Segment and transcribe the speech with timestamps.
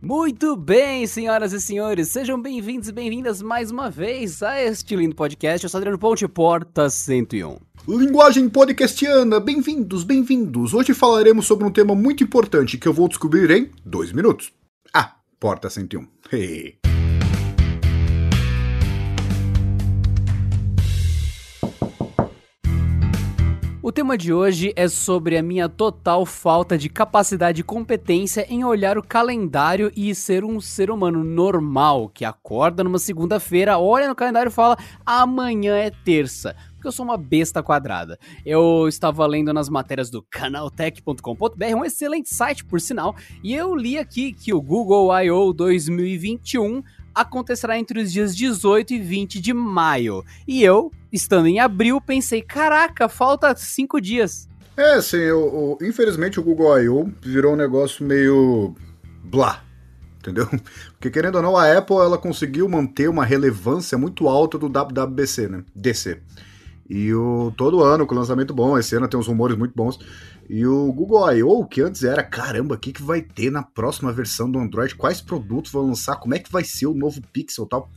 [0.00, 5.16] Muito bem, senhoras e senhores, sejam bem-vindos e bem-vindas mais uma vez a este lindo
[5.16, 5.64] podcast.
[5.64, 7.58] Eu sou Adriano Ponte, Porta 101.
[7.88, 10.72] Linguagem podcastiana, bem-vindos, bem-vindos.
[10.72, 14.52] Hoje falaremos sobre um tema muito importante que eu vou descobrir em dois minutos.
[14.94, 16.06] Ah, Porta 101.
[16.32, 16.87] Hey.
[23.88, 28.62] O tema de hoje é sobre a minha total falta de capacidade e competência em
[28.62, 34.14] olhar o calendário e ser um ser humano normal que acorda numa segunda-feira, olha no
[34.14, 38.16] calendário e fala: amanhã é terça porque eu sou uma besta quadrada.
[38.46, 43.98] Eu estava lendo nas matérias do canaltech.com.br, um excelente site por sinal, e eu li
[43.98, 45.52] aqui que o Google I.O.
[45.52, 46.82] 2021
[47.20, 50.24] acontecerá entre os dias 18 e 20 de maio.
[50.46, 54.48] E eu, estando em abril, pensei: caraca, falta cinco dias.
[54.76, 57.12] É, sim, eu, eu, infelizmente o Google I.O.
[57.20, 58.74] virou um negócio meio.
[59.24, 59.64] blá.
[60.18, 60.48] Entendeu?
[60.92, 65.48] Porque querendo ou não, a Apple ela conseguiu manter uma relevância muito alta do WWDC,
[65.48, 65.64] né?
[65.74, 66.20] DC.
[66.88, 69.98] E o, todo ano com lançamento bom, esse ano tem uns rumores muito bons.
[70.48, 74.12] E o Google I.O., que antes era, caramba, o que, que vai ter na próxima
[74.12, 74.94] versão do Android?
[74.94, 76.16] Quais produtos vão lançar?
[76.16, 77.90] Como é que vai ser o novo Pixel e tal?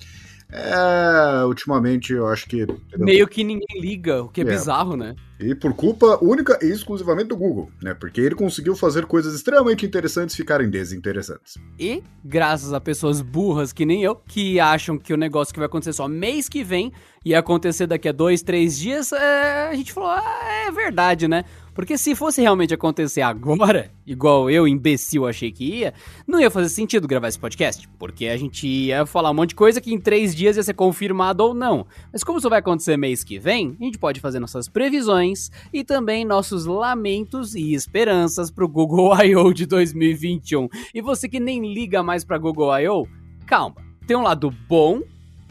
[0.54, 2.68] É, ultimamente eu acho que.
[2.98, 5.16] Meio que ninguém liga, o que é, é, bizarro, né?
[5.40, 7.94] E por culpa única e exclusivamente do Google, né?
[7.94, 11.54] Porque ele conseguiu fazer coisas extremamente interessantes ficarem desinteressantes.
[11.80, 15.68] E graças a pessoas burras que nem eu, que acham que o negócio que vai
[15.68, 16.92] acontecer só mês que vem
[17.24, 21.46] ia acontecer daqui a dois, três dias, é, a gente falou, ah, é verdade, né?
[21.74, 25.94] Porque se fosse realmente acontecer agora, igual eu, imbecil, achei que ia,
[26.28, 27.88] não ia fazer sentido gravar esse podcast.
[27.98, 30.74] Porque a gente ia falar um monte de coisa que em três dias ia ser
[30.74, 31.86] confirmado ou não.
[32.12, 35.84] Mas como isso vai acontecer mês que vem, a gente pode fazer nossas previsões e
[35.84, 39.54] também nossos lamentos e esperanças pro Google I.O.
[39.54, 40.68] de 2021.
[40.94, 43.08] E você que nem liga mais pra Google I.O.,
[43.46, 43.76] calma.
[44.06, 45.02] Tem um lado bom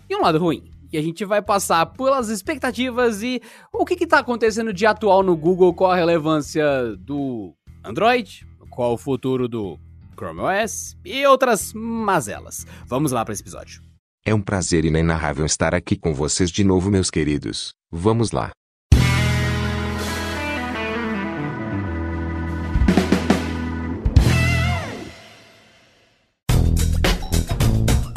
[0.09, 3.41] e um lado ruim e a gente vai passar pelas expectativas e
[3.73, 8.99] o que está acontecendo de atual no Google, qual a relevância do Android, qual o
[8.99, 9.79] futuro do
[10.17, 12.67] Chrome OS e outras mazelas.
[12.87, 13.83] Vamos lá para esse episódio.
[14.25, 17.73] É um prazer inenarrável estar aqui com vocês de novo, meus queridos.
[17.91, 18.51] Vamos lá.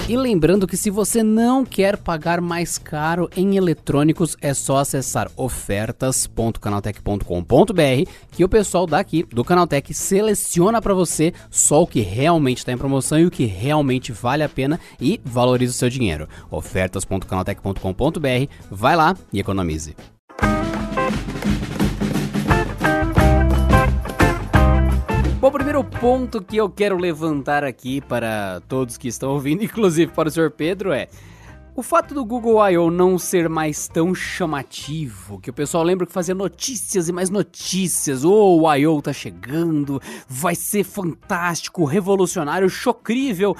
[0.08, 5.31] E lembrando que se você não quer pagar mais caro em eletrônicos, é só acessar
[5.38, 12.74] ofertas.canaltech.com.br que o pessoal daqui do Canaltech seleciona para você só o que realmente está
[12.74, 16.28] em promoção e o que realmente vale a pena e valoriza o seu dinheiro.
[16.52, 19.96] ofertas.canaltech.com.br, vai lá e economize.
[25.44, 30.09] Bom, o primeiro ponto que eu quero levantar aqui para todos que estão ouvindo, inclusive
[30.09, 30.50] para o Sr.
[30.50, 31.09] Pedro, é
[31.75, 32.91] o fato do Google I.O.
[32.91, 38.23] não ser mais tão chamativo, que o pessoal lembra que fazia notícias e mais notícias,
[38.23, 39.01] oh, o I.O.
[39.01, 43.56] tá chegando, vai ser fantástico, revolucionário, chocrível,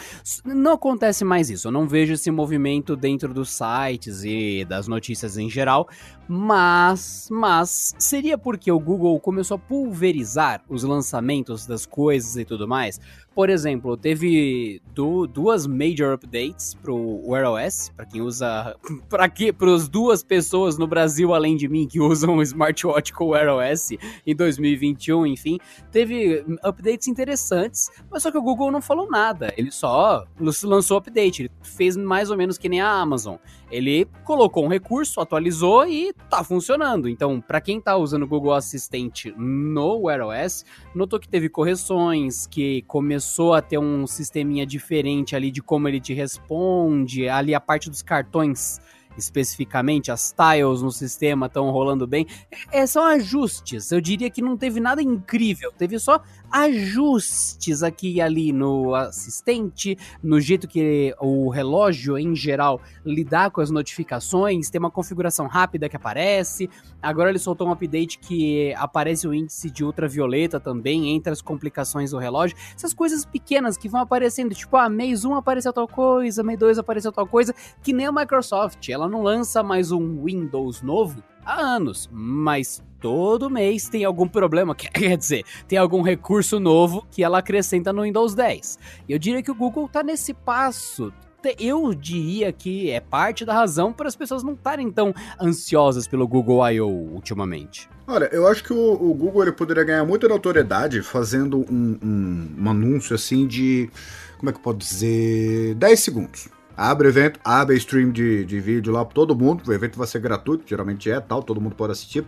[0.46, 5.36] não acontece mais isso, eu não vejo esse movimento dentro dos sites e das notícias
[5.36, 5.88] em geral,
[6.28, 12.68] mas, mas, seria porque o Google começou a pulverizar os lançamentos das coisas e tudo
[12.68, 13.00] mais?
[13.36, 18.76] Por exemplo, teve du duas major updates pro Wear OS, para quem usa,
[19.10, 23.30] para que pros duas pessoas no Brasil além de mim que usam o smartwatch com
[23.30, 23.92] Wear OS
[24.26, 25.58] em 2021, enfim,
[25.92, 30.26] teve updates interessantes, mas só que o Google não falou nada, ele só
[30.64, 33.38] lançou update, ele fez mais ou menos que nem a Amazon.
[33.72, 37.10] Ele colocou um recurso, atualizou e tá funcionando.
[37.10, 40.64] Então, para quem tá usando o Google Assistente no Wear OS,
[40.94, 45.88] notou que teve correções, que começou começou a ter um sisteminha diferente ali de como
[45.88, 48.82] ele te responde, ali a parte dos cartões
[49.18, 52.28] especificamente, as tiles no sistema estão rolando bem.
[52.72, 53.92] É, são ajustes.
[53.92, 56.22] Eu diria que não teve nada incrível, teve só
[56.54, 63.60] ajustes aqui e ali no assistente, no jeito que o relógio em geral lidar com
[63.60, 66.70] as notificações, tem uma configuração rápida que aparece.
[67.02, 72.12] Agora ele soltou um update que aparece o índice de ultravioleta também entre as complicações
[72.12, 72.56] do relógio.
[72.76, 76.78] Essas coisas pequenas que vão aparecendo, tipo, ah, mês 1 apareceu tal coisa, mês 2
[76.78, 81.60] apareceu tal coisa, que nem a Microsoft, ela não lança mais um Windows novo há
[81.60, 87.40] anos, mas todo mês tem algum problema, quer dizer, tem algum recurso novo que ela
[87.40, 88.80] acrescenta no Windows 10.
[89.08, 91.14] Eu diria que o Google está nesse passo
[91.60, 96.28] eu diria que é parte da razão para as pessoas não estarem tão ansiosas pelo
[96.28, 96.88] Google I.O.
[96.88, 97.90] ultimamente.
[98.08, 102.56] Olha, eu acho que o, o, Google ele poderia ganhar muita notoriedade fazendo um, um,
[102.60, 103.90] um anúncio assim de.
[104.38, 105.76] Como é que eu posso dizer?
[105.76, 106.50] 10 segundos.
[106.76, 109.64] Abre o evento, abre stream de, de vídeo lá para todo mundo.
[109.68, 112.26] O evento vai ser gratuito, geralmente é tal, todo mundo pode assistir.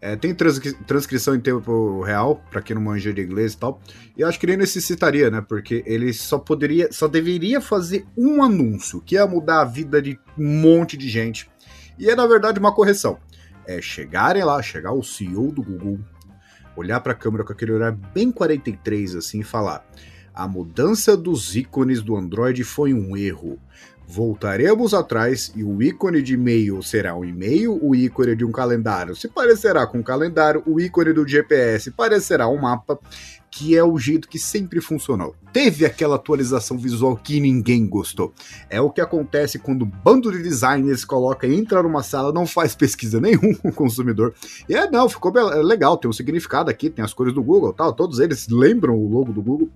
[0.00, 3.82] É, tem transcri transcrição em tempo real, para quem não manja de inglês e tal.
[4.16, 5.44] E acho que nem necessitaria, né?
[5.46, 10.18] Porque ele só poderia, só deveria fazer um anúncio, que ia mudar a vida de
[10.38, 11.50] um monte de gente.
[11.98, 13.18] E é, na verdade, uma correção.
[13.66, 16.00] É chegarem lá, chegar o CEO do Google,
[16.74, 19.84] olhar para a câmera com aquele olhar bem 43 assim e falar:
[20.34, 23.58] a mudança dos ícones do Android foi um erro.
[24.12, 29.14] Voltaremos atrás e o ícone de e-mail será um e-mail, o ícone de um calendário
[29.14, 32.98] se parecerá com um calendário, o ícone do GPS parecerá um mapa,
[33.50, 35.36] que é o jeito que sempre funcionou.
[35.52, 38.32] Teve aquela atualização visual que ninguém gostou.
[38.68, 42.74] É o que acontece quando um bando de designers coloca, entra numa sala, não faz
[42.74, 44.34] pesquisa nenhum com o consumidor.
[44.68, 45.32] E é, não, ficou
[45.62, 49.08] legal, tem um significado aqui, tem as cores do Google, tal, todos eles lembram o
[49.08, 49.68] logo do Google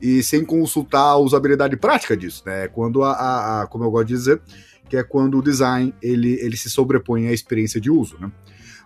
[0.00, 2.68] e sem consultar a usabilidade prática disso, né?
[2.68, 4.40] Quando a, a, a, como eu gosto de dizer,
[4.88, 8.30] que é quando o design ele, ele se sobrepõe à experiência de uso, né?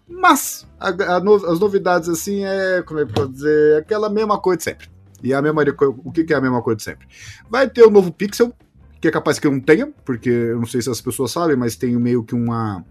[0.06, 4.58] Mas a, no, as novidades assim é, como é que pode dizer, aquela mesma coisa
[4.58, 4.88] de sempre.
[5.22, 5.62] E a mesma
[6.04, 7.06] o que, que é a mesma coisa de sempre?
[7.48, 8.52] Vai ter o novo Pixel,
[9.00, 11.76] que é capaz que não tenha, porque eu não sei se as pessoas sabem, mas
[11.76, 12.84] tem meio que uma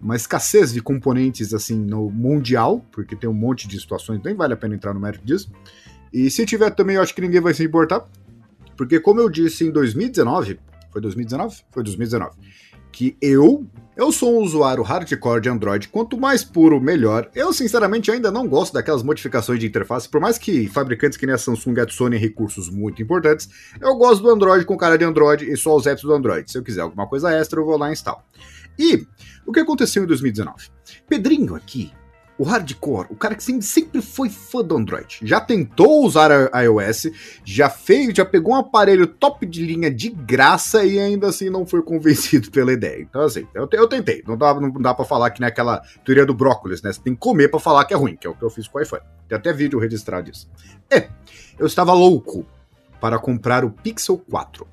[0.00, 4.52] uma escassez de componentes assim no mundial, porque tem um monte de situações, nem vale
[4.52, 5.50] a pena entrar no mérito disso.
[6.14, 8.06] E se tiver também, eu acho que ninguém vai se importar.
[8.76, 10.60] Porque, como eu disse em 2019,
[10.92, 11.62] foi 2019?
[11.72, 12.36] Foi 2019.
[12.92, 13.66] Que eu,
[13.96, 17.28] eu sou um usuário hardcore de Android, quanto mais puro, melhor.
[17.34, 21.34] Eu, sinceramente, ainda não gosto daquelas modificações de interface, por mais que fabricantes que nem
[21.34, 23.48] a Samsung adicionem recursos muito importantes,
[23.80, 26.48] eu gosto do Android com cara de Android e só os apps do Android.
[26.48, 28.22] Se eu quiser alguma coisa extra, eu vou lá e instalo.
[28.78, 29.04] E
[29.44, 30.68] o que aconteceu em 2019?
[31.08, 31.90] Pedrinho aqui
[32.38, 37.10] o hardcore, o cara que sempre foi fã do Android, já tentou usar a iOS,
[37.44, 41.64] já fez, já pegou um aparelho top de linha de graça e ainda assim não
[41.64, 43.00] foi convencido pela ideia.
[43.02, 44.22] Então, assim, eu, eu tentei.
[44.26, 46.92] Não dá, não dá pra falar que nem aquela teoria do brócolis, né?
[46.92, 48.66] Você tem que comer pra falar que é ruim, que é o que eu fiz
[48.66, 49.02] com o iPhone.
[49.28, 50.50] Tem até vídeo registrado disso.
[50.90, 51.08] É,
[51.58, 52.44] eu estava louco
[53.00, 54.66] para comprar o Pixel 4.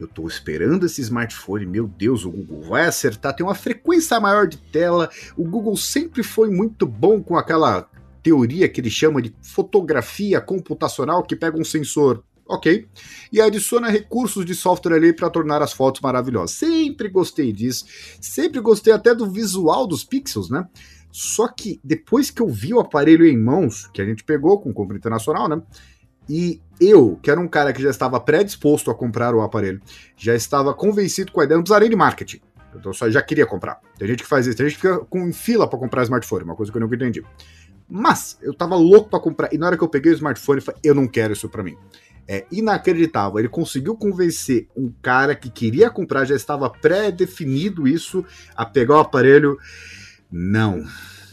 [0.00, 4.46] Eu estou esperando esse smartphone, meu Deus, o Google vai acertar, tem uma frequência maior
[4.46, 5.10] de tela.
[5.36, 7.88] O Google sempre foi muito bom com aquela
[8.22, 12.88] teoria que ele chama de fotografia computacional, que pega um sensor ok,
[13.30, 16.52] e adiciona recursos de software ali para tornar as fotos maravilhosas.
[16.52, 17.84] Sempre gostei disso,
[18.20, 20.66] sempre gostei até do visual dos pixels, né?
[21.10, 24.72] Só que depois que eu vi o aparelho em mãos, que a gente pegou com
[24.72, 25.60] compra internacional, né?
[26.28, 29.80] E eu, que era um cara que já estava predisposto a comprar o aparelho,
[30.16, 32.40] já estava convencido com a ideia, não precisaria de marketing.
[32.84, 33.80] Eu só já queria comprar.
[33.98, 36.54] Tem gente que faz isso, tem gente que fica com fila para comprar smartphone, uma
[36.54, 37.24] coisa que eu nunca entendi.
[37.88, 40.64] Mas eu tava louco para comprar, e na hora que eu peguei o smartphone, eu
[40.64, 41.76] falei, eu não quero isso para mim.
[42.30, 43.38] É inacreditável.
[43.38, 48.22] Ele conseguiu convencer um cara que queria comprar, já estava pré-definido isso,
[48.54, 49.58] a pegar o aparelho.
[50.30, 50.84] Não.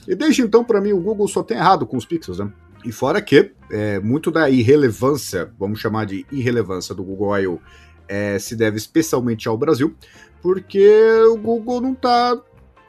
[0.07, 2.49] E desde então, para mim, o Google só tem errado com os pixels, né?
[2.85, 7.59] E fora que é, muito da irrelevância, vamos chamar de irrelevância do Google I.O.,
[8.07, 9.95] é, se deve especialmente ao Brasil,
[10.39, 10.87] porque
[11.31, 12.39] o Google não está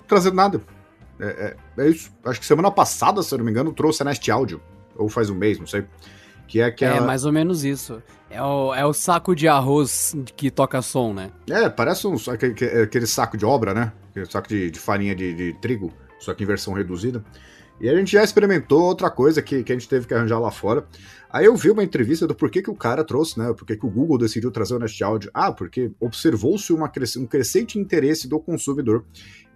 [0.06, 0.60] trazendo nada.
[1.19, 2.10] É, é, é, isso.
[2.22, 4.60] Acho que semana passada, se eu não me engano, trouxe a Nest Audio,
[4.94, 5.87] ou faz um mês, não sei.
[6.46, 6.96] Que é aquela...
[6.96, 8.02] É mais ou menos isso.
[8.28, 11.31] É o, é o saco de arroz que toca som, né?
[11.49, 13.92] É, parece um, aquele, aquele saco de obra, né?
[14.11, 17.25] Aquele saco de, de farinha de, de trigo, só que em versão reduzida.
[17.80, 20.50] E a gente já experimentou outra coisa que, que a gente teve que arranjar lá
[20.50, 20.87] fora.
[21.30, 23.52] Aí eu vi uma entrevista do porquê que o cara trouxe, né?
[23.52, 25.30] Porquê que o Google decidiu trazer o Nest Audio.
[25.35, 29.04] Ah, porque observou-se um crescente interesse do consumidor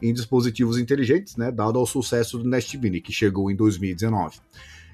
[0.03, 1.51] em dispositivos inteligentes, né?
[1.51, 4.39] Dado ao sucesso do Nest Mini, que chegou em 2019.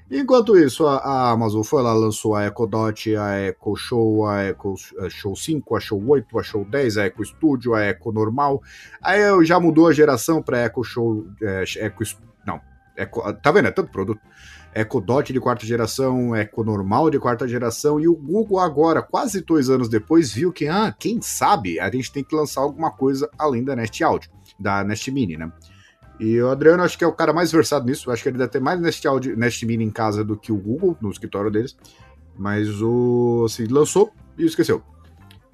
[0.09, 4.45] Enquanto isso, a, a Amazon foi lá, lançou a Echo Dot, a Echo Show, a
[4.45, 4.75] Echo
[5.09, 8.61] Show 5, a Show 8, a Show 10, a Echo Studio, a Echo Normal.
[9.01, 12.17] Aí já mudou a geração para Echo Show, é, Echo,
[12.97, 13.67] Eco, tá vendo?
[13.67, 14.19] É tanto produto.
[14.73, 19.41] Eco Dot de quarta geração, Eco Normal de quarta geração, e o Google agora, quase
[19.41, 23.29] dois anos depois, viu que, ah, quem sabe a gente tem que lançar alguma coisa
[23.37, 25.51] além da Nest Audio, da Nest Mini, né?
[26.19, 28.51] E o Adriano acho que é o cara mais versado nisso, acho que ele deve
[28.51, 31.77] ter mais Nest, Audio, Nest Mini em casa do que o Google, no escritório deles,
[32.37, 34.83] mas o, assim, lançou e esqueceu.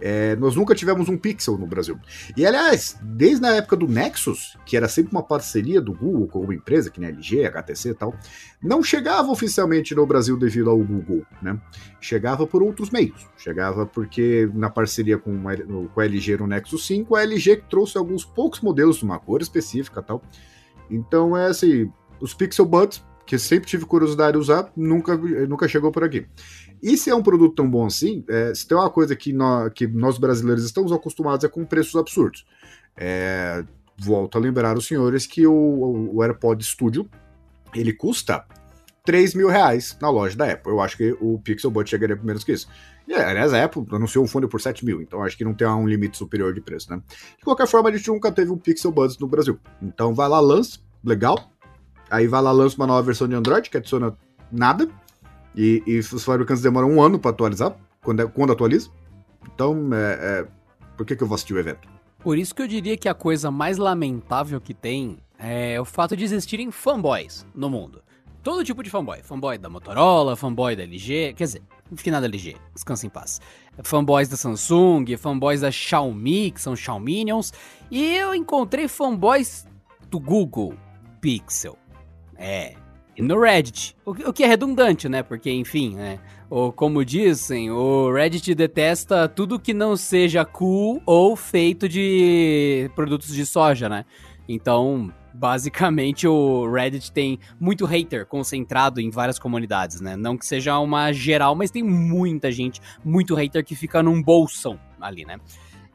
[0.05, 1.97] É, nós nunca tivemos um Pixel no Brasil.
[2.35, 6.41] E aliás, desde a época do Nexus, que era sempre uma parceria do Google com
[6.41, 8.13] uma empresa, que nem LG, HTC e tal,
[8.61, 11.57] não chegava oficialmente no Brasil devido ao Google, né?
[12.01, 13.25] Chegava por outros meios.
[13.37, 15.41] Chegava porque na parceria com,
[15.93, 19.41] com a LG no Nexus 5, a LG trouxe alguns poucos modelos de uma cor
[19.41, 20.21] específica tal.
[20.91, 25.93] Então é assim, os Pixel Buds, que sempre tive curiosidade de usar, nunca, nunca chegou
[25.93, 26.27] por aqui.
[26.83, 29.71] E se é um produto tão bom assim, é, se tem uma coisa que nós,
[29.73, 32.45] que nós brasileiros estamos acostumados é com preços absurdos.
[32.97, 33.63] É,
[33.97, 37.09] volto a lembrar os senhores que o, o AirPod Studio
[37.73, 38.45] ele custa
[39.05, 40.73] 3 mil reais na loja da Apple.
[40.73, 42.67] Eu acho que o Pixel Buds chegaria menos que isso.
[43.07, 45.65] E, aliás, a Apple anunciou um fone por 7 mil, então acho que não tem
[45.67, 47.01] um limite superior de preço, né?
[47.37, 49.57] De qualquer forma, a gente nunca teve um Pixel Buds no Brasil.
[49.81, 51.49] Então vai lá, lança, legal.
[52.09, 54.15] Aí vai lá, lança uma nova versão de Android que adiciona
[54.51, 54.87] nada.
[55.55, 58.89] E, e os fabricantes demoram um ano para atualizar, quando, é, quando atualiza.
[59.53, 60.47] Então, é, é,
[60.97, 61.87] por que, que eu vou assistir o evento?
[62.19, 66.15] Por isso que eu diria que a coisa mais lamentável que tem é o fato
[66.15, 68.01] de existirem fanboys no mundo.
[68.41, 69.21] Todo tipo de fanboy.
[69.23, 71.61] Fanboy da Motorola, fanboy da LG, quer dizer,
[71.95, 73.39] finada LG, descansa em paz.
[73.83, 77.53] Fanboys da Samsung, fanboys da Xiaomi, que são Xiaominions.
[77.89, 79.65] E eu encontrei fanboys
[80.09, 80.75] do Google
[81.21, 81.77] Pixel.
[82.35, 82.75] É,
[83.21, 83.95] no Reddit.
[84.05, 85.21] O, que é redundante, né?
[85.21, 86.19] Porque, enfim, né?
[86.49, 93.33] Ou como dizem, o Reddit detesta tudo que não seja cool ou feito de produtos
[93.33, 94.05] de soja, né?
[94.47, 100.15] Então, basicamente, o Reddit tem muito hater concentrado em várias comunidades, né?
[100.15, 104.79] Não que seja uma geral, mas tem muita gente, muito hater que fica num bolsão
[104.99, 105.37] ali, né?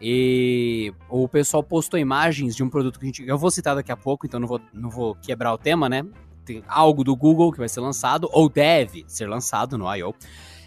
[0.00, 3.26] E o pessoal postou imagens de um produto que a gente.
[3.26, 6.04] Eu vou citar daqui a pouco, então não vou, não vou quebrar o tema, né?
[6.48, 10.14] Tem algo do Google que vai ser lançado, ou deve ser lançado no I.O.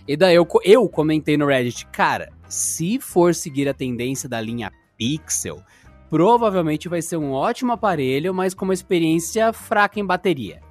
[0.07, 4.71] E daí eu, eu comentei no Reddit, cara, se for seguir a tendência da linha
[4.97, 5.61] Pixel,
[6.09, 10.61] provavelmente vai ser um ótimo aparelho, mas com uma experiência fraca em bateria.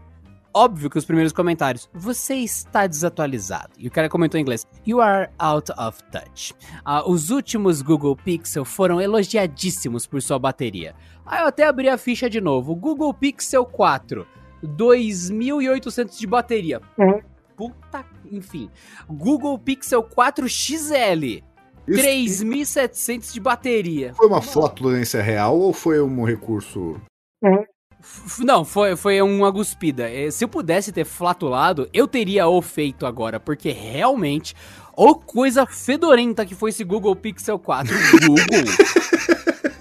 [0.52, 3.70] Óbvio que os primeiros comentários, você está desatualizado.
[3.78, 6.52] E o cara comentou em inglês, you are out of touch.
[6.84, 10.94] Ah, os últimos Google Pixel foram elogiadíssimos por sua bateria.
[11.24, 14.26] Aí eu até abri a ficha de novo, Google Pixel 4
[14.64, 16.80] 2.800 de bateria.
[16.98, 17.20] Uhum.
[17.56, 18.70] Puta, enfim.
[19.08, 21.42] Google Pixel 4 XL.
[21.88, 24.14] 3.700 de bateria.
[24.14, 27.00] Foi uma flatulência real ou foi um recurso?
[27.42, 27.64] Uhum.
[28.38, 30.08] Não, foi, foi uma guspida.
[30.08, 34.54] É, se eu pudesse ter flatulado, eu teria o feito agora, porque realmente,
[34.96, 37.94] ô coisa fedorenta que foi esse Google Pixel 4.
[38.26, 38.64] Google.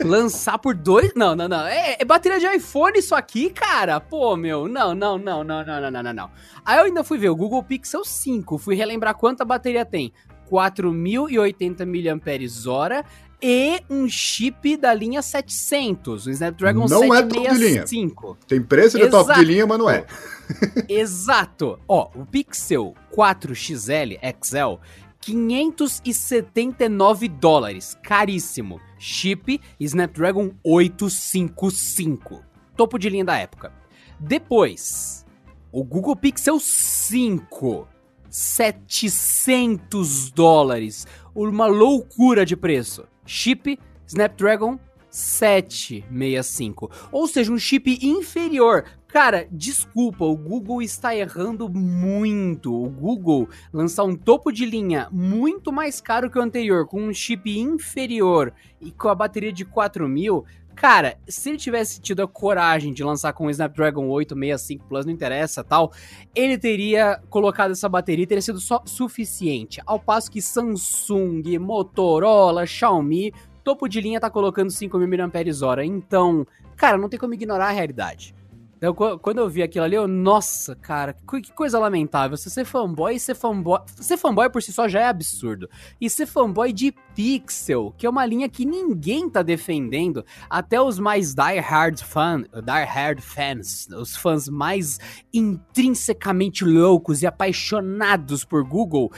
[0.04, 1.12] Lançar por dois?
[1.16, 1.66] Não, não, não.
[1.66, 4.00] É, é, bateria de iPhone isso aqui, cara?
[4.00, 4.68] Pô, meu.
[4.68, 6.32] Não, não, não, não, não, não, não, não.
[6.66, 8.58] Aí eu ainda fui ver o Google Pixel 5.
[8.58, 10.14] Fui relembrar quanta bateria tem.
[10.50, 13.06] 4.080 mAh
[13.42, 18.24] e um chip da linha 700, o Snapdragon não 765.
[18.24, 19.28] É top Tem preço de Exato.
[19.28, 20.06] top de linha, mas não é.
[20.90, 21.80] Exato.
[21.88, 24.76] Ó, o Pixel 4 XL XL
[25.22, 28.80] 579 dólares, caríssimo.
[28.98, 32.44] Chip Snapdragon 855,
[32.76, 33.72] topo de linha da época.
[34.20, 35.26] Depois,
[35.72, 37.88] o Google Pixel 5,
[38.30, 43.06] 700 dólares, uma loucura de preço.
[43.30, 44.80] Chip Snapdragon
[45.12, 48.86] 765, ou seja, um chip inferior.
[49.08, 52.74] Cara, desculpa, o Google está errando muito.
[52.74, 57.14] O Google lançar um topo de linha muito mais caro que o anterior, com um
[57.14, 60.44] chip inferior e com a bateria de 4000,
[60.80, 65.12] Cara, se ele tivesse tido a coragem de lançar com o Snapdragon 865 Plus, não
[65.12, 65.92] interessa tal,
[66.34, 69.82] ele teria colocado essa bateria teria sido só suficiente.
[69.86, 75.86] Ao passo que Samsung, Motorola, Xiaomi topo de linha tá colocando 5.000 mAh.
[75.86, 78.34] Então, cara, não tem como ignorar a realidade.
[78.82, 82.38] Eu, quando eu vi aquilo ali, eu, nossa, cara, que coisa lamentável.
[82.38, 83.80] Você ser fanboy, ser fanboy.
[83.96, 85.70] Ser fanboy por si só já é absurdo.
[86.00, 90.98] E ser fanboy de Pixel, que é uma linha que ninguém tá defendendo, até os
[90.98, 94.98] mais die-hard fan, die-hard fans, os fãs mais
[95.34, 99.12] intrinsecamente loucos e apaixonados por Google,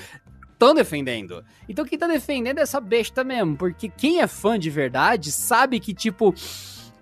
[0.53, 1.43] estão defendendo.
[1.69, 5.79] Então quem tá defendendo é essa besta mesmo, porque quem é fã de verdade sabe
[5.79, 6.33] que, tipo,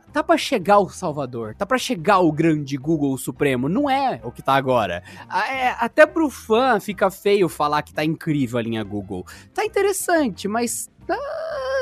[0.09, 4.31] tá para chegar o Salvador, tá para chegar o grande Google Supremo, não é o
[4.31, 5.03] que tá agora.
[5.49, 9.25] É, até pro fã fica feio falar que tá incrível a linha Google.
[9.53, 10.89] Tá interessante, mas.
[11.09, 11.79] Ah,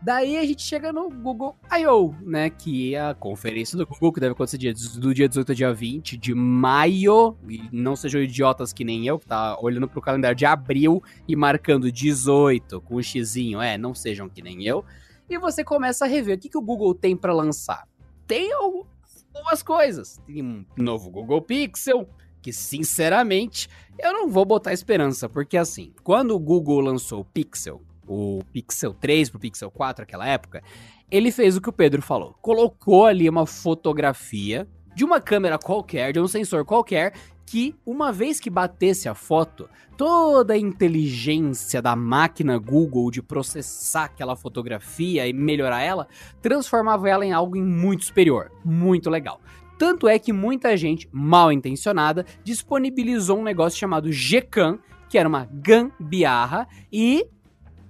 [0.00, 2.50] Daí a gente chega no Google I.O., né?
[2.50, 5.72] Que é a conferência do Google, que deve acontecer dia, do dia 18 ao dia
[5.72, 7.36] 20 de maio.
[7.48, 11.34] E não sejam idiotas que nem eu, que tá olhando pro calendário de abril e
[11.34, 13.60] marcando 18 com um xizinho.
[13.60, 14.84] É, não sejam que nem eu.
[15.28, 17.86] E você começa a rever o que, que o Google tem para lançar.
[18.26, 20.20] Tem algumas coisas.
[20.26, 22.08] Tem um novo Google Pixel,
[22.40, 23.68] que sinceramente
[23.98, 28.94] eu não vou botar esperança, porque assim, quando o Google lançou o Pixel, o Pixel
[28.94, 30.62] 3 pro Pixel 4 naquela época,
[31.10, 32.34] ele fez o que o Pedro falou.
[32.40, 37.12] Colocou ali uma fotografia de uma câmera qualquer, de um sensor qualquer,
[37.48, 44.04] que uma vez que batesse a foto, toda a inteligência da máquina Google de processar
[44.04, 46.06] aquela fotografia e melhorar ela,
[46.42, 49.40] transformava ela em algo muito superior, muito legal.
[49.78, 54.78] Tanto é que muita gente mal intencionada disponibilizou um negócio chamado Gcam,
[55.08, 57.26] que era uma gambiarra e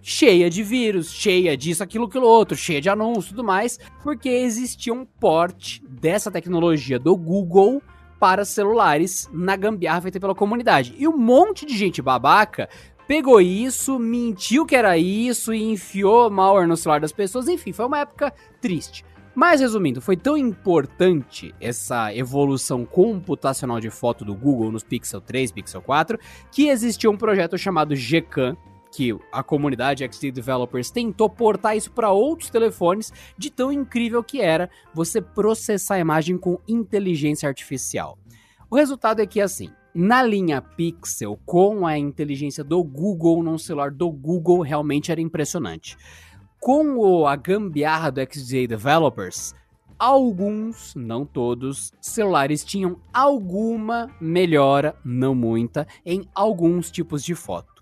[0.00, 4.28] cheia de vírus, cheia disso, aquilo, aquilo outro, cheia de anúncios e tudo mais, porque
[4.28, 7.82] existia um porte dessa tecnologia do Google
[8.18, 10.94] para celulares na gambiarra feita pela comunidade.
[10.98, 12.68] E um monte de gente babaca
[13.06, 17.48] pegou isso, mentiu que era isso e enfiou malware no celular das pessoas.
[17.48, 19.04] Enfim, foi uma época triste.
[19.34, 25.52] Mas resumindo, foi tão importante essa evolução computacional de foto do Google nos Pixel 3,
[25.52, 26.18] Pixel 4,
[26.50, 28.56] que existiu um projeto chamado Gcam,
[28.90, 34.40] que a comunidade XD Developers tentou portar isso para outros telefones, de tão incrível que
[34.40, 38.18] era você processar a imagem com inteligência artificial.
[38.70, 43.90] O resultado é que, assim, na linha Pixel, com a inteligência do Google num celular
[43.90, 45.96] do Google, realmente era impressionante.
[46.60, 49.54] Com o, a gambiarra do XDA Developers,
[49.98, 57.77] alguns, não todos, celulares tinham alguma melhora, não muita, em alguns tipos de foto.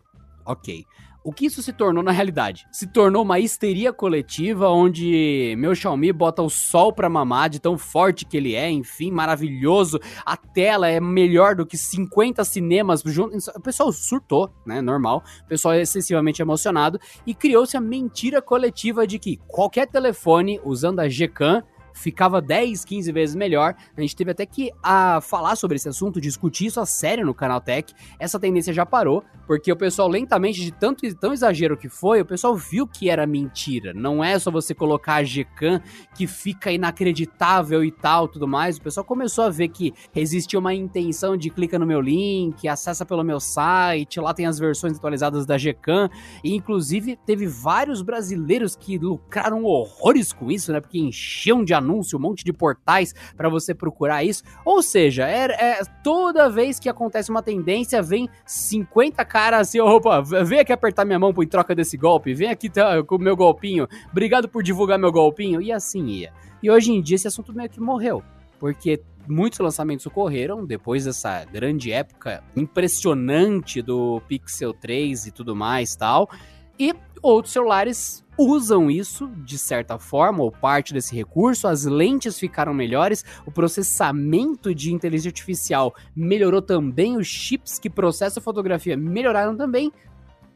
[0.47, 0.87] Ok.
[1.27, 2.69] O que isso se tornou na realidade?
[2.71, 7.77] Se tornou uma histeria coletiva onde meu Xiaomi bota o sol pra mamar de tão
[7.77, 9.99] forte que ele é, enfim, maravilhoso.
[10.25, 13.49] A tela é melhor do que 50 cinemas juntos.
[13.49, 14.81] O pessoal surtou, né?
[14.81, 15.25] Normal.
[15.45, 21.01] O pessoal é excessivamente emocionado e criou-se a mentira coletiva de que qualquer telefone usando
[21.01, 21.61] a Gcam
[21.97, 23.75] ficava 10, 15 vezes melhor.
[23.97, 27.35] A gente teve até que a, falar sobre esse assunto, discutir isso a sério no
[27.35, 27.93] canal Tech.
[28.19, 32.27] Essa tendência já parou, porque o pessoal lentamente, de tanto tão exagero que foi, o
[32.27, 33.93] pessoal viu que era mentira.
[33.95, 35.81] Não é só você colocar a Gcam
[36.15, 38.77] que fica inacreditável e tal, tudo mais.
[38.77, 43.07] O pessoal começou a ver que existia uma intenção de clica no meu link, acessa
[43.07, 46.11] pelo meu site, lá tem as versões atualizadas da Gcam.
[46.45, 50.81] E inclusive teve vários brasileiros que lucraram horrores com isso, né?
[50.81, 54.43] Porque enchiam de anúncios anúncio, um monte de portais para você procurar isso.
[54.65, 60.21] Ou seja, é, é, toda vez que acontece uma tendência, vem 50 caras assim, opa,
[60.21, 63.37] vem aqui apertar minha mão em troca desse golpe, vem aqui tá, com o meu
[63.37, 66.33] golpinho, obrigado por divulgar meu golpinho, e assim ia.
[66.63, 68.23] E hoje em dia esse assunto meio que morreu,
[68.59, 75.95] porque muitos lançamentos ocorreram depois dessa grande época impressionante do Pixel 3 e tudo mais
[75.97, 76.31] tal.
[76.79, 82.75] E outros celulares usam isso de certa forma, ou parte desse recurso, as lentes ficaram
[82.75, 89.93] melhores, o processamento de inteligência artificial melhorou também, os chips que processam fotografia melhoraram também,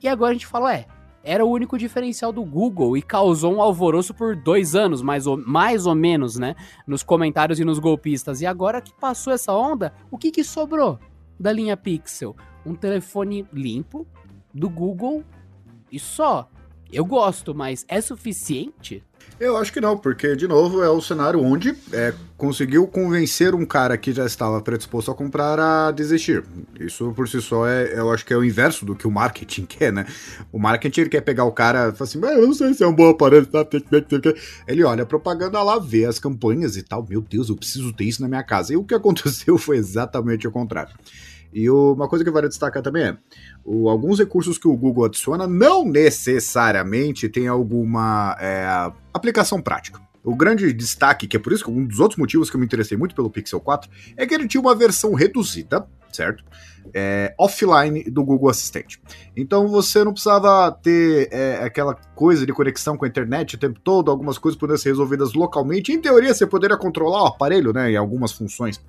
[0.02, 0.86] e agora a gente fala, é,
[1.22, 5.36] era o único diferencial do Google e causou um alvoroço por dois anos, mais ou,
[5.36, 6.54] mais ou menos, né?
[6.86, 8.40] Nos comentários e nos golpistas.
[8.40, 10.98] E agora que passou essa onda, o que, que sobrou
[11.38, 12.34] da linha Pixel?
[12.64, 14.06] Um telefone limpo
[14.54, 15.22] do Google
[15.92, 16.48] e só.
[16.92, 19.02] Eu gosto, mas é suficiente?
[19.38, 23.64] Eu acho que não, porque, de novo, é o cenário onde é, conseguiu convencer um
[23.64, 26.44] cara que já estava predisposto a comprar a desistir.
[26.78, 29.64] Isso por si só é, eu acho que é o inverso do que o marketing
[29.66, 30.04] quer, né?
[30.52, 32.94] O marketing ele quer pegar o cara e assim, eu não sei se é um
[32.94, 33.66] bom aparelho, tá?
[34.68, 38.04] Ele olha a propaganda lá, vê as campanhas e tal, meu Deus, eu preciso ter
[38.04, 38.74] isso na minha casa.
[38.74, 40.94] E o que aconteceu foi exatamente o contrário.
[41.52, 43.16] E uma coisa que vale destacar também é,
[43.64, 50.00] o, alguns recursos que o Google adiciona não necessariamente tem alguma é, aplicação prática.
[50.22, 52.66] O grande destaque, que é por isso que um dos outros motivos que eu me
[52.66, 56.44] interessei muito pelo Pixel 4, é que ele tinha uma versão reduzida, certo?
[56.92, 59.00] É, offline do Google Assistente.
[59.34, 63.80] Então você não precisava ter é, aquela coisa de conexão com a internet o tempo
[63.80, 65.90] todo, algumas coisas poderiam ser resolvidas localmente.
[65.90, 68.80] Em teoria, você poderia controlar o aparelho, né, em algumas funções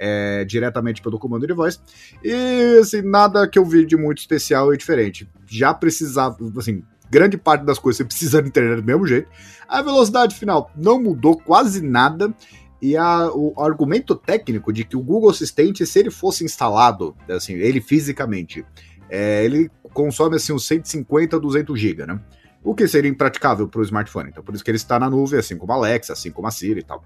[0.00, 1.80] é, diretamente pelo comando de voz.
[2.24, 5.28] E, assim, nada que eu vi de muito especial e diferente.
[5.46, 9.28] Já precisava, assim, grande parte das coisas você precisa da internet do mesmo jeito.
[9.68, 12.34] A velocidade final não mudou quase nada.
[12.82, 17.52] E a, o argumento técnico de que o Google Assistente, se ele fosse instalado, assim,
[17.52, 18.64] ele fisicamente,
[19.10, 22.18] é, ele consome assim uns 150 200 GB, né?
[22.62, 24.30] o que seria impraticável para o smartphone.
[24.30, 26.50] Então, por isso que ele está na nuvem, assim como a Alexa, assim como a
[26.50, 27.02] Siri e tal.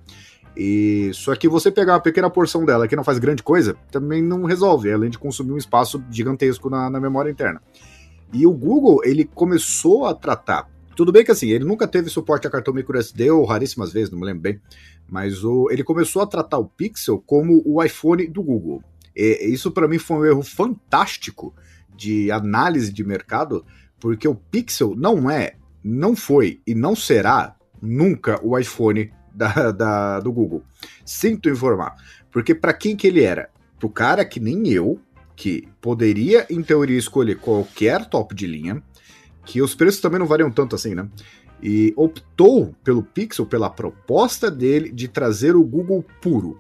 [0.57, 4.23] E só que você pegar uma pequena porção dela que não faz grande coisa, também
[4.23, 7.61] não resolve, além de consumir um espaço gigantesco na, na memória interna.
[8.33, 10.71] E o Google, ele começou a tratar.
[10.97, 14.19] Tudo bem que assim, ele nunca teve suporte a cartão microSD, ou raríssimas vezes, não
[14.19, 14.61] me lembro bem.
[15.09, 18.83] Mas o, ele começou a tratar o Pixel como o iPhone do Google.
[19.15, 21.53] E, isso para mim foi um erro fantástico
[21.97, 23.65] de análise de mercado,
[23.99, 30.21] porque o Pixel não é, não foi e não será nunca o iPhone da, da,
[30.21, 30.63] do Google.
[31.05, 31.97] Sinto informar.
[32.31, 33.51] Porque para quem que ele era?
[33.79, 34.99] Pro cara que nem eu,
[35.37, 38.83] que poderia, em teoria, escolher qualquer top de linha,
[39.45, 41.09] que os preços também não variam tanto assim, né?
[41.63, 46.59] E optou pelo Pixel, pela proposta dele de trazer o Google puro.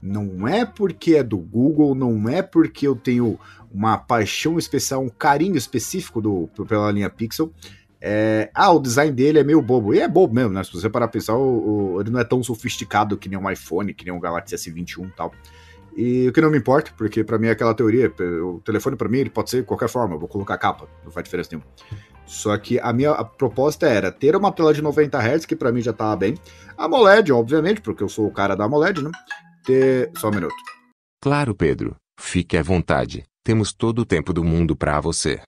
[0.00, 3.38] Não é porque é do Google, não é porque eu tenho
[3.72, 7.52] uma paixão especial, um carinho específico do, pela linha Pixel,
[8.00, 9.94] é, ah, o design dele é meio bobo.
[9.94, 10.62] E é bobo mesmo, né?
[10.62, 13.50] Se você parar pra pensar, o, o, ele não é tão sofisticado que nem um
[13.50, 15.32] iPhone, que nem um Galaxy S21 e tal.
[15.96, 18.12] E o que não me importa, porque para mim é aquela teoria,
[18.44, 21.10] o telefone para mim ele pode ser de qualquer forma, eu vou colocar capa, não
[21.10, 21.66] faz diferença nenhuma.
[22.26, 25.72] Só que a minha a proposta era ter uma tela de 90 Hz, que para
[25.72, 26.34] mim já tava bem.
[26.76, 29.10] A AMOLED, obviamente, porque eu sou o cara da AMOLED, né?
[29.64, 30.10] Ter...
[30.18, 30.54] Só um minuto.
[31.22, 31.96] Claro, Pedro.
[32.18, 33.24] Fique à vontade.
[33.44, 35.40] Temos todo o tempo do mundo para você.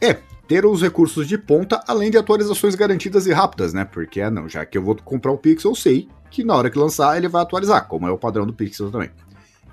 [0.00, 3.84] É, ter os recursos de ponta, além de atualizações garantidas e rápidas, né?
[3.84, 6.70] Porque, ah, não, já que eu vou comprar o Pixel, eu sei que na hora
[6.70, 9.10] que lançar ele vai atualizar, como é o padrão do Pixel também.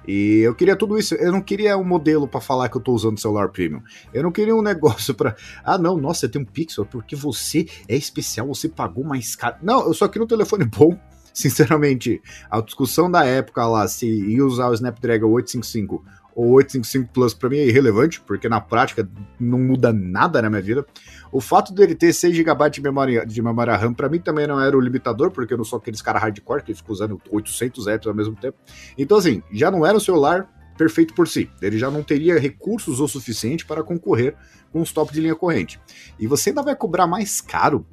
[0.08, 1.16] E eu queria tudo isso.
[1.16, 3.82] Eu não queria um modelo para falar que eu tô usando celular premium.
[4.14, 7.68] Eu não queria um negócio para, ah, não, nossa, você tem um Pixel porque você
[7.88, 9.58] é especial, você pagou mais caro.
[9.62, 10.98] Não, eu só queria um telefone bom.
[11.34, 16.06] Sinceramente, a discussão da época lá se ia usar o Snapdragon 855
[16.36, 19.08] ou 855 Plus para mim é irrelevante, porque na prática
[19.40, 20.86] não muda nada na minha vida.
[21.32, 24.60] O fato dele ter 6 GB de memória, de memória RAM para mim também não
[24.60, 28.08] era o limitador, porque eu não sou aqueles caras hardcore que ficam usando 800 apps
[28.08, 28.58] ao mesmo tempo.
[28.98, 31.50] Então assim, já não era um celular perfeito por si.
[31.62, 34.36] Ele já não teria recursos o suficiente para concorrer
[34.72, 35.80] com os top de linha corrente.
[36.20, 37.86] E você ainda vai cobrar mais caro.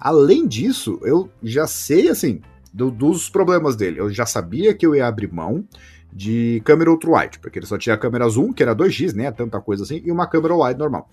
[0.00, 2.40] Além disso, eu já sei assim
[2.72, 4.00] do, dos problemas dele.
[4.00, 5.66] Eu já sabia que eu ia abrir mão
[6.12, 9.60] de câmera ultra-wide, porque ele só tinha a câmera zoom, que era 2x, né, tanta
[9.60, 11.08] coisa assim, e uma câmera wide normal.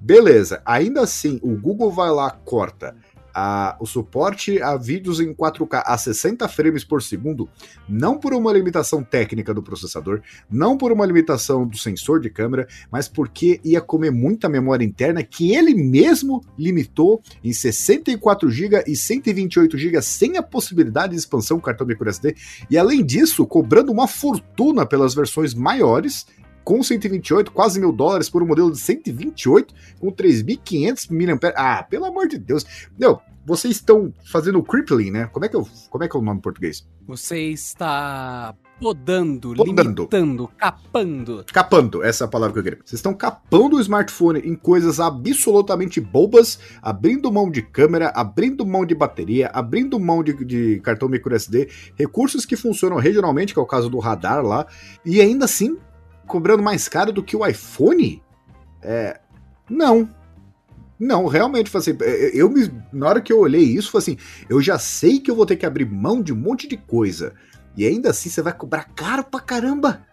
[0.00, 2.96] Beleza, ainda assim, o Google vai lá, corta
[3.34, 7.48] a, o suporte a vídeos em 4K a 60 frames por segundo,
[7.88, 12.66] não por uma limitação técnica do processador, não por uma limitação do sensor de câmera,
[12.90, 18.96] mas porque ia comer muita memória interna que ele mesmo limitou em 64 GB e
[18.96, 22.34] 128 GB sem a possibilidade de expansão cartão micro SD,
[22.70, 26.26] e além disso, cobrando uma fortuna pelas versões maiores
[26.64, 31.52] com 128, quase mil dólares por um modelo de 128 com 3.500 mAh.
[31.56, 32.64] Ah, pelo amor de Deus.
[32.98, 35.26] Não, vocês estão fazendo crippling, né?
[35.26, 36.86] Como é que, eu, como é, que é o nome em português?
[37.06, 41.44] Você está podando, podando, limitando, capando.
[41.52, 42.78] Capando, essa é a palavra que eu queria.
[42.84, 48.84] Vocês estão capando o smartphone em coisas absolutamente bobas, abrindo mão de câmera, abrindo mão
[48.84, 53.66] de bateria, abrindo mão de, de cartão microSD, recursos que funcionam regionalmente, que é o
[53.66, 54.66] caso do radar lá,
[55.04, 55.76] e ainda assim
[56.32, 58.22] cobrando mais caro do que o iPhone?
[58.80, 59.20] É.
[59.68, 60.08] Não.
[60.98, 64.16] Não, realmente, assim, é, é, eu me, na hora que eu olhei isso, foi assim,
[64.48, 67.34] eu já sei que eu vou ter que abrir mão de um monte de coisa.
[67.76, 70.06] E ainda assim você vai cobrar caro pra caramba.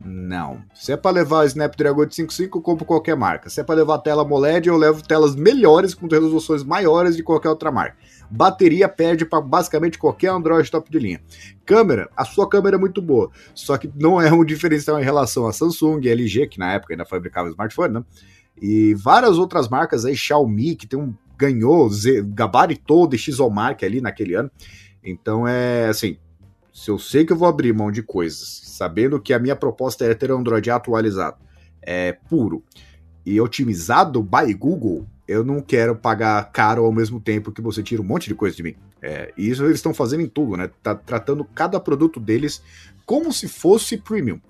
[0.00, 0.62] Não.
[0.74, 3.50] Se é para levar Snapdragon 855, eu compro qualquer marca.
[3.50, 7.48] Se é para levar tela AMOLED, eu levo telas melhores com resoluções maiores de qualquer
[7.48, 7.96] outra marca.
[8.30, 11.20] Bateria perde para basicamente qualquer Android top de linha.
[11.64, 15.46] Câmera, a sua câmera é muito boa, só que não é um diferencial em relação
[15.46, 18.04] a Samsung, LG, que na época ainda fabricava smartphone, né?
[18.60, 21.88] E várias outras marcas aí, Xiaomi, que tem um ganhou,
[22.34, 24.50] gabaritou de Xomark ali naquele ano.
[25.02, 26.18] Então é assim,
[26.74, 30.04] se eu sei que eu vou abrir mão de coisas, sabendo que a minha proposta
[30.04, 31.36] é ter um Android atualizado,
[31.80, 32.62] é puro
[33.24, 38.00] e otimizado by Google, eu não quero pagar caro ao mesmo tempo que você tira
[38.00, 38.74] um monte de coisa de mim.
[39.00, 40.70] É, e isso eles estão fazendo em tudo, né?
[40.82, 42.62] Tá tratando cada produto deles
[43.04, 44.40] como se fosse premium.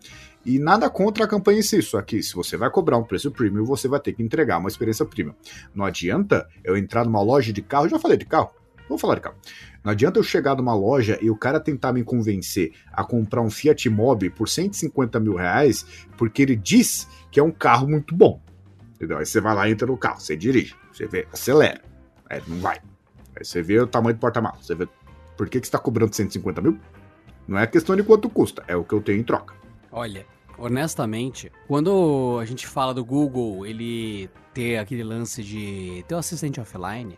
[0.47, 3.31] E nada contra a campanha em si, só que se você vai cobrar um preço
[3.31, 5.35] premium, você vai ter que entregar uma experiência premium.
[5.75, 8.51] Não adianta eu entrar numa loja de carro, já falei de carro,
[8.89, 9.37] vou falar de carro.
[9.85, 13.51] Não adianta eu chegar numa loja e o cara tentar me convencer a comprar um
[13.51, 15.85] Fiat Mobi por 150 mil reais,
[16.17, 18.41] porque ele diz que é um carro muito bom.
[18.99, 19.19] Entendeu?
[19.19, 21.81] Aí você vai lá, entra no carro, você dirige, você vê, acelera.
[22.29, 22.81] Aí não vai.
[23.37, 24.89] Aí você vê o tamanho do porta-malas, você vê
[25.37, 26.77] por que, que você está cobrando 150 mil?
[27.47, 29.55] Não é questão de quanto custa, é o que eu tenho em troca.
[29.93, 30.27] Olha,
[30.59, 36.21] honestamente, quando a gente fala do Google, ele ter aquele lance de ter o um
[36.21, 37.17] assistente offline,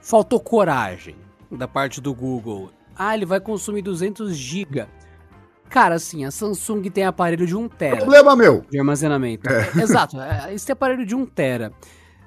[0.00, 1.14] faltou coragem
[1.50, 2.70] da parte do Google.
[2.96, 4.86] Ah, ele vai consumir 200 GB.
[5.72, 7.96] Cara, assim, a Samsung tem aparelho de 1 tera.
[7.96, 8.60] Problema meu.
[8.70, 9.48] De armazenamento.
[9.48, 9.72] É.
[9.80, 11.72] Exato, é, esse aparelho de 1 tera.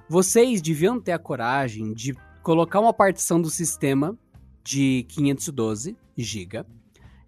[0.10, 4.18] Vocês deviam ter a coragem de colocar uma partição do sistema
[4.64, 6.66] de 512 GB.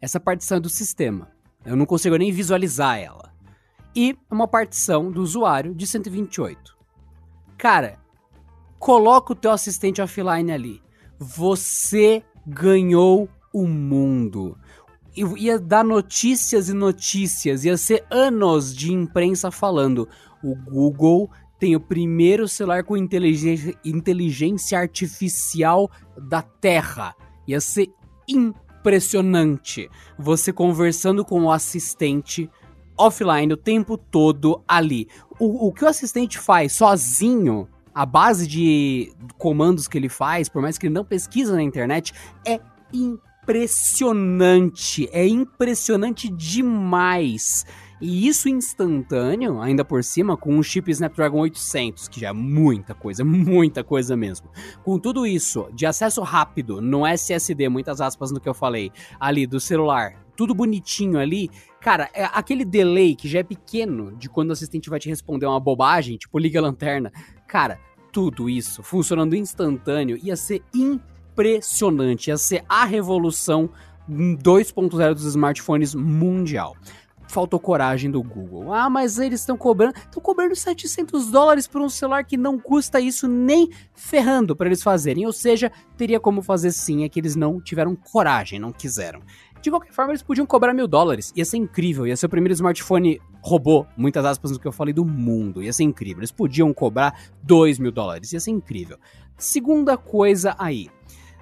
[0.01, 1.29] Essa partição é do sistema.
[1.63, 3.31] Eu não consigo nem visualizar ela.
[3.95, 6.75] E uma partição do usuário de 128.
[7.59, 7.99] Cara,
[8.79, 10.81] coloca o teu assistente offline ali.
[11.19, 14.57] Você ganhou o mundo
[15.17, 20.07] ia dar notícias e notícias, ia ser anos de imprensa falando.
[20.43, 27.15] O Google tem o primeiro celular com inteligência, inteligência artificial da Terra.
[27.47, 27.89] Ia ser
[28.27, 29.89] impressionante.
[30.19, 32.49] Você conversando com o assistente
[32.97, 35.07] offline o tempo todo ali.
[35.39, 40.61] O, o que o assistente faz sozinho, a base de comandos que ele faz, por
[40.61, 42.13] mais que ele não pesquisa na internet,
[42.45, 42.59] é
[42.93, 45.07] impressionante impressionante.
[45.13, 47.65] É impressionante demais.
[47.99, 52.93] E isso instantâneo, ainda por cima, com um chip Snapdragon 800, que já é muita
[52.93, 54.49] coisa, muita coisa mesmo.
[54.83, 59.47] Com tudo isso, de acesso rápido, no SSD, muitas aspas no que eu falei, ali
[59.47, 61.49] do celular, tudo bonitinho ali,
[61.81, 65.47] cara, é aquele delay que já é pequeno de quando o assistente vai te responder
[65.47, 67.11] uma bobagem, tipo liga a lanterna.
[67.47, 67.79] Cara,
[68.11, 72.27] tudo isso funcionando instantâneo ia ser impressionante impressionante.
[72.29, 73.69] Ia ser a revolução
[74.09, 76.75] 2.0 dos smartphones mundial.
[77.29, 78.73] Faltou coragem do Google.
[78.73, 79.95] Ah, mas eles estão cobrando.
[79.97, 84.81] Estão cobrando 700 dólares por um celular que não custa isso nem ferrando para eles
[84.81, 85.25] fazerem.
[85.25, 89.21] Ou seja, teria como fazer sim, é que eles não tiveram coragem, não quiseram.
[89.61, 91.33] De qualquer forma, eles podiam cobrar mil dólares.
[91.35, 92.07] Ia ser incrível.
[92.07, 95.61] Ia ser o primeiro smartphone robô, muitas aspas no que eu falei, do mundo.
[95.61, 96.21] Ia ser incrível.
[96.21, 98.31] Eles podiam cobrar dois mil dólares.
[98.31, 98.97] Ia ser incrível.
[99.37, 100.87] Segunda coisa aí.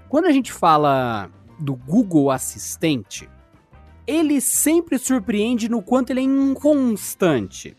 [0.10, 3.30] Quando a gente fala do Google Assistente,
[4.06, 7.76] ele sempre surpreende no quanto ele é inconstante.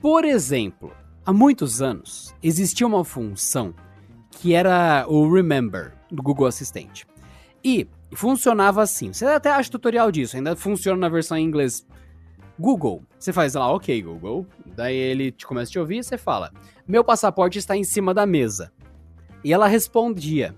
[0.00, 0.92] Por exemplo,
[1.24, 3.74] há muitos anos existia uma função
[4.30, 7.06] que era o Remember do Google Assistente.
[7.64, 9.12] E funcionava assim.
[9.12, 11.86] Você até acha tutorial disso, ainda funciona na versão em inglês.
[12.58, 14.46] Google, você faz lá, ok, Google.
[14.66, 16.52] Daí ele te começa a te ouvir e você fala:
[16.86, 18.72] Meu passaporte está em cima da mesa.
[19.42, 20.54] E ela respondia: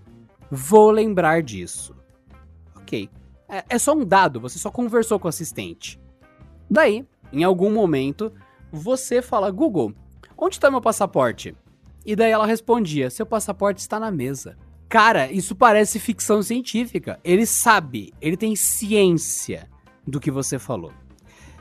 [0.55, 1.97] Vou lembrar disso.
[2.77, 3.11] Ok.
[3.49, 6.01] É, é, só um dado, você só conversou com o assistente.
[6.71, 8.33] Daí, em algum momento,
[8.71, 9.93] você fala: Google,
[10.39, 11.57] onde está meu passaporte?
[12.07, 14.57] E daí ela respondia: Seu passaporte está na mesa.
[14.89, 17.19] Cara, isso parece ficção científica.
[17.25, 19.69] Ele sabe, ele tem ciência
[20.07, 20.93] do que você falou.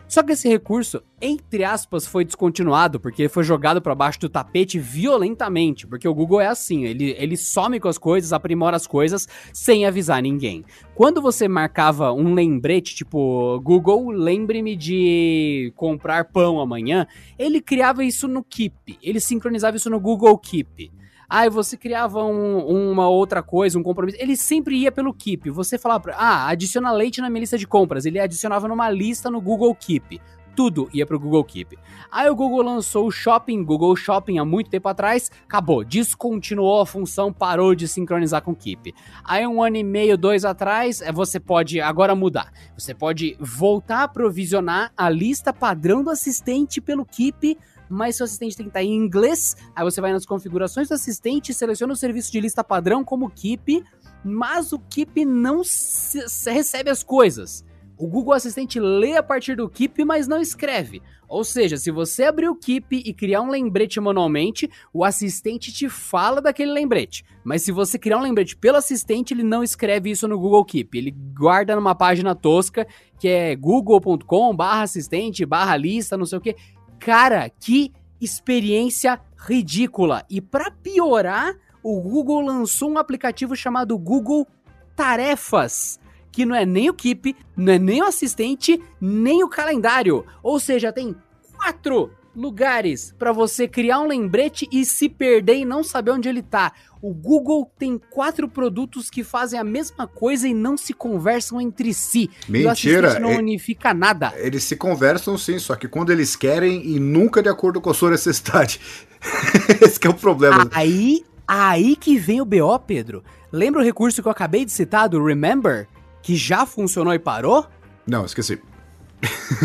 [0.07, 4.77] Só que esse recurso, entre aspas, foi descontinuado porque foi jogado para baixo do tapete
[4.77, 9.27] violentamente, porque o Google é assim, ele, ele some com as coisas, aprimora as coisas
[9.51, 10.63] sem avisar ninguém.
[10.93, 17.07] Quando você marcava um lembrete, tipo, Google, lembre-me de comprar pão amanhã,
[17.39, 20.91] ele criava isso no Keep, ele sincronizava isso no Google Keep.
[21.33, 24.19] Aí você criava um, uma outra coisa, um compromisso.
[24.21, 25.49] Ele sempre ia pelo Keep.
[25.49, 28.05] Você falava, ah, adiciona leite na minha lista de compras.
[28.05, 30.21] Ele adicionava numa lista no Google Keep
[30.55, 31.75] tudo ia pro Google Keep.
[32.11, 36.85] Aí o Google lançou o Shopping, Google Shopping há muito tempo atrás, acabou, descontinuou a
[36.85, 38.93] função, parou de sincronizar com o Keep.
[39.23, 42.51] Aí um ano e meio, dois atrás, é, você pode agora mudar.
[42.77, 47.57] Você pode voltar a provisionar a lista padrão do assistente pelo Keep
[47.89, 49.55] mas seu assistente tem que estar em inglês.
[49.75, 53.83] Aí você vai nas configurações do assistente, seleciona o serviço de lista padrão como Keep,
[54.23, 57.65] mas o Keep não se, se recebe as coisas.
[57.97, 61.01] O Google Assistente lê a partir do Keep, mas não escreve.
[61.27, 65.87] Ou seja, se você abrir o Keep e criar um lembrete manualmente, o assistente te
[65.87, 67.23] fala daquele lembrete.
[67.43, 70.97] Mas se você criar um lembrete pelo assistente, ele não escreve isso no Google Keep.
[70.97, 72.87] Ele guarda numa página tosca
[73.19, 76.55] que é google.com/assistente/lista, não sei o que.
[77.03, 80.25] Cara, que experiência ridícula.
[80.29, 84.47] E para piorar, o Google lançou um aplicativo chamado Google
[84.95, 85.99] Tarefas,
[86.31, 90.25] que não é nem o Keep, não é nem o assistente, nem o calendário.
[90.41, 91.13] Ou seja, tem
[91.57, 96.41] quatro lugares para você criar um lembrete e se perder e não saber onde ele
[96.41, 96.73] tá.
[97.01, 101.93] O Google tem quatro produtos que fazem a mesma coisa e não se conversam entre
[101.93, 102.29] si.
[102.47, 103.17] Mentira.
[103.17, 104.33] E não é, unifica nada.
[104.37, 107.93] Eles se conversam sim, só que quando eles querem e nunca de acordo com a
[107.93, 108.79] sua necessidade.
[109.81, 110.69] Esse é o problema.
[110.71, 113.23] Aí, aí que vem o BO, Pedro.
[113.51, 115.87] Lembra o recurso que eu acabei de citar do Remember?
[116.21, 117.67] Que já funcionou e parou?
[118.07, 118.59] Não, esqueci.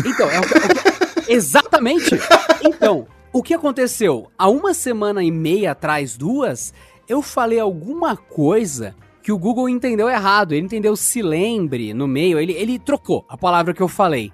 [0.05, 0.88] Então, é o, é o,
[1.29, 2.15] Exatamente!
[2.63, 4.31] Então, o que aconteceu?
[4.37, 6.73] Há uma semana e meia atrás, duas,
[7.07, 10.53] eu falei alguma coisa que o Google entendeu errado.
[10.53, 14.31] Ele entendeu se lembre no meio, ele, ele trocou a palavra que eu falei.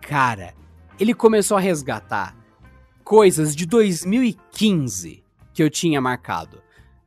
[0.00, 0.54] Cara,
[0.98, 2.36] ele começou a resgatar
[3.04, 6.61] coisas de 2015 que eu tinha marcado.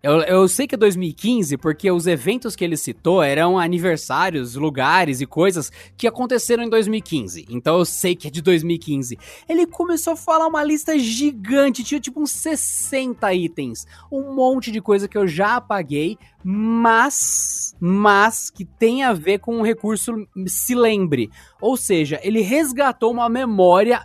[0.05, 5.19] Eu, eu sei que é 2015 porque os eventos que ele citou eram aniversários, lugares
[5.19, 7.47] e coisas que aconteceram em 2015.
[7.49, 9.17] Então eu sei que é de 2015.
[9.49, 13.87] Ele começou a falar uma lista gigante, tinha tipo uns 60 itens.
[14.11, 19.59] Um monte de coisa que eu já apaguei, mas mas que tem a ver com
[19.59, 20.13] o recurso
[20.45, 21.31] se lembre.
[21.59, 24.03] Ou seja, ele resgatou uma memória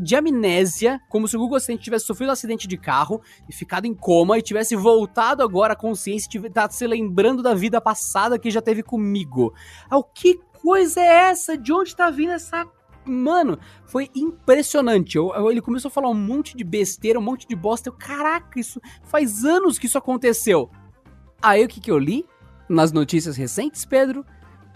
[0.00, 3.86] de amnésia, como se o Google Assistente tivesse sofrido um acidente de carro e ficado
[3.86, 8.38] em coma e tivesse voltado agora à consciência e tá se lembrando da vida passada
[8.38, 9.54] que já teve comigo.
[9.90, 11.56] Ah, que coisa é essa?
[11.56, 12.66] De onde tá vindo essa
[13.04, 15.16] Mano, foi impressionante.
[15.16, 17.88] Eu, eu, ele começou a falar um monte de besteira, um monte de bosta.
[17.88, 20.70] Eu, caraca, isso faz anos que isso aconteceu.
[21.42, 22.24] Aí o que, que eu li
[22.68, 24.24] nas notícias recentes, Pedro?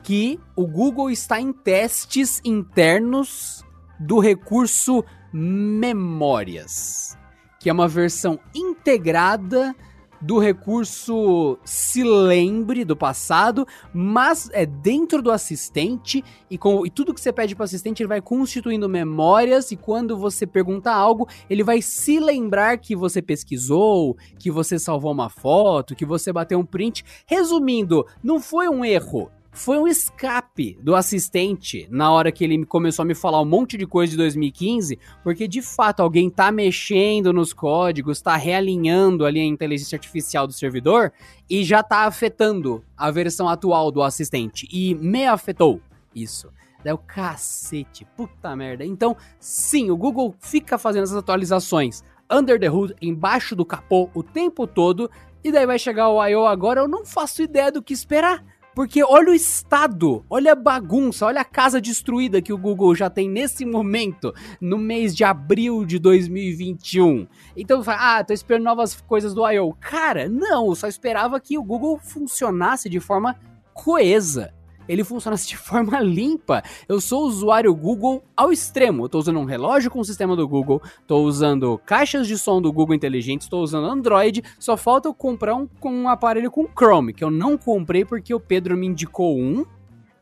[0.03, 3.65] Que o Google está em testes internos
[3.99, 7.19] do recurso Memórias,
[7.61, 9.75] que é uma versão integrada
[10.21, 17.13] do recurso se lembre do passado, mas é dentro do assistente e, com, e tudo
[17.13, 21.29] que você pede para o assistente ele vai constituindo memórias e quando você pergunta algo
[21.49, 26.59] ele vai se lembrar que você pesquisou, que você salvou uma foto, que você bateu
[26.59, 27.05] um print.
[27.27, 33.03] Resumindo, não foi um erro, foi um escape do assistente na hora que ele começou
[33.03, 37.33] a me falar um monte de coisa de 2015, porque de fato alguém tá mexendo
[37.33, 41.11] nos códigos, tá realinhando ali a inteligência artificial do servidor
[41.49, 44.69] e já tá afetando a versão atual do assistente.
[44.71, 45.81] E me afetou
[46.15, 46.53] isso.
[46.85, 48.85] Daí o cacete, puta merda.
[48.85, 54.23] Então, sim, o Google fica fazendo essas atualizações under the hood, embaixo do capô, o
[54.23, 55.11] tempo todo.
[55.43, 56.47] E daí vai chegar o I.O.
[56.47, 58.45] agora, eu não faço ideia do que esperar.
[58.77, 63.09] Porque olha o estado, olha a bagunça, olha a casa destruída que o Google já
[63.09, 67.27] tem nesse momento, no mês de abril de 2021.
[67.57, 69.73] Então, ah, tô esperando novas coisas do I.O.
[69.81, 73.35] Cara, não, eu só esperava que o Google funcionasse de forma
[73.73, 74.53] coesa
[74.89, 76.63] ele funciona de forma limpa.
[76.89, 79.07] Eu sou usuário Google ao extremo.
[79.07, 82.73] Estou usando um relógio com o sistema do Google, estou usando caixas de som do
[82.73, 84.43] Google inteligente, estou usando Android.
[84.59, 88.41] Só falta eu comprar um, um aparelho com Chrome, que eu não comprei porque o
[88.41, 89.65] Pedro me indicou um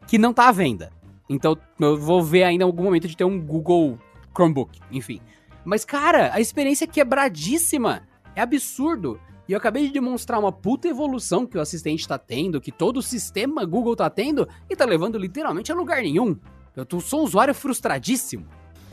[0.06, 0.92] que não está à venda.
[1.28, 3.98] Então eu vou ver ainda em algum momento de ter um Google
[4.34, 5.20] Chromebook, enfim.
[5.64, 8.02] Mas cara, a experiência é quebradíssima.
[8.36, 9.18] É absurdo.
[9.48, 12.98] E eu acabei de demonstrar uma puta evolução que o assistente tá tendo, que todo
[12.98, 16.36] o sistema Google tá tendo, e tá levando literalmente a lugar nenhum.
[16.74, 18.46] Eu tô, sou um usuário frustradíssimo.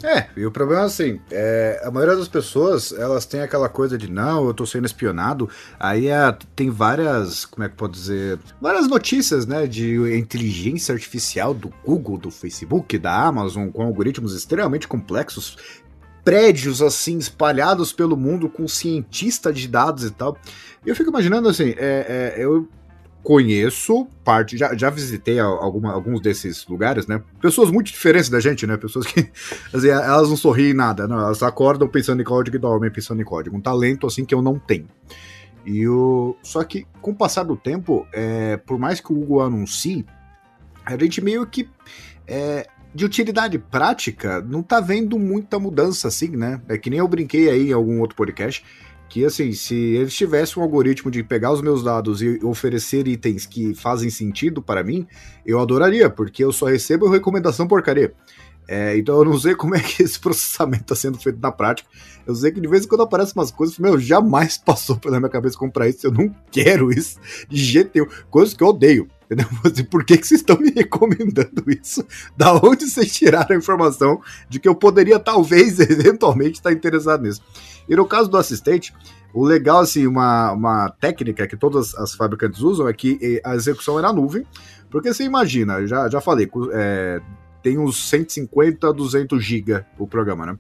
[0.04, 3.98] É, e o problema é assim, é, a maioria das pessoas, elas têm aquela coisa
[3.98, 5.48] de, não, eu tô sendo espionado,
[5.80, 11.54] aí é, tem várias, como é que pode dizer, várias notícias, né, de inteligência artificial
[11.54, 15.58] do Google, do Facebook, da Amazon, com algoritmos extremamente complexos,
[16.24, 20.38] prédios assim espalhados pelo mundo com cientista de dados e tal.
[20.86, 22.68] E eu fico imaginando assim, é, é, eu
[23.24, 27.22] conheço parte, já, já visitei alguma, alguns desses lugares, né?
[27.40, 28.78] Pessoas muito diferentes da gente, né?
[28.78, 29.30] Pessoas que
[29.74, 33.26] assim, elas não sorriem nada, não, elas acordam pensando em código e dormem pensando em
[33.26, 33.56] código.
[33.56, 34.88] Um talento assim que eu não tenho.
[35.64, 39.42] E o só que com o passar do tempo, é, por mais que o Google
[39.42, 40.06] anuncie,
[40.84, 41.70] a gente meio que
[42.28, 46.62] é, de utilidade prática, não tá vendo muita mudança assim, né?
[46.68, 48.64] É que nem eu brinquei aí em algum outro podcast,
[49.08, 53.46] que assim, se eles tivessem um algoritmo de pegar os meus dados e oferecer itens
[53.46, 55.06] que fazem sentido para mim,
[55.46, 58.14] eu adoraria, porque eu só recebo recomendação porcaria.
[58.68, 61.90] É, então eu não sei como é que esse processamento está sendo feito na prática.
[62.26, 65.30] Eu sei que de vez em quando aparecem umas coisas, meu, jamais passou pela minha
[65.30, 67.20] cabeça comprar isso, eu não quero isso
[67.50, 68.08] de jeito nenhum.
[68.30, 69.10] Coisas que eu odeio.
[69.32, 69.48] Entendeu?
[69.90, 72.06] Por que, que vocês estão me recomendando isso?
[72.36, 77.42] Da onde vocês tiraram a informação de que eu poderia, talvez, eventualmente, estar interessado nisso?
[77.88, 78.94] E no caso do assistente,
[79.34, 83.98] o legal, assim, uma, uma técnica que todas as fabricantes usam é que a execução
[83.98, 84.46] é na nuvem,
[84.90, 87.22] porque você imagina, já, já falei, é,
[87.62, 90.58] tem uns 150, 200 GB o programa, né?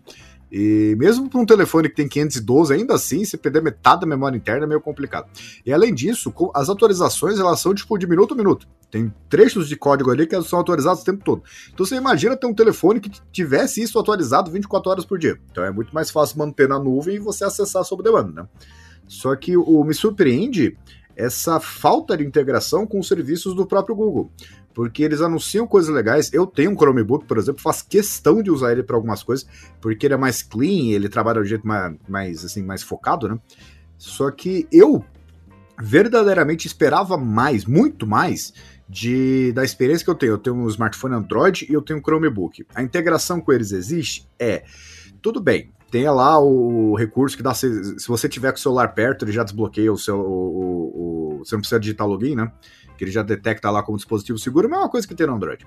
[0.51, 4.35] E mesmo para um telefone que tem 512, ainda assim, se perder metade da memória
[4.35, 5.29] interna é meio complicado.
[5.65, 8.67] E além disso, as atualizações elas são tipo de minuto a minuto.
[8.89, 11.41] Tem trechos de código ali que são atualizados o tempo todo.
[11.73, 15.39] Então você imagina ter um telefone que tivesse isso atualizado 24 horas por dia.
[15.49, 18.47] Então é muito mais fácil manter na nuvem e você acessar sob demanda, né?
[19.07, 20.77] Só que o me surpreende
[21.15, 24.31] essa falta de integração com os serviços do próprio Google.
[24.73, 26.31] Porque eles anunciam coisas legais.
[26.34, 29.47] Eu tenho um Chromebook, por exemplo, faço questão de usar ele para algumas coisas,
[29.79, 33.27] porque ele é mais clean, ele trabalha de um jeito mais, mais, assim, mais focado,
[33.27, 33.39] né?
[33.98, 35.06] Só que eu
[35.79, 38.54] verdadeiramente esperava mais, muito mais,
[38.87, 40.33] de, da experiência que eu tenho.
[40.33, 42.65] Eu tenho um smartphone Android e eu tenho um Chromebook.
[42.75, 44.27] A integração com eles existe?
[44.37, 44.63] É.
[45.21, 47.54] Tudo bem, tenha lá o recurso que dá.
[47.54, 50.19] Se, se você tiver com o celular perto, ele já desbloqueia o seu.
[50.19, 52.52] O, o, o, você não precisa digitar login, né?
[53.02, 55.65] Que ele já detecta lá como dispositivo seguro, mesma coisa que tem no Android.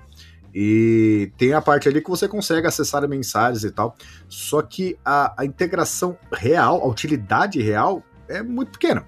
[0.53, 3.93] E tem a parte ali que você consegue acessar mensagens e tal.
[4.29, 9.05] Só que a, a integração real, a utilidade real, é muito pequena.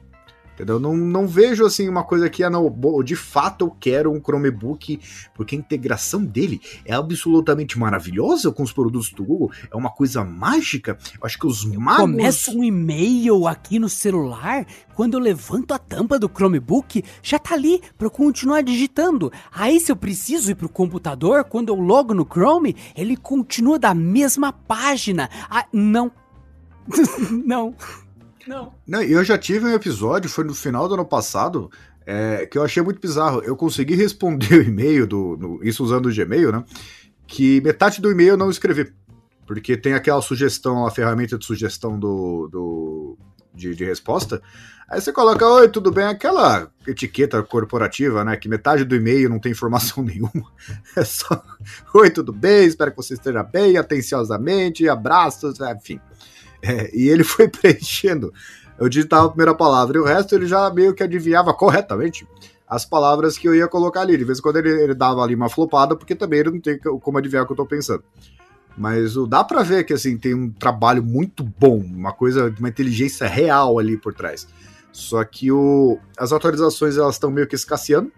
[0.58, 0.80] Entendeu?
[0.80, 5.00] Não, não vejo assim uma coisa que, ah, não, de fato eu quero um Chromebook,
[5.36, 10.24] porque a integração dele é absolutamente maravilhosa com os produtos do Google, é uma coisa
[10.24, 10.98] mágica.
[11.14, 12.02] Eu acho que os magos.
[12.02, 17.54] Começa um e-mail aqui no celular, quando eu levanto a tampa do Chromebook, já tá
[17.54, 19.32] ali para eu continuar digitando.
[19.52, 23.94] Aí, se eu preciso ir pro computador, quando eu logo no Chrome, ele continua da
[23.94, 25.30] mesma página.
[25.52, 26.12] Ah, não.
[27.46, 27.76] não.
[28.48, 28.74] Não.
[28.88, 31.70] Não, eu já tive um episódio, foi no final do ano passado,
[32.06, 33.42] é, que eu achei muito bizarro.
[33.44, 36.64] Eu consegui responder o e-mail, do, no, isso usando o Gmail, né?
[37.28, 38.94] Que metade do e-mail eu não escrevi.
[39.46, 43.18] Porque tem aquela sugestão, a ferramenta de sugestão do, do
[43.54, 44.42] de, de, resposta.
[44.90, 46.06] Aí você coloca, oi, tudo bem?
[46.06, 48.38] Aquela etiqueta corporativa, né?
[48.38, 50.52] Que metade do e-mail não tem informação nenhuma.
[50.96, 51.44] É só,
[51.94, 52.66] oi, tudo bem?
[52.66, 56.00] Espero que você esteja bem, atenciosamente, abraços, enfim.
[56.62, 58.34] É, e ele foi preenchendo.
[58.80, 62.28] Eu digitava a primeira palavra e o resto ele já meio que adivinhava corretamente
[62.68, 64.18] as palavras que eu ia colocar ali.
[64.18, 66.78] De vez em quando ele, ele dava ali uma flopada, porque também ele não tem
[66.78, 68.04] como adivinhar o que eu tô pensando.
[68.78, 72.70] Mas o, dá para ver que assim tem um trabalho muito bom, uma coisa, uma
[72.70, 74.48] inteligência real ali por trás.
[74.92, 78.12] Só que o, as atualizações elas estão meio que escasseando.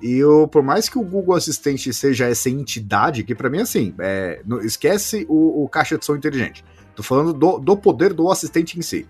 [0.00, 3.94] E eu, por mais que o Google Assistente seja essa entidade, que para mim assim,
[3.98, 6.64] é, esquece o, o caixa de som inteligente.
[6.96, 9.06] Tô falando do, do poder do assistente em si.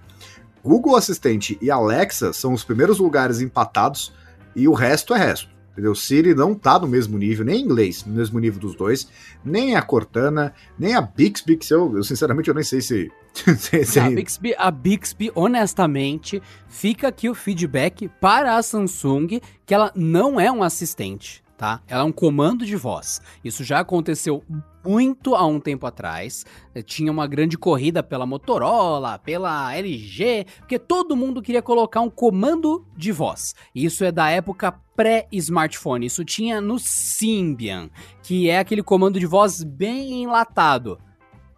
[0.63, 4.13] Google Assistente e Alexa são os primeiros lugares empatados
[4.55, 5.49] e o resto é resto.
[5.71, 5.95] Entendeu?
[5.95, 9.09] Siri não tá no mesmo nível, nem inglês, no mesmo nível dos dois,
[9.45, 13.13] nem a Cortana, nem a Bixby, que eu, eu sinceramente eu nem sei se.
[13.85, 19.93] se, A, Bixby, a Bixby, honestamente, fica aqui o feedback para a Samsung que ela
[19.95, 21.81] não é um assistente tá?
[21.89, 23.21] Ela é um comando de voz.
[23.43, 24.45] Isso já aconteceu
[24.87, 26.45] muito há um tempo atrás.
[26.75, 32.11] Eh, tinha uma grande corrida pela Motorola, pela LG, porque todo mundo queria colocar um
[32.11, 33.55] comando de voz.
[33.75, 36.07] Isso é da época pré-smartphone.
[36.07, 37.91] Isso tinha no Symbian,
[38.23, 40.99] que é aquele comando de voz bem enlatado.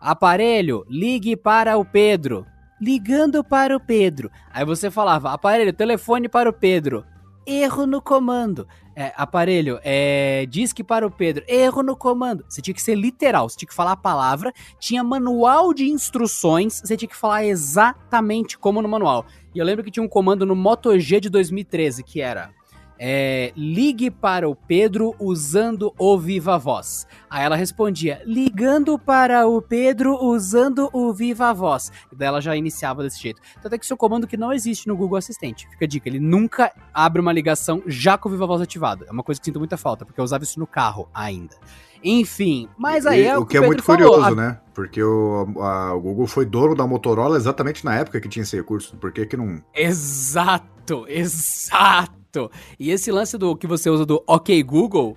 [0.01, 2.47] Aparelho, ligue para o Pedro.
[2.81, 4.31] Ligando para o Pedro.
[4.53, 7.05] Aí você falava, aparelho, telefone para o Pedro.
[7.51, 8.69] Erro no comando.
[8.95, 12.45] É, aparelho, é, diz que para o Pedro, erro no comando.
[12.47, 16.83] Você tinha que ser literal, você tinha que falar a palavra, tinha manual de instruções,
[16.85, 19.25] você tinha que falar exatamente como no manual.
[19.55, 22.58] E eu lembro que tinha um comando no Moto G de 2013 que era
[22.99, 27.07] é, ligue para o Pedro usando o Viva Voz.
[27.31, 31.93] Aí ela respondia, ligando para o Pedro usando o Viva Voz.
[32.13, 33.41] E daí ela já iniciava desse jeito.
[33.63, 35.69] Tanto é que seu comando que não existe no Google Assistente.
[35.71, 39.05] Fica a dica, ele nunca abre uma ligação já com o Viva Voz ativado.
[39.09, 41.57] É uma coisa que sinto muita falta, porque eu usava isso no carro ainda.
[42.03, 44.35] Enfim, mas aí é o que, é muito falou, curioso, a...
[44.35, 44.61] né?
[44.73, 48.57] Porque o, a, o Google foi dono da Motorola exatamente na época que tinha esse
[48.57, 48.97] recurso.
[48.97, 49.63] Por que que não...
[49.75, 52.18] Exato, exato.
[52.35, 52.51] Exato.
[52.79, 55.17] E esse lance do que você usa do OK Google,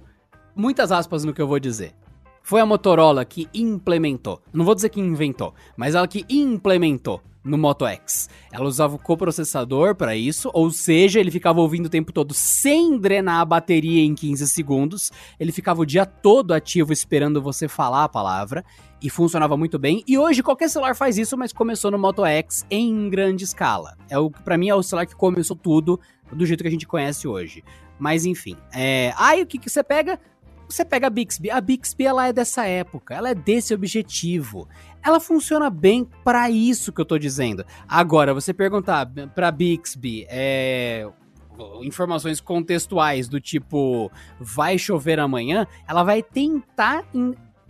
[0.56, 1.94] muitas aspas no que eu vou dizer.
[2.42, 4.42] Foi a Motorola que implementou.
[4.52, 8.30] Não vou dizer que inventou, mas ela que implementou no Moto X.
[8.52, 12.98] Ela usava o coprocessador para isso, ou seja, ele ficava ouvindo o tempo todo sem
[12.98, 15.12] drenar a bateria em 15 segundos.
[15.40, 18.64] Ele ficava o dia todo ativo esperando você falar a palavra
[19.02, 20.04] e funcionava muito bem.
[20.08, 23.98] E hoje qualquer celular faz isso, mas começou no Moto X em grande escala.
[24.10, 26.00] É o para mim é o celular que começou tudo
[26.32, 27.64] do jeito que a gente conhece hoje.
[28.00, 29.14] Mas enfim, é...
[29.18, 30.20] aí o que, que você pega?
[30.68, 31.52] Você pega a Bixby.
[31.52, 34.68] A Bixby ela é dessa época, ela é desse objetivo.
[35.04, 37.66] Ela funciona bem para isso que eu tô dizendo.
[37.88, 39.06] Agora, você perguntar
[39.36, 41.10] para Bixby, é,
[41.84, 47.04] informações contextuais do tipo vai chover amanhã, ela vai tentar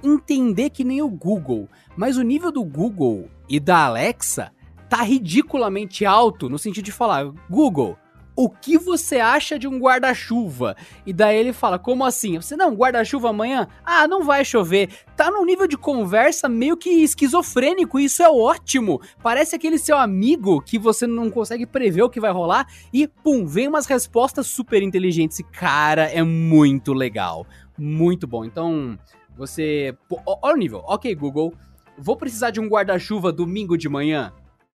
[0.04, 4.52] entender que nem o Google, mas o nível do Google e da Alexa
[4.90, 7.98] tá ridiculamente alto no sentido de falar: Google,
[8.36, 10.76] o que você acha de um guarda-chuva?
[11.06, 12.38] E daí ele fala, como assim?
[12.38, 13.68] Você, não, guarda-chuva amanhã?
[13.86, 14.90] Ah, não vai chover.
[15.16, 19.02] Tá num nível de conversa meio que esquizofrênico, e isso é ótimo.
[19.22, 23.46] Parece aquele seu amigo que você não consegue prever o que vai rolar, e pum,
[23.46, 25.40] vem umas respostas super inteligentes.
[25.40, 27.46] E cara, é muito legal.
[27.78, 28.46] Muito bom.
[28.46, 28.98] Então,
[29.36, 29.96] você.
[30.26, 30.84] Olha o nível.
[30.86, 31.54] Ok, Google.
[31.98, 34.34] Vou precisar de um guarda-chuva domingo de manhã?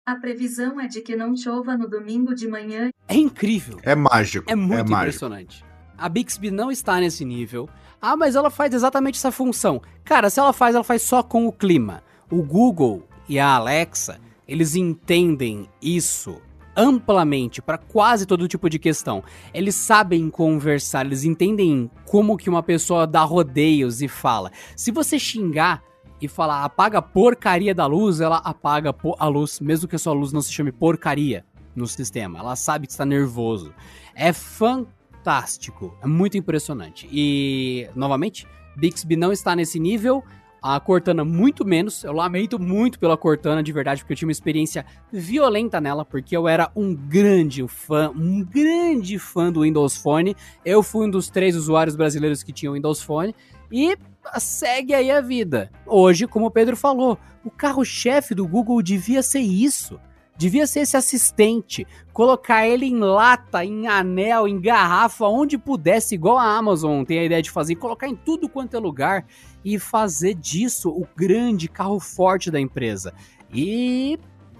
[0.06, 2.90] A previsão é de que não chova no domingo de manhã.
[3.08, 3.78] É incrível.
[3.82, 4.52] É mágico.
[4.52, 5.62] É muito é impressionante.
[5.62, 5.68] Mágico.
[5.96, 7.70] A Bixby não está nesse nível.
[8.02, 9.80] Ah, mas ela faz exatamente essa função.
[10.04, 12.02] Cara, se ela faz, ela faz só com o clima.
[12.30, 16.38] O Google e a Alexa, eles entendem isso
[16.76, 19.24] amplamente para quase todo tipo de questão.
[19.54, 24.52] Eles sabem conversar, eles entendem como que uma pessoa dá rodeios e fala.
[24.76, 25.82] Se você xingar
[26.24, 30.32] e falar apaga porcaria da luz, ela apaga a luz, mesmo que a sua luz
[30.32, 31.44] não se chame porcaria
[31.76, 32.38] no sistema.
[32.38, 33.74] Ela sabe que está nervoso.
[34.14, 37.08] É fantástico, é muito impressionante.
[37.12, 38.46] E, novamente,
[38.76, 40.24] Bixby não está nesse nível.
[40.62, 42.04] A Cortana muito menos.
[42.04, 46.34] Eu lamento muito pela Cortana, de verdade, porque eu tinha uma experiência violenta nela, porque
[46.34, 50.34] eu era um grande fã, um grande fã do Windows Phone.
[50.64, 53.34] Eu fui um dos três usuários brasileiros que tinham Windows Phone.
[53.70, 53.96] E
[54.38, 55.70] segue aí a vida.
[55.86, 59.98] Hoje, como o Pedro falou, o carro-chefe do Google devia ser isso.
[60.36, 66.36] Devia ser esse assistente, colocar ele em lata, em anel, em garrafa, onde pudesse, igual
[66.36, 69.24] a Amazon tem a ideia de fazer, colocar em tudo quanto é lugar
[69.64, 73.14] e fazer disso o grande carro forte da empresa.
[73.52, 74.18] E.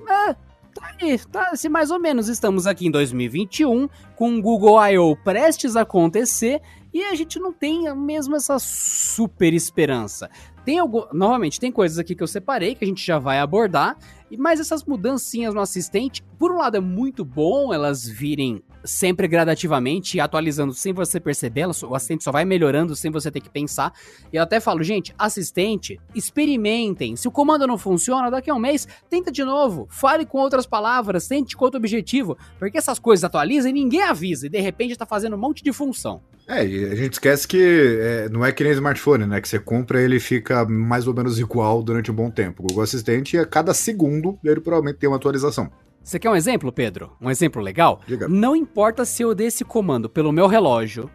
[0.09, 0.35] É,
[0.75, 2.29] tá aí, tá assim, mais ou menos.
[2.29, 5.17] Estamos aqui em 2021, com o Google I.O.
[5.17, 6.63] prestes a acontecer
[6.95, 10.31] e a gente não tem mesmo essa super esperança.
[10.65, 13.99] Tem algum, novamente, tem coisas aqui que eu separei que a gente já vai abordar,
[14.39, 20.21] mas essas mudancinhas no assistente, por um lado é muito bom elas virem sempre gradativamente,
[20.21, 23.93] atualizando sem você perceber, o assistente só vai melhorando sem você ter que pensar.
[24.33, 27.17] E eu até falo, gente, assistente, experimentem.
[27.17, 29.87] Se o comando não funciona, daqui a um mês, tenta de novo.
[29.91, 32.37] Fale com outras palavras, tente com outro objetivo.
[32.59, 34.47] Porque essas coisas atualizam e ninguém avisa.
[34.47, 36.23] E de repente tá fazendo um monte de função.
[36.47, 39.41] É, e a gente esquece que é, não é que nem smartphone, né?
[39.41, 42.63] Que você compra ele fica mais ou menos igual durante um bom tempo.
[42.63, 45.71] O Google Assistente, a cada segundo, ele provavelmente tem uma atualização.
[46.03, 47.13] Você quer um exemplo, Pedro?
[47.19, 48.03] Um exemplo legal?
[48.07, 48.29] Diga.
[48.29, 51.09] Não importa se eu dei esse comando pelo meu relógio,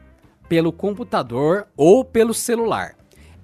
[0.48, 2.96] pelo computador ou pelo celular.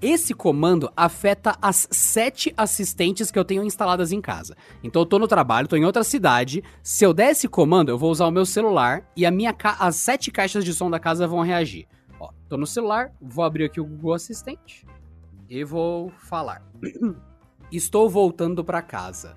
[0.07, 4.55] Esse comando afeta as sete assistentes que eu tenho instaladas em casa.
[4.83, 6.63] Então eu tô no trabalho, tô em outra cidade.
[6.83, 9.95] Se eu der esse comando, eu vou usar o meu celular e a minha as
[9.95, 11.87] sete caixas de som da casa vão reagir.
[12.19, 14.85] Ó, tô no celular, vou abrir aqui o Google Assistente
[15.49, 16.61] e vou falar.
[17.71, 19.35] Estou voltando para casa.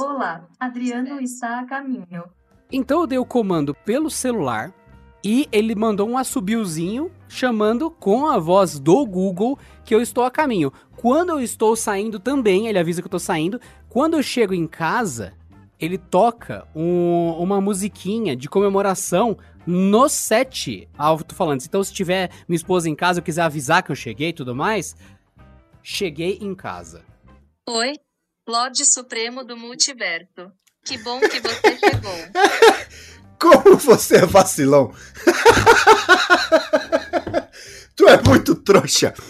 [0.00, 2.24] Olá, Adriano está a caminho.
[2.72, 4.74] Então eu dei o comando pelo celular
[5.22, 10.30] e ele mandou um assobiozinho chamando com a voz do Google que eu estou a
[10.30, 10.72] caminho.
[10.96, 13.60] Quando eu estou saindo também, ele avisa que eu estou saindo.
[13.88, 15.34] Quando eu chego em casa,
[15.78, 21.66] ele toca um, uma musiquinha de comemoração no set alto-falantes.
[21.66, 24.54] Então, se tiver minha esposa em casa, eu quiser avisar que eu cheguei e tudo
[24.54, 24.96] mais,
[25.82, 27.04] cheguei em casa.
[27.68, 27.94] Oi,
[28.48, 30.50] Lorde Supremo do Multiverso.
[30.84, 33.10] Que bom que você chegou.
[33.40, 34.92] Como você é vacilão?
[37.96, 39.14] tu é muito trouxa.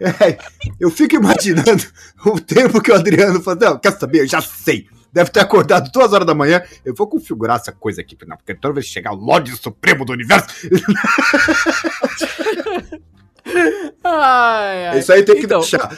[0.00, 0.36] É,
[0.78, 1.84] eu fico imaginando
[2.26, 3.60] o tempo que o Adriano falou.
[3.60, 4.22] Não, quer saber?
[4.22, 4.88] Eu já sei.
[5.12, 6.60] Deve ter acordado duas horas da manhã.
[6.84, 10.04] Eu vou configurar essa coisa aqui, não, porque toda vez que chegar o Lorde Supremo
[10.04, 10.48] do Universo.
[14.04, 14.98] ai, ai.
[14.98, 15.60] Isso aí tem que então...
[15.60, 15.88] deixar.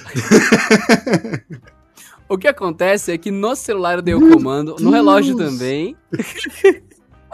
[2.28, 5.96] O que acontece é que no celular eu dei o comando, no relógio também.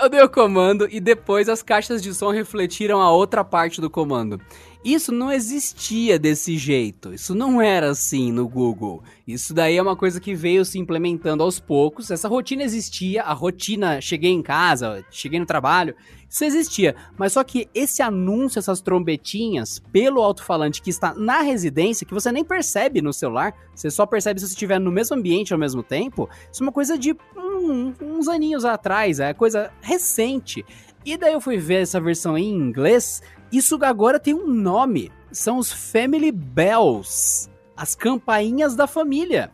[0.01, 3.89] eu dei o comando e depois as caixas de som refletiram a outra parte do
[3.89, 4.39] comando.
[4.85, 7.15] Isso não existia desse jeito.
[7.15, 9.01] Isso não era assim no Google.
[9.27, 12.11] Isso daí é uma coisa que veio se implementando aos poucos.
[12.11, 15.95] Essa rotina existia, a rotina cheguei em casa, cheguei no trabalho,
[16.29, 16.97] isso existia.
[17.17, 22.33] Mas só que esse anúncio, essas trombetinhas pelo alto-falante que está na residência, que você
[22.33, 25.85] nem percebe no celular, você só percebe se você estiver no mesmo ambiente ao mesmo
[25.85, 30.65] tempo, isso é uma coisa de hum, uns aninhos atrás, é coisa recente.
[31.05, 33.23] E daí eu fui ver essa versão em inglês
[33.53, 35.13] isso agora tem um nome.
[35.31, 37.51] São os Family Bells.
[37.77, 39.51] As campainhas da família.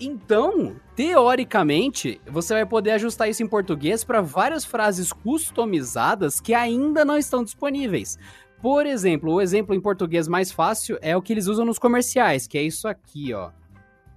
[0.00, 7.04] Então, teoricamente, você vai poder ajustar isso em português para várias frases customizadas que ainda
[7.04, 8.18] não estão disponíveis.
[8.60, 12.46] Por exemplo, o exemplo em português mais fácil é o que eles usam nos comerciais,
[12.46, 13.50] que é isso aqui, ó.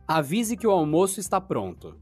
[0.07, 1.99] Avise que o almoço está pronto.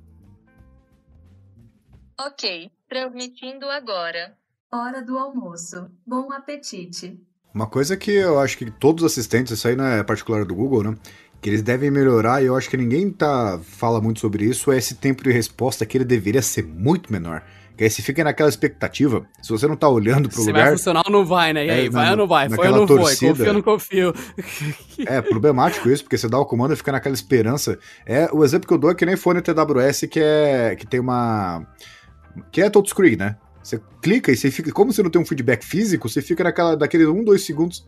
[2.19, 4.37] Ok, Transmitindo agora.
[4.73, 5.87] Hora do almoço.
[6.05, 7.19] Bom apetite.
[7.53, 10.55] Uma coisa que eu acho que todos os assistentes, isso aí não é particular do
[10.55, 10.95] Google, né?
[11.39, 14.77] Que eles devem melhorar, e eu acho que ninguém tá, fala muito sobre isso, é
[14.77, 17.43] esse tempo de resposta que ele deveria ser muito menor.
[17.77, 19.27] Que aí você fica naquela expectativa.
[19.41, 20.63] Se você não tá olhando pro Se lugar.
[20.63, 21.65] vai funcionar ou não vai, né?
[21.65, 22.47] E aí, É, vai na- ou não vai?
[22.49, 22.97] Foi ou naquela não foi?
[22.97, 23.29] torcida.
[23.31, 24.13] Confio ou não confio?
[25.07, 27.77] É problemático isso, porque você dá o comando e fica naquela esperança.
[28.05, 30.75] É O exemplo que eu dou é que nem fone TWS, que é.
[30.75, 31.65] que tem uma.
[32.51, 33.37] que é touchscreen, né?
[33.63, 34.71] Você clica e você fica.
[34.71, 37.87] Como você não tem um feedback físico, você fica naquela, daqueles um, dois segundos.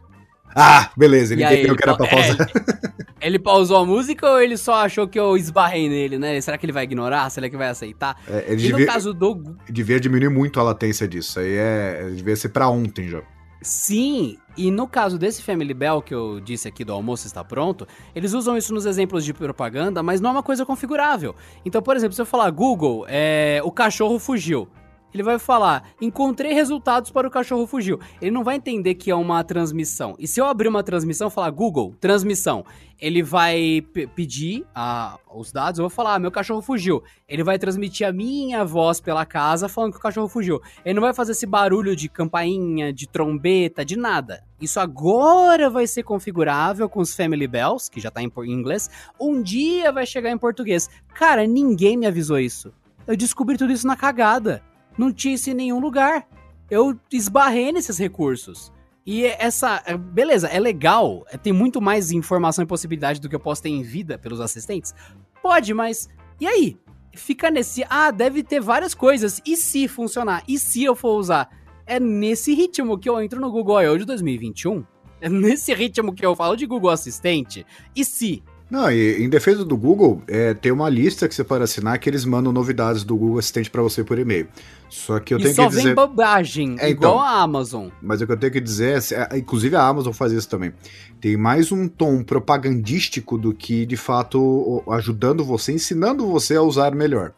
[0.56, 2.48] Ah, beleza, ele entendeu que era pra é, pausar.
[3.22, 6.40] Ele pausou a música ou ele só achou que eu esbarrei nele, né?
[6.42, 7.28] Será que ele vai ignorar?
[7.32, 8.22] Será que vai aceitar?
[8.28, 11.40] É, ele E no devia, caso do devia diminuir muito a latência disso.
[11.40, 12.12] Aí é.
[12.14, 13.24] devia ser pra ontem já.
[13.64, 17.88] Sim, e no caso desse Family Bell que eu disse aqui do almoço está pronto,
[18.14, 21.34] eles usam isso nos exemplos de propaganda, mas não é uma coisa configurável.
[21.66, 24.70] Então, por exemplo, se eu falar Google, é, o cachorro fugiu.
[25.16, 27.98] Ele vai falar, encontrei resultados para o cachorro fugiu.
[28.22, 30.14] Ele não vai entender que é uma transmissão.
[30.20, 32.66] E se eu abrir uma transmissão, falar Google, transmissão,
[33.00, 37.02] ele vai pe- pedir ah, os dados, eu vou falar, ah, meu cachorro fugiu.
[37.30, 40.60] Ele vai transmitir a minha voz pela casa falando que o cachorro fugiu.
[40.84, 44.44] Ele não vai fazer esse barulho de campainha, de trombeta, de nada.
[44.60, 48.90] Isso agora vai ser configurável com os Family Bells, que já tá em inglês.
[49.18, 50.90] Um dia vai chegar em português.
[51.14, 52.74] Cara, ninguém me avisou isso.
[53.08, 54.62] Eu descobri tudo isso na cagada.
[54.98, 56.28] Não tinha isso em nenhum lugar.
[56.70, 58.72] Eu esbarrei nesses recursos.
[59.06, 59.84] E essa.
[59.86, 61.26] é, Beleza, é legal.
[61.30, 64.42] é, Tem muito mais informação e possibilidade do que eu posso ter em vida pelos
[64.42, 64.94] assistentes.
[65.42, 66.10] Pode, mas.
[66.40, 66.78] E aí?
[67.14, 67.86] Fica nesse.
[67.90, 69.42] Ah, deve ter várias coisas.
[69.46, 70.44] E se funcionar?
[70.48, 71.50] E se eu for usar?
[71.86, 73.98] É nesse ritmo que eu entro no Google I.O.
[74.00, 74.84] de 2021?
[75.22, 77.66] É nesse ritmo que eu falo de Google Assistente?
[77.96, 78.44] E se?
[78.76, 82.10] Não, e em defesa do Google, é, tem uma lista que você pode assinar que
[82.10, 84.50] eles mandam novidades do Google Assistente pra você por e-mail.
[84.90, 85.96] Só que eu e tenho só que vem dizer.
[85.96, 87.26] bobagem, É, igual então.
[87.26, 87.88] a Amazon.
[88.02, 90.74] Mas o que eu tenho que dizer é, é, inclusive a Amazon faz isso também.
[91.22, 96.94] Tem mais um tom propagandístico do que de fato ajudando você, ensinando você a usar
[96.94, 97.32] melhor.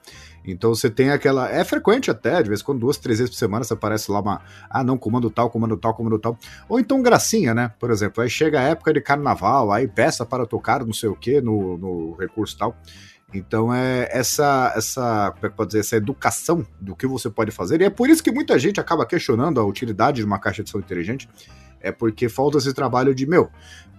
[0.48, 1.50] Então você tem aquela.
[1.50, 4.22] É frequente até, de vez em quando, duas, três vezes por semana, você aparece lá
[4.22, 4.42] uma.
[4.70, 6.38] Ah, não, comando tal, comando tal, comando tal.
[6.70, 7.74] Ou então gracinha, né?
[7.80, 11.16] Por exemplo, aí chega a época de carnaval, aí peça para tocar não sei o
[11.16, 12.76] que no, no recurso tal.
[13.34, 17.52] Então é essa, essa, como é que pode dizer, essa educação do que você pode
[17.52, 17.82] fazer.
[17.82, 20.70] E é por isso que muita gente acaba questionando a utilidade de uma caixa de
[20.70, 21.28] som inteligente.
[21.82, 23.50] É porque falta esse trabalho de, meu,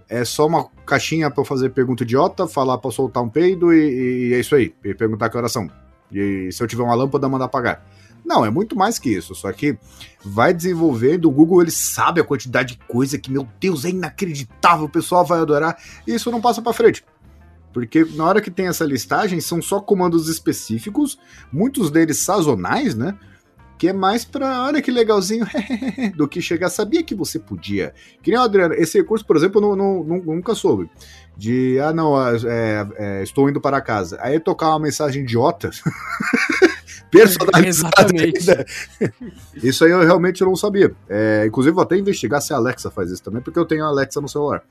[0.09, 4.35] é só uma caixinha para fazer pergunta idiota, falar para soltar um peido e, e
[4.35, 4.75] é isso aí.
[4.83, 5.53] E perguntar que horas
[6.13, 7.85] E se eu tiver uma lâmpada, mandar apagar.
[8.25, 9.35] Não, é muito mais que isso.
[9.35, 9.79] Só que
[10.25, 11.27] vai desenvolvendo.
[11.27, 14.87] O Google ele sabe a quantidade de coisa que, meu Deus, é inacreditável.
[14.87, 15.79] O pessoal vai adorar.
[16.07, 17.05] E isso não passa para frente.
[17.73, 21.19] Porque na hora que tem essa listagem, são só comandos específicos,
[21.53, 23.17] muitos deles sazonais, né?
[23.79, 25.47] Que é mais pra, olha que legalzinho,
[26.17, 27.95] do que chegar, sabia que você podia.
[28.23, 30.91] Que nem o Adriano, esse recurso, por exemplo, eu não, não- nunca soube.
[31.37, 34.19] De, ah, não, é, é, estou indo para casa.
[34.21, 35.71] Aí tocar uma mensagem idiota.
[37.11, 38.67] personalizada ainda.
[39.55, 40.95] Isso aí eu realmente não sabia.
[41.09, 43.89] É, inclusive, vou até investigar se a Alexa faz isso também, porque eu tenho a
[43.89, 44.63] Alexa no celular.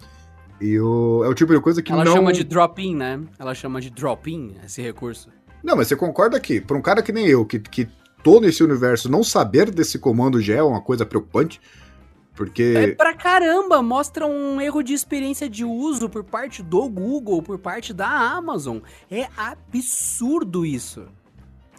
[0.60, 2.14] E o, é o tipo de coisa que Ela não.
[2.14, 3.20] chama de drop-in, né?
[3.38, 5.30] Ela chama de drop-in esse recurso.
[5.64, 7.88] Não, mas você concorda que, para um cara que nem eu, que, que
[8.28, 11.62] tô nesse universo, não saber desse comando já é uma coisa preocupante?
[11.64, 12.96] É Porque.
[12.98, 17.94] pra caramba, mostra um erro de experiência de uso por parte do Google, por parte
[17.94, 18.80] da Amazon.
[19.10, 21.08] É absurdo isso.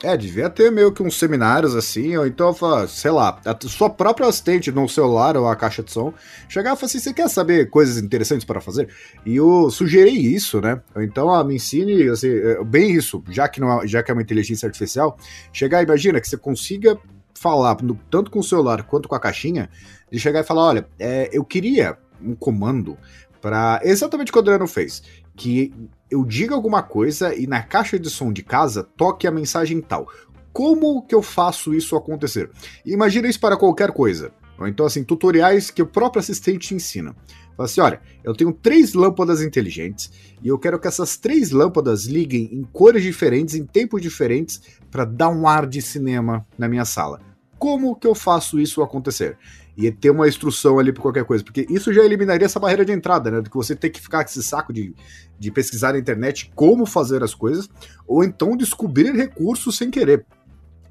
[0.03, 2.55] É, devia ter meio que uns seminários assim, ou então,
[2.87, 6.15] sei lá, a sua própria assistente no celular ou a caixa de som,
[6.49, 8.89] chegar e falar assim: você quer saber coisas interessantes para fazer?
[9.27, 10.81] E eu sugeri isso, né?
[10.99, 14.23] Então, me ensine, assim, é, bem isso, já que, não é, já que é uma
[14.23, 15.19] inteligência artificial,
[15.53, 16.97] chegar, imagina que você consiga
[17.35, 17.77] falar
[18.09, 19.69] tanto com o celular quanto com a caixinha,
[20.13, 22.97] de chegar e falar: olha, é, eu queria um comando
[23.41, 25.03] para exatamente o que o Adriano fez,
[25.37, 25.73] que
[26.11, 30.09] eu diga alguma coisa e na caixa de som de casa toque a mensagem tal.
[30.53, 32.51] Como que eu faço isso acontecer?
[32.85, 34.33] Imagina isso para qualquer coisa.
[34.59, 37.15] Ou então, assim, tutoriais que o próprio assistente te ensina.
[37.57, 40.11] Fala assim: olha, eu tenho três lâmpadas inteligentes
[40.43, 45.05] e eu quero que essas três lâmpadas liguem em cores diferentes, em tempos diferentes, para
[45.05, 47.21] dar um ar de cinema na minha sala.
[47.59, 49.37] Como que eu faço isso acontecer?
[49.81, 52.91] E ter uma instrução ali para qualquer coisa, porque isso já eliminaria essa barreira de
[52.91, 53.41] entrada, né?
[53.41, 54.93] Do que você ter que ficar com esse saco de,
[55.39, 57.71] de pesquisar na internet como fazer as coisas,
[58.05, 60.27] ou então descobrir recursos sem querer.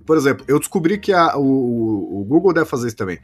[0.06, 3.20] Por exemplo, eu descobri que a- o, o Google deve fazer isso também.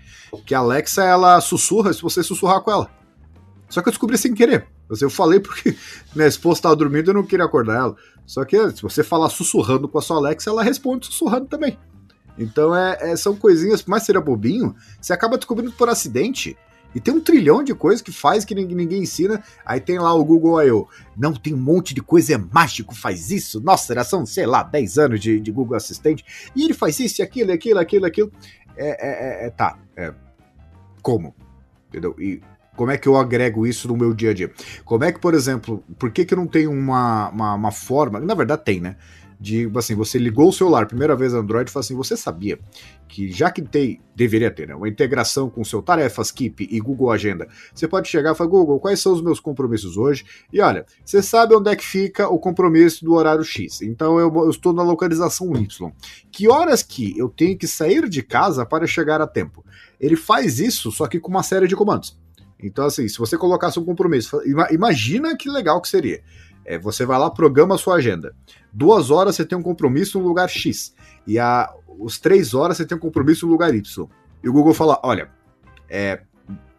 [0.45, 2.91] Que a Alexa, ela sussurra se você sussurrar com ela.
[3.69, 4.67] Só que eu descobri sem querer.
[5.01, 5.77] Eu falei porque
[6.13, 7.95] minha esposa estava dormindo e eu não queria acordar ela.
[8.25, 11.77] Só que se você falar sussurrando com a sua Alexa, ela responde sussurrando também.
[12.37, 16.57] Então é, é- são coisinhas, por mais que seja bobinho, você acaba descobrindo por acidente.
[16.95, 19.43] E tem um trilhão de coisas que faz que ninguém, ninguém ensina.
[19.65, 20.87] Aí tem lá o Google I.O.
[21.17, 23.59] Não, tem um monte de coisa, é mágico, faz isso.
[23.59, 26.23] Nossa, já são, sei lá, 10 anos de, de Google Assistente.
[26.55, 28.31] E ele faz isso, aquilo, aquilo, aquilo, aquilo.
[28.77, 30.13] É, é, é- é- tá, é.
[31.01, 31.35] Como?
[31.89, 32.15] Entendeu?
[32.19, 32.41] E
[32.75, 34.51] como é que eu agrego isso no meu dia a dia?
[34.85, 38.19] Como é que, por exemplo, por que, que não tem uma, uma, uma forma.
[38.19, 38.97] Na verdade, tem, né?
[39.43, 42.57] De assim, você ligou o celular, primeira vez Android, e fala assim: você sabia
[43.09, 44.73] que já que tem, deveria ter, né?
[44.73, 47.45] Uma integração com o seu Tarefas, Keep e Google Agenda.
[47.75, 50.23] Você pode chegar e falar: Google, quais são os meus compromissos hoje?
[50.51, 53.81] E olha, você sabe onde é que fica o compromisso do horário X.
[53.81, 55.91] Então eu, eu estou na localização Y.
[56.31, 59.61] Que horas que eu tenho que sair de casa para chegar a tempo?
[59.99, 62.17] Ele faz isso, só que com uma série de comandos.
[62.57, 66.23] Então, assim, se você colocasse um compromisso, ima- imagina que legal que seria.
[66.65, 68.33] É, você vai lá, programa a sua agenda.
[68.73, 70.95] Duas horas você tem um compromisso no lugar X.
[71.27, 74.07] E a, os três horas você tem um compromisso no lugar Y.
[74.43, 75.29] E o Google fala: olha,
[75.89, 76.21] é,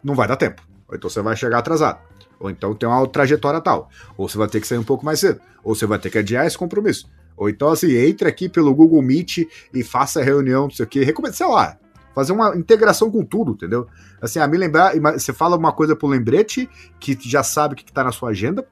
[0.03, 0.63] não vai dar tempo.
[0.89, 2.01] Ou então você vai chegar atrasado.
[2.41, 3.89] Ou então tem uma trajetória tal.
[4.17, 5.41] Ou você vai ter que sair um pouco mais cedo.
[5.63, 7.09] Ou você vai ter que adiar esse compromisso.
[7.37, 9.39] Ou então, assim, entre aqui pelo Google Meet
[9.73, 11.05] e faça a reunião, não sei o quê.
[11.05, 11.79] Recomendo, sei lá,
[12.15, 13.87] fazer uma integração com tudo, entendeu?
[14.23, 16.69] Assim, a me lembrar, você fala uma coisa pro lembrete,
[17.01, 18.67] que já sabe o que, que tá na sua agenda,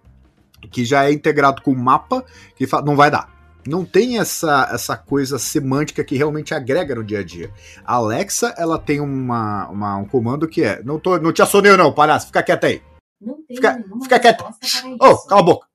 [0.70, 2.24] que já é integrado com o mapa,
[2.56, 3.30] que fala, não vai dar.
[3.66, 7.52] Não tem essa, essa coisa semântica que realmente agrega no dia a dia.
[7.84, 11.76] A Alexa, ela tem uma, uma- um comando que é: não, tô, não te assonei,
[11.76, 12.82] não, palhaço, fica quieto aí.
[13.20, 15.26] Não tem Fica- fica para Ô, isso.
[15.28, 15.66] cala a boca.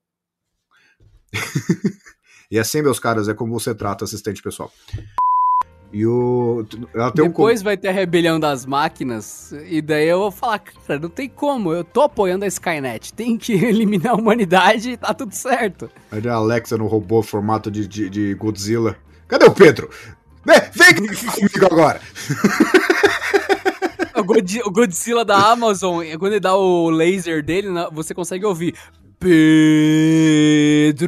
[2.51, 4.69] e assim, meus caras, é como você trata assistente pessoal.
[5.93, 6.65] E o.
[6.93, 10.59] Ela tem um Depois vai ter a rebelião das máquinas, e daí eu vou falar,
[10.59, 14.97] cara, não tem como, eu tô apoiando a Skynet, tem que eliminar a humanidade e
[14.97, 15.89] tá tudo certo.
[16.11, 18.97] Aí a Alexa no robô formato de, de, de Godzilla.
[19.27, 19.89] Cadê o Pedro?
[20.45, 20.95] Vem, vem
[21.31, 22.01] comigo agora.
[24.15, 28.45] O God- o Godzilla da Amazon, quando ele dá o laser dele, na- você consegue
[28.45, 28.73] ouvir
[29.19, 31.07] Pedro!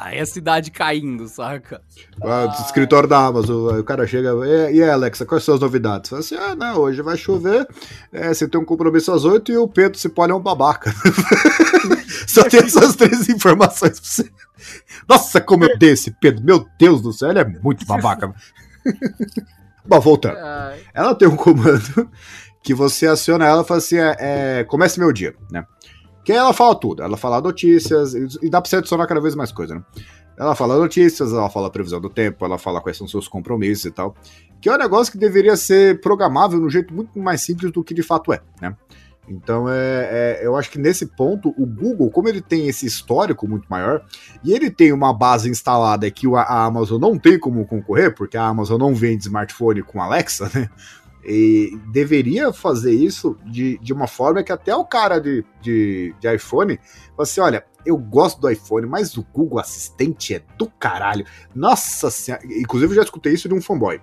[0.00, 1.80] Aí a cidade caindo, saca?
[2.22, 3.78] Ah, do escritório da Amazon.
[3.78, 4.30] O cara chega.
[4.46, 6.10] E, e Alexa, quais são as novidades?
[6.10, 7.66] Fala assim: ah, não, hoje vai chover.
[8.12, 10.92] é, você tem um compromisso às 8 e o Pedro se pode é um babaca.
[12.28, 14.30] Só tem essas três informações pra você.
[15.08, 16.44] Nossa, como eu dei esse Pedro.
[16.44, 18.34] Meu Deus do céu, ele é muito babaca.
[19.84, 20.36] Bom, voltando.
[20.94, 22.10] Ela tem um comando
[22.62, 25.64] que você aciona ela e fala assim: é, é, comece meu dia, né?
[26.24, 27.02] Que ela fala tudo.
[27.02, 29.82] Ela fala notícias, e dá pra você adicionar cada vez mais coisa, né?
[30.38, 33.90] Ela fala notícias, ela fala previsão do tempo, ela fala quais são seus compromissos e
[33.90, 34.14] tal.
[34.60, 37.84] Que é um negócio que deveria ser programável de um jeito muito mais simples do
[37.84, 38.74] que de fato é, né?
[39.28, 43.46] Então, é, é- eu acho que nesse ponto, o Google, como ele tem esse histórico
[43.46, 44.04] muito maior,
[44.42, 48.44] e ele tem uma base instalada que a Amazon não tem como concorrer, porque a
[48.46, 50.68] Amazon não vende smartphone com Alexa, né?
[51.24, 56.34] E deveria fazer isso de, de uma forma que até o cara de, de, de
[56.34, 56.78] iPhone
[57.10, 61.24] fala assim: olha, eu gosto do iPhone, mas o Google Assistente é do caralho.
[61.54, 62.42] Nossa senhora.
[62.44, 64.00] Inclusive, eu já escutei isso de um fanboy.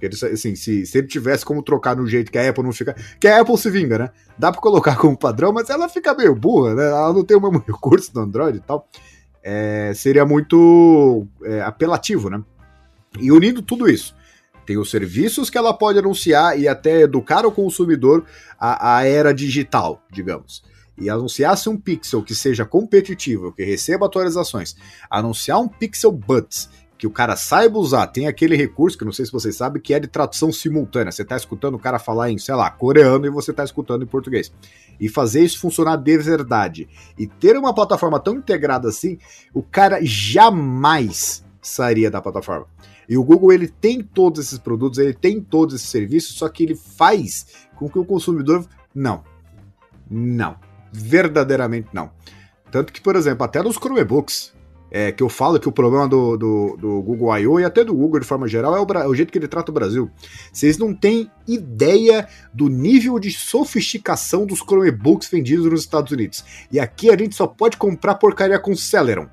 [0.00, 2.94] Ele, assim, se, se ele tivesse como trocar no jeito que a Apple não fica.
[3.18, 4.10] Que a Apple se vinga, né?
[4.38, 6.86] Dá pra colocar como padrão, mas ela fica meio burra, né?
[6.86, 8.88] Ela não tem o mesmo recurso do Android e tal.
[9.42, 12.42] É, seria muito é, apelativo, né?
[13.18, 14.14] E unindo tudo isso,
[14.66, 18.24] tem os serviços que ela pode anunciar e até educar o consumidor
[18.58, 20.62] à, à era digital, digamos.
[20.98, 24.76] E anunciasse um Pixel que seja competitivo, que receba atualizações,
[25.10, 26.68] anunciar um Pixel Buds,
[27.00, 29.94] que o cara saiba usar, tem aquele recurso, que não sei se vocês sabem, que
[29.94, 31.10] é de tradução simultânea.
[31.10, 34.06] Você tá escutando o cara falar em, sei lá, coreano e você tá escutando em
[34.06, 34.52] português.
[35.00, 36.86] E fazer isso funcionar de verdade.
[37.18, 39.16] E ter uma plataforma tão integrada assim,
[39.54, 42.66] o cara jamais sairia da plataforma.
[43.10, 46.62] E o Google ele tem todos esses produtos, ele tem todos esses serviços, só que
[46.62, 47.44] ele faz
[47.74, 49.24] com que o consumidor não.
[50.08, 50.54] Não.
[50.92, 52.12] Verdadeiramente não.
[52.70, 54.52] Tanto que, por exemplo, até nos Chromebooks,
[54.92, 57.58] é, que eu falo que o problema do, do, do Google I.O.
[57.58, 59.72] e até do Google de forma geral é o, é o jeito que ele trata
[59.72, 60.08] o Brasil.
[60.52, 66.44] Vocês não têm ideia do nível de sofisticação dos Chromebooks vendidos nos Estados Unidos.
[66.70, 69.26] E aqui a gente só pode comprar porcaria com Celeron.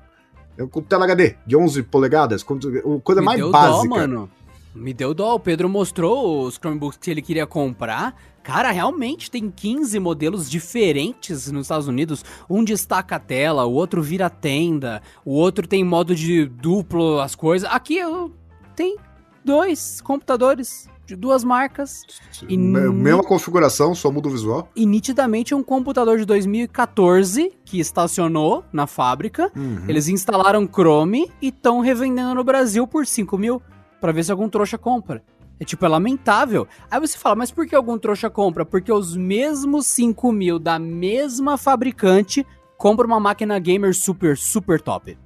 [0.66, 3.88] Com tela HD de 11 polegadas, coisa Me mais deu básica.
[3.88, 4.30] dó, mano.
[4.74, 5.34] Me deu dó.
[5.34, 8.14] O Pedro mostrou os Chromebooks que ele queria comprar.
[8.42, 12.24] Cara, realmente tem 15 modelos diferentes nos Estados Unidos.
[12.48, 17.34] Um destaca a tela, o outro vira tenda, o outro tem modo de duplo as
[17.34, 17.68] coisas.
[17.70, 18.32] Aqui eu
[18.74, 18.96] tem
[19.44, 22.02] dois computadores de duas marcas.
[22.46, 24.68] E Me- Mesma configuração, só muda o visual.
[24.76, 29.50] E nitidamente é um computador de 2014 que estacionou na fábrica.
[29.56, 29.84] Uhum.
[29.88, 33.62] Eles instalaram Chrome e estão revendendo no Brasil por 5 mil.
[34.00, 35.24] pra ver se algum trouxa compra.
[35.58, 36.68] É tipo, é lamentável.
[36.88, 38.64] Aí você fala, mas por que algum trouxa compra?
[38.64, 42.46] Porque os mesmos 5 mil da mesma fabricante
[42.76, 45.18] compram uma máquina gamer super, super top.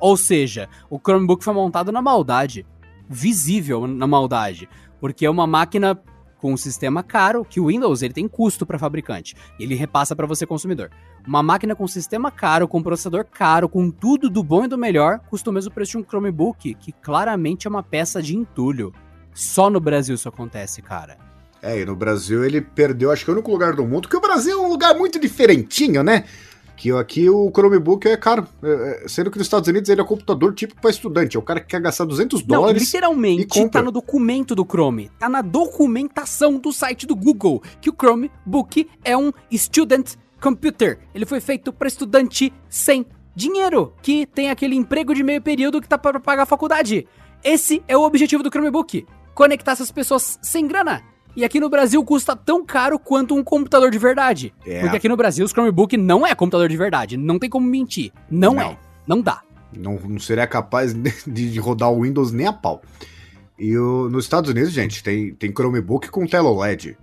[0.00, 2.64] Ou seja, o Chromebook foi montado na maldade.
[3.06, 4.66] Visível na maldade.
[5.00, 6.00] Porque é uma máquina
[6.38, 10.26] com um sistema caro, que o Windows ele tem custo para fabricante, ele repassa para
[10.26, 10.90] você consumidor.
[11.26, 15.18] Uma máquina com sistema caro, com processador caro, com tudo do bom e do melhor,
[15.30, 18.92] custa o mesmo preço de um Chromebook, que claramente é uma peça de entulho.
[19.34, 21.16] Só no Brasil isso acontece, cara.
[21.62, 24.16] É, e no Brasil ele perdeu, acho que é o único lugar do mundo, que
[24.16, 26.24] o Brasil é um lugar muito diferentinho, né?
[26.76, 28.46] Que aqui o Chromebook é caro.
[28.62, 31.36] É, é, sendo que nos Estados Unidos ele é um computador típico para estudante.
[31.36, 32.82] É o cara que quer gastar 200 Não, dólares.
[32.82, 33.80] literalmente e compra.
[33.80, 35.10] tá no documento do Chrome.
[35.18, 40.98] Tá na documentação do site do Google que o Chromebook é um student computer.
[41.14, 45.88] Ele foi feito para estudante sem dinheiro, que tem aquele emprego de meio período que
[45.88, 47.06] tá para pagar a faculdade.
[47.44, 49.06] Esse é o objetivo do Chromebook.
[49.34, 51.02] Conectar essas pessoas sem grana.
[51.36, 54.54] E aqui no Brasil custa tão caro quanto um computador de verdade.
[54.66, 54.80] É.
[54.80, 57.16] Porque aqui no Brasil os Chromebook não é computador de verdade.
[57.16, 58.10] Não tem como mentir.
[58.30, 58.62] Não, Não.
[58.62, 58.78] é.
[59.06, 59.42] Não dá.
[59.76, 61.12] Não, não seria capaz de,
[61.50, 62.80] de rodar o Windows nem a pau.
[63.58, 66.96] E o- nos Estados Unidos, gente, tem, tem Chromebook com tela OLED.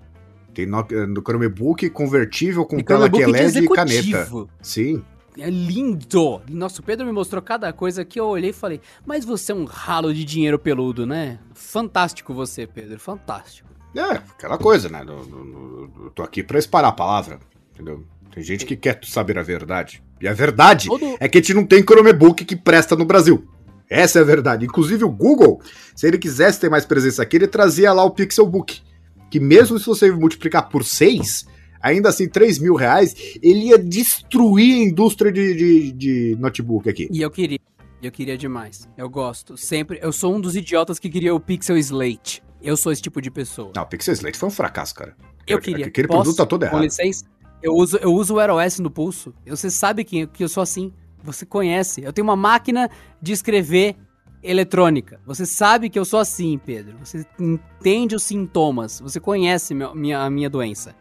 [0.54, 4.28] Tem no, no Chromebook convertível com E tela que é LED e caneta.
[4.62, 5.04] Sim.
[5.38, 6.42] É lindo!
[6.50, 9.56] Nossa, o Pedro me mostrou cada coisa que eu olhei e falei, mas você é
[9.56, 11.40] um ralo de dinheiro peludo, né?
[11.56, 13.68] Fantástico você, Pedro, fantástico.
[13.96, 15.04] É, aquela coisa, né?
[15.04, 17.40] No- no- eu tô aqui pra espalhar a palavra,
[17.74, 18.04] entendeu?
[18.34, 20.04] Tem gente que quer saber a verdade.
[20.20, 23.48] E a verdade Todo- é que a gente não tem Chromebook que presta no Brasil.
[23.90, 24.66] Essa é a verdade.
[24.66, 25.62] Inclusive o Google,
[25.96, 28.82] se ele quisesse ter mais presença aqui, ele trazia lá o Pixelbook.
[29.30, 31.46] Que mesmo se você multiplicar por 6,
[31.80, 37.08] ainda assim 3 mil reais, ele ia destruir a indústria de, de, de notebook aqui.
[37.12, 37.60] E eu queria,
[38.02, 38.88] eu queria demais.
[38.98, 40.00] Eu gosto, sempre.
[40.02, 42.42] Eu sou um dos idiotas que queria o Pixel Slate.
[42.64, 43.72] Eu sou esse tipo de pessoa.
[43.76, 45.16] Não, o Pixel Slate foi um fracasso, cara.
[45.46, 45.86] Eu queria.
[45.88, 46.22] Aquele Posso?
[46.22, 46.82] produto tá todo Com errado.
[46.84, 47.26] licença,
[47.62, 49.34] eu uso, eu uso o Air OS no pulso.
[49.46, 50.94] Você sabe que, que eu sou assim.
[51.22, 52.02] Você conhece.
[52.02, 52.90] Eu tenho uma máquina
[53.22, 53.96] de escrever
[54.42, 55.20] eletrônica.
[55.26, 56.98] Você sabe que eu sou assim, Pedro.
[57.04, 59.00] Você entende os sintomas.
[59.00, 60.96] Você conhece meu- minha, a minha doença.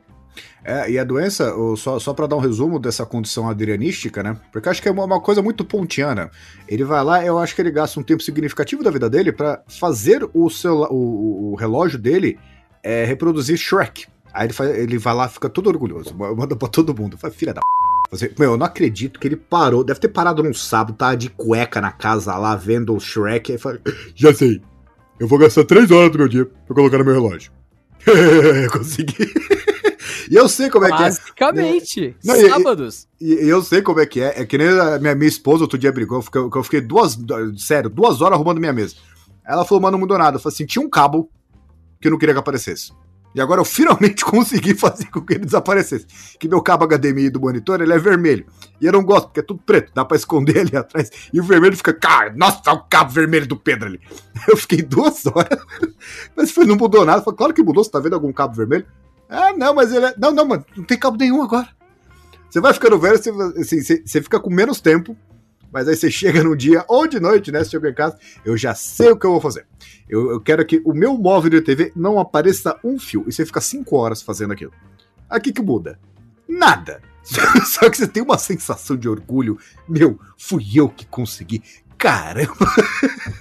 [0.65, 4.37] É, e a doença, só, só para dar um resumo dessa condição adrianística, né?
[4.53, 6.31] Porque acho que é uma, uma coisa muito pontiana.
[6.69, 9.63] Ele vai lá, eu acho que ele gasta um tempo significativo da vida dele para
[9.69, 12.39] fazer o, celu- o, o relógio dele
[12.83, 14.07] é, reproduzir Shrek.
[14.33, 17.19] Aí ele, faz, ele vai lá, fica todo orgulhoso, manda pra todo mundo.
[17.19, 18.31] Fala, filha da p.
[18.39, 19.83] Meu, eu não acredito que ele parou.
[19.83, 23.53] Deve ter parado num sábado, tá de cueca na casa lá, vendo o Shrek.
[23.53, 23.81] Aí fala,
[24.15, 24.63] já sei.
[25.19, 27.51] Eu vou gastar três horas do meu dia pra colocar no meu relógio.
[28.73, 29.15] Consegui.
[30.33, 30.99] e eu sei como é que é.
[30.99, 32.17] Basicamente.
[32.25, 33.07] Não, sábados.
[33.21, 34.41] E, e eu sei como é que é.
[34.41, 36.81] É que nem a minha, minha esposa outro dia brigou, eu fiquei, que eu fiquei
[36.81, 37.19] duas.
[37.59, 38.95] Sério, duas horas arrumando minha mesa.
[39.47, 40.39] Ela falou, mano, não mudou nada.
[40.39, 41.29] Eu falei assim: tinha um cabo
[42.01, 42.93] que eu não queria que aparecesse.
[43.35, 46.07] E agora eu finalmente consegui fazer com que ele desaparecesse.
[46.41, 48.47] Que meu cabo HDMI do monitor ele é vermelho.
[48.81, 51.11] E eu não gosto, porque é tudo preto, dá pra esconder ali atrás.
[51.31, 54.01] E o vermelho fica, cara, nossa, o cabo vermelho do Pedro ali.
[54.49, 55.61] Eu fiquei duas horas.
[56.35, 57.19] Mas foi, não mudou nada.
[57.19, 58.87] Eu falei, claro que mudou, você tá vendo algum cabo vermelho?
[59.35, 60.15] Ah, não, mas ele é.
[60.19, 61.67] Não, não, mano, não tem cabo nenhum agora.
[62.51, 65.17] Você vai ficando velho, você, assim, você, você fica com menos tempo,
[65.73, 67.65] mas aí você chega num dia ou de noite, né?
[67.65, 69.67] Você chega em casa, eu já sei o que eu vou fazer.
[70.07, 73.25] Eu, eu quero que o meu móvel de TV não apareça um fio.
[73.27, 74.73] E você fica cinco horas fazendo aquilo.
[75.31, 75.99] Aqui que muda?
[76.47, 77.01] Nada.
[77.25, 79.59] Só que você tem uma sensação de orgulho.
[79.89, 81.63] Meu, fui eu que consegui.
[81.97, 82.53] Caramba!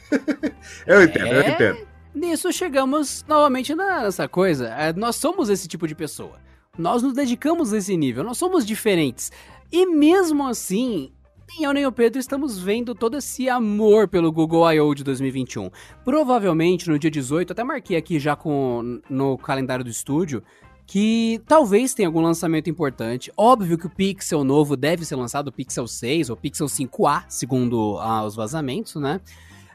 [0.88, 1.50] eu entendo, eu É?
[1.50, 1.91] entendo.
[2.14, 4.68] Nisso chegamos novamente nessa coisa.
[4.68, 6.40] É, Nós somos esse tipo de pessoa.
[6.78, 8.24] Nós nos dedicamos a esse nível.
[8.24, 9.32] Nós somos diferentes.
[9.72, 11.12] E mesmo assim,
[11.48, 14.94] nem eu nem o Pedro estamos vendo todo esse amor pelo Google I.O.
[14.94, 15.70] de 2021.
[16.04, 20.44] Provavelmente no dia 18, até marquei aqui já com, no calendário do estúdio,
[20.86, 23.32] que talvez tenha algum lançamento importante.
[23.38, 27.98] Óbvio que o Pixel novo deve ser lançado, o Pixel 6 ou Pixel 5A, segundo
[28.00, 29.22] ah, os vazamentos, né?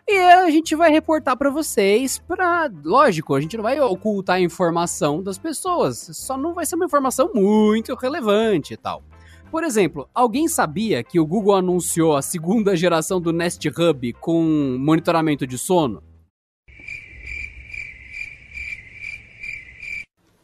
[0.09, 4.41] E a gente vai reportar pra vocês para, lógico, a gente não vai ocultar a
[4.41, 9.03] informação das pessoas, só não vai ser uma informação muito relevante e tal.
[9.51, 14.77] Por exemplo, alguém sabia que o Google anunciou a segunda geração do Nest Hub com
[14.79, 16.01] monitoramento de sono?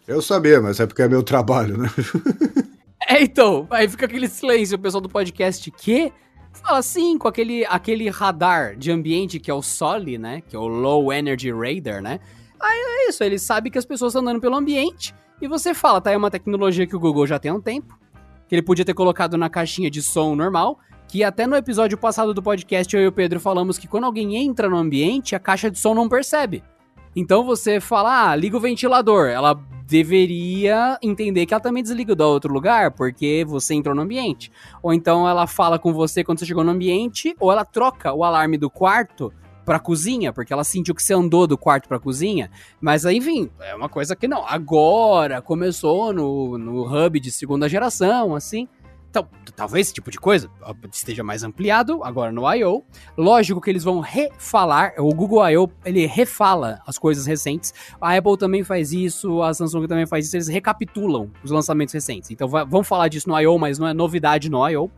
[0.09, 1.89] Eu sabia, mas é porque é meu trabalho, né?
[3.09, 6.13] É, então, aí fica aquele silêncio, o pessoal do podcast que
[6.53, 10.41] fala assim, com aquele, aquele radar de ambiente que é o SOLI, né?
[10.41, 12.21] Que é o Low Energy Radar, né?
[12.61, 16.01] Aí é isso, ele sabe que as pessoas estão andando pelo ambiente e você fala,
[16.01, 16.13] tá?
[16.13, 17.99] É uma tecnologia que o Google já tem há um tempo,
[18.47, 20.79] que ele podia ter colocado na caixinha de som normal,
[21.09, 24.37] que até no episódio passado do podcast eu e o Pedro falamos que quando alguém
[24.37, 26.63] entra no ambiente, a caixa de som não percebe.
[27.15, 29.29] Então você fala, ah, liga o ventilador.
[29.29, 29.55] Ela
[29.87, 34.51] deveria entender que ela também desliga do outro lugar, porque você entrou no ambiente.
[34.83, 38.25] Ou então ela fala com você quando você chegou no ambiente, ou ela troca o
[38.25, 39.33] alarme do quarto
[39.65, 42.51] pra cozinha, porque ela sentiu que você andou do quarto pra cozinha.
[42.81, 44.47] Mas aí, enfim, é uma coisa que não.
[44.47, 48.69] Agora começou no, no hub de segunda geração, assim.
[49.13, 50.51] Então, talvez esse tipo de coisa
[50.91, 52.83] esteja mais ampliado agora no I.O.
[53.15, 55.71] Lógico que eles vão refalar, o Google I.O.
[55.85, 57.75] ele refala as coisas recentes.
[58.01, 62.31] A Apple também faz isso, a Samsung também faz isso, eles recapitulam os lançamentos recentes.
[62.31, 64.91] Então vão falar disso no I.O., mas não é novidade no I.O.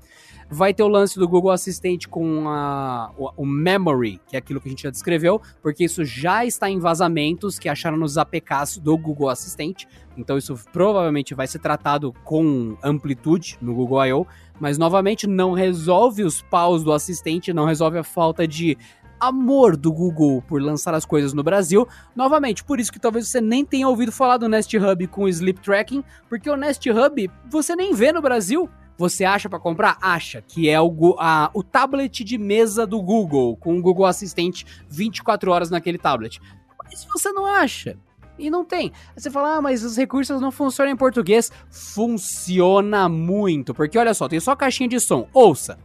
[0.51, 4.61] Vai ter o lance do Google Assistente com a, o, o, Memory, que é aquilo
[4.61, 8.79] que a gente já descreveu, porque isso já está em vazamentos que acharam nos APKs
[8.79, 9.89] do Google Assistente.
[10.17, 14.27] Então isso provavelmente vai ser tratado com amplitude no Google I.O.,
[14.61, 18.79] mas novamente não resolve os paus do assistente, não resolve a falta de
[19.19, 21.89] amor do Google por lançar as coisas no Brasil.
[22.15, 25.29] Novamente, por isso que talvez você nem tenha ouvido falar do Nest Hub com o
[25.29, 28.69] Sleep Tracking, porque o Nest Hub você nem vê no Brasil.
[28.97, 29.99] Você acha para comprar?
[30.01, 34.65] Acha, que é o, a, o tablet de mesa do Google, com o Google Assistente
[34.89, 36.41] 24 horas naquele tablet.
[36.85, 37.99] Mas você não acha,
[38.39, 38.93] e não tem.
[39.15, 41.51] Aí você fala, ah, mas os recursos não funcionam em português.
[41.71, 45.29] Funciona muito, porque olha só, tem só caixinha de som.
[45.33, 45.79] Ouça.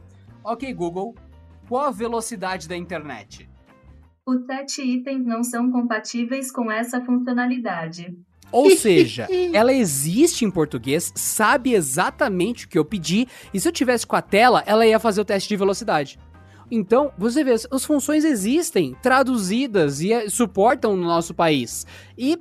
[0.43, 1.15] Ok, Google,
[1.67, 3.49] qual a velocidade da internet?
[4.25, 8.15] Os sete itens não são compatíveis com essa funcionalidade.
[8.51, 13.71] Ou seja, ela existe em português, sabe exatamente o que eu pedi, e se eu
[13.71, 16.19] tivesse com a tela, ela ia fazer o teste de velocidade.
[16.71, 21.85] Então, você vê, as funções existem, traduzidas e é, suportam no nosso país.
[22.17, 22.39] E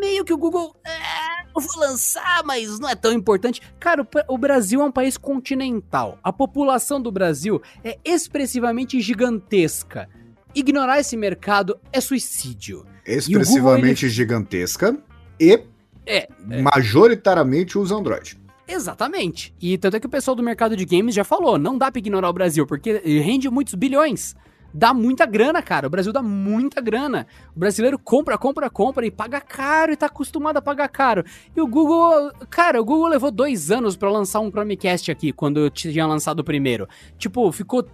[0.00, 0.74] meio que o Google.
[0.84, 3.62] É, eu vou lançar, mas não é tão importante.
[3.78, 6.18] Cara, o, Brasil é um país continental.
[6.24, 10.08] A população do Brasil é expressivamente gigantesca.
[10.54, 12.84] Ignorar esse mercado é suicídio.
[13.06, 14.08] Expressivamente Google, ele...
[14.08, 14.98] gigantesca
[15.42, 15.60] e
[16.06, 16.62] é, é.
[16.62, 18.38] majoritariamente usa Android.
[18.66, 19.52] Exatamente.
[19.60, 21.98] E tanto é que o pessoal do mercado de games já falou, não dá pra
[21.98, 24.36] ignorar o Brasil, porque rende muitos bilhões.
[24.74, 25.86] Dá muita grana, cara.
[25.86, 27.26] O Brasil dá muita grana.
[27.54, 31.24] O brasileiro compra, compra, compra e paga caro e tá acostumado a pagar caro.
[31.54, 35.60] E o Google, cara, o Google levou dois anos para lançar um Chromecast aqui, quando
[35.60, 36.88] eu tinha lançado o primeiro.
[37.18, 37.86] Tipo, ficou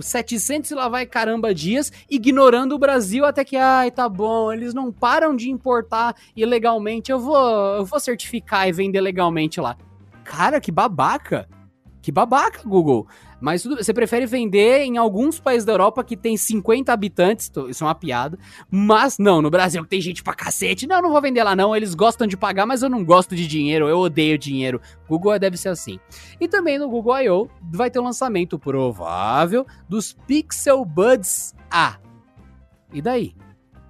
[0.00, 4.74] 700 e lá vai caramba dias, ignorando o Brasil até que, ai, tá bom, eles
[4.74, 7.12] não param de importar ilegalmente.
[7.12, 7.36] Eu vou,
[7.76, 9.76] eu vou certificar e vender legalmente lá.
[10.24, 11.48] Cara, que babaca.
[12.04, 13.06] Que babaca, Google.
[13.44, 17.84] Mas tudo, você prefere vender em alguns países da Europa que tem 50 habitantes, isso
[17.84, 18.38] é uma piada.
[18.70, 20.86] Mas não, no Brasil que tem gente pra cacete.
[20.86, 21.76] Não, não vou vender lá não.
[21.76, 23.86] Eles gostam de pagar, mas eu não gosto de dinheiro.
[23.86, 24.80] Eu odeio dinheiro.
[25.06, 26.00] Google deve ser assim.
[26.40, 27.50] E também no Google I.O.
[27.70, 31.98] vai ter o um lançamento provável dos Pixel Buds A.
[32.94, 33.34] E daí?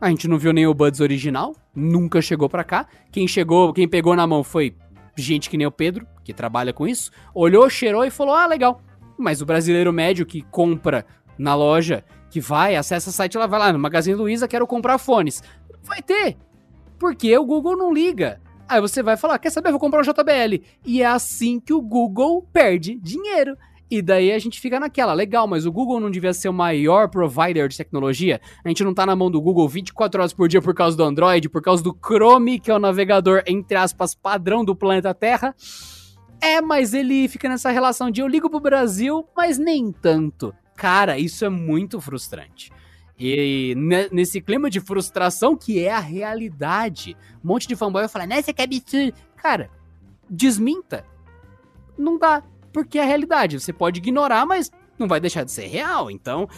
[0.01, 2.89] A gente não viu nem o Buds original, nunca chegou para cá.
[3.13, 4.75] Quem chegou, quem pegou na mão foi
[5.17, 8.81] gente que nem o Pedro, que trabalha com isso, olhou, cheirou e falou: ah, legal.
[9.17, 11.05] Mas o brasileiro médio que compra
[11.39, 14.99] na loja, que vai, acessa o site, ela vai lá no Magazine Luiza, quero comprar
[14.99, 15.43] fones.
[15.83, 16.37] Vai ter.
[16.99, 18.41] Porque o Google não liga.
[18.69, 20.65] Aí você vai falar, quer saber, vou comprar um JBL.
[20.85, 23.57] E é assim que o Google perde dinheiro.
[23.91, 27.09] E daí a gente fica naquela, legal, mas o Google não devia ser o maior
[27.09, 28.41] provider de tecnologia?
[28.65, 31.05] A gente não tá na mão do Google 24 horas por dia por causa do
[31.05, 35.55] Android, por causa do Chrome, que é o navegador, entre aspas, padrão do planeta Terra?
[36.41, 40.55] É, mas ele fica nessa relação de eu ligo pro Brasil, mas nem tanto.
[40.77, 42.71] Cara, isso é muito frustrante.
[43.19, 43.75] E
[44.11, 48.43] nesse clima de frustração que é a realidade, um monte de fanboy vai falar, né,
[48.43, 49.15] você quer absurdo.
[49.37, 49.71] Cara,
[50.29, 51.05] desminta.
[51.97, 53.61] Não dá porque é a realidade.
[53.61, 56.11] Você pode ignorar, mas não vai deixar de ser real.
[56.11, 56.49] Então,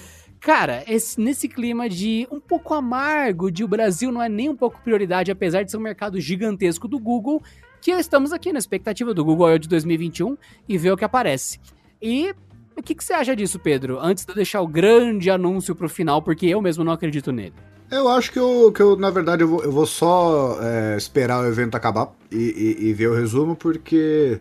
[0.40, 4.56] cara, esse, nesse clima de um pouco amargo, de o Brasil não é nem um
[4.56, 7.42] pouco prioridade, apesar de ser um mercado gigantesco do Google,
[7.80, 9.58] que estamos aqui na expectativa do Google I.O.
[9.58, 10.36] de 2021
[10.68, 11.60] e ver o que aparece.
[12.00, 12.34] E
[12.76, 13.98] o que, que, você acha disso, Pedro?
[14.00, 17.54] Antes de eu deixar o grande anúncio pro final, porque eu mesmo não acredito nele.
[17.90, 21.40] Eu acho que eu, que eu na verdade, eu vou, eu vou só é, esperar
[21.40, 22.36] o evento acabar e,
[22.80, 24.40] e, e ver o resumo, porque.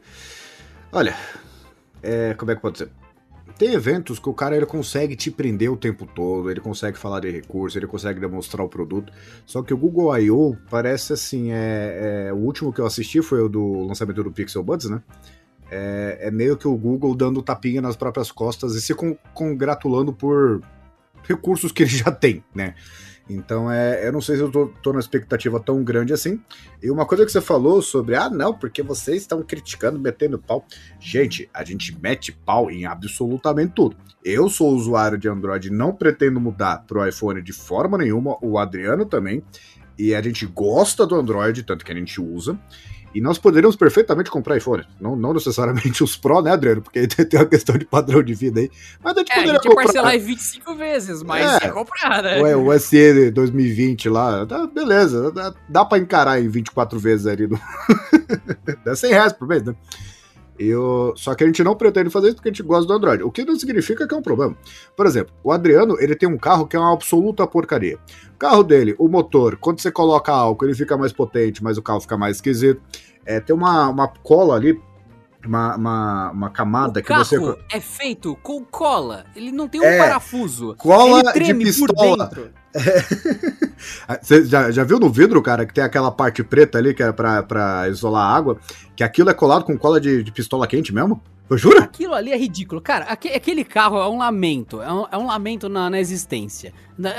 [0.92, 1.16] Olha,
[2.02, 2.90] é, como é que pode ser?
[3.58, 7.22] Tem eventos que o cara ele consegue te prender o tempo todo, ele consegue falar
[7.22, 9.14] de recurso, ele consegue demonstrar o produto.
[9.46, 10.58] Só que o Google I.O.
[10.70, 14.62] parece assim, é, é, o último que eu assisti foi o do lançamento do Pixel
[14.62, 15.02] Buds, né?
[15.72, 20.12] É, é meio que o Google dando tapinha nas próprias costas e se con congratulando
[20.12, 20.62] por
[21.24, 22.76] recursos que ele já tem, né?
[23.30, 26.40] Então, é, eu não sei se eu tô, tô numa expectativa tão grande assim.
[26.82, 30.66] E uma coisa que você falou sobre, ah, não, porque vocês estão criticando, metendo pau.
[31.00, 33.98] Gente, a gente mete pau em absolutamente tudo.
[34.24, 39.06] Eu sou usuário de Android, não pretendo mudar pro iPhone de forma nenhuma, o Adriano
[39.06, 39.44] também.
[39.98, 42.60] E a gente gosta do Android, tanto que a gente usa.
[43.16, 44.84] E nós poderíamos perfeitamente comprar iPhone.
[45.00, 46.82] Não, não necessariamente os Pro, né, Adriano?
[46.82, 48.70] Porque tem uma questão de padrão de vida aí.
[49.02, 49.84] Mas a gente É, a poderia gente ia comprar.
[49.86, 51.68] parcelar em 25 vezes, mas É.
[51.68, 52.42] é comprar, né?
[52.42, 57.48] Ué, o SE 2020 lá, tá, beleza, dá, dá pra encarar em 24 vezes ali.
[57.48, 57.58] No...
[58.84, 59.74] dá 100 reais por mês, né?
[60.58, 63.24] Eu, só que a gente não pretende fazer isso porque a gente gosta do Android.
[63.24, 64.56] O que não significa que é um problema.
[64.96, 67.98] Por exemplo, o Adriano, ele tem um carro que é uma absoluta porcaria.
[68.38, 72.02] Carro dele, o motor, quando você coloca álcool, ele fica mais potente, mas o carro
[72.02, 72.82] fica mais esquisito.
[73.26, 74.80] É, tem uma, uma cola ali,
[75.46, 77.38] uma, uma, uma camada O que você.
[77.38, 79.26] carro é feito com cola.
[79.36, 80.76] Ele não tem um É, parafuso.
[80.78, 82.26] Cola de pistola.
[82.28, 82.52] dentro.
[84.22, 87.12] Você já, já viu no vidro, cara, que tem aquela parte preta ali que é
[87.12, 88.58] pra, pra isolar a água?
[88.96, 91.22] Que aquilo é colado com cola de, de pistola quente mesmo?
[91.48, 91.80] Eu juro?
[91.80, 92.82] Aquilo ali é ridículo.
[92.82, 94.82] Cara, aque- aquele carro é um lamento.
[94.82, 96.74] É um, é um lamento na, na existência.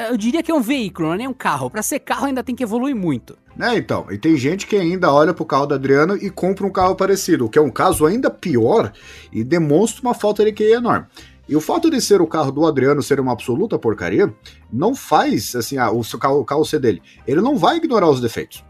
[0.09, 1.71] Eu diria que é um veículo, não é nem um carro.
[1.71, 3.39] Pra ser carro ainda tem que evoluir muito.
[3.59, 4.07] É, então.
[4.11, 7.47] E tem gente que ainda olha pro carro do Adriano e compra um carro parecido,
[7.47, 8.93] o que é um caso ainda pior
[9.33, 11.07] e demonstra uma falta de QI enorme.
[11.49, 14.35] E o fato de ser o carro do Adriano ser uma absoluta porcaria
[14.73, 17.01] não faz, assim, ah, o, seu carro, o carro ser dele.
[17.25, 18.65] Ele não vai ignorar os defeitos.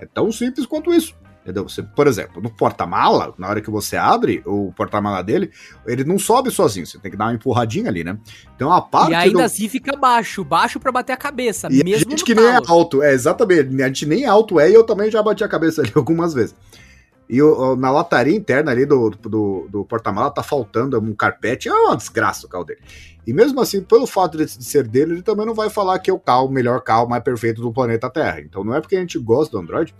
[0.00, 1.14] É tão simples quanto isso.
[1.42, 1.68] Entendeu?
[1.68, 5.50] Você, por exemplo, no porta-mala, na hora que você abre o porta-mala dele,
[5.84, 8.16] ele não sobe sozinho, você tem que dar uma empurradinha ali, né?
[8.54, 9.44] Então a parte e ainda do...
[9.44, 10.44] assim fica baixo.
[10.44, 11.66] Baixo pra bater a cabeça.
[11.68, 12.66] E a mesmo gente no que nem é talo.
[12.68, 15.82] alto, é exatamente, a gente nem alto é e eu também já bati a cabeça
[15.82, 16.54] ali algumas vezes.
[17.28, 21.72] E o- na lataria interna ali do, do, do porta-mala tá faltando um carpete, é
[21.72, 22.80] uma desgraça o carro dele.
[23.26, 26.10] E mesmo assim, pelo fato de, de ser dele, ele também não vai falar que
[26.10, 28.40] é o carro, o melhor carro mais perfeito do planeta Terra.
[28.40, 29.92] Então não é porque a gente gosta do Android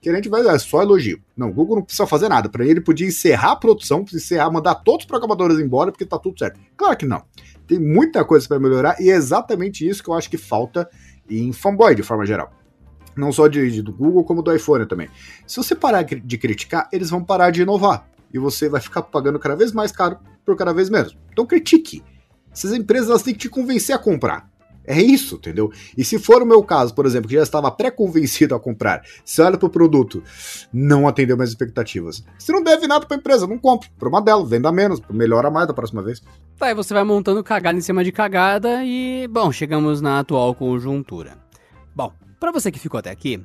[0.00, 1.20] que a gente vai é só elogio.
[1.36, 2.48] Não, o Google não precisa fazer nada.
[2.48, 6.38] Para ele podia encerrar a produção, encerrar, mandar todos os programadores embora porque tá tudo
[6.38, 6.58] certo.
[6.76, 7.22] Claro que não.
[7.66, 10.88] Tem muita coisa para melhorar e é exatamente isso que eu acho que falta
[11.28, 12.50] em fanboy de forma geral.
[13.16, 15.08] Não só de, do Google, como do iPhone também.
[15.46, 18.08] Se você parar de criticar, eles vão parar de inovar.
[18.32, 21.16] E você vai ficar pagando cada vez mais caro por cada vez menos.
[21.32, 22.02] Então critique.
[22.52, 24.49] Essas empresas elas têm que te convencer a comprar.
[24.86, 25.70] É isso, entendeu?
[25.96, 29.42] E se for o meu caso, por exemplo, que já estava pré-convencido a comprar, você
[29.42, 30.22] olha pro produto,
[30.72, 32.24] não atendeu minhas expectativas.
[32.38, 33.88] Você não deve nada pra empresa, não compre.
[34.02, 36.22] Uma dela, venda menos, melhora mais da próxima vez.
[36.58, 40.54] Tá, aí você vai montando cagada em cima de cagada e, bom, chegamos na atual
[40.54, 41.38] conjuntura.
[41.94, 43.42] Bom, pra você que ficou até aqui,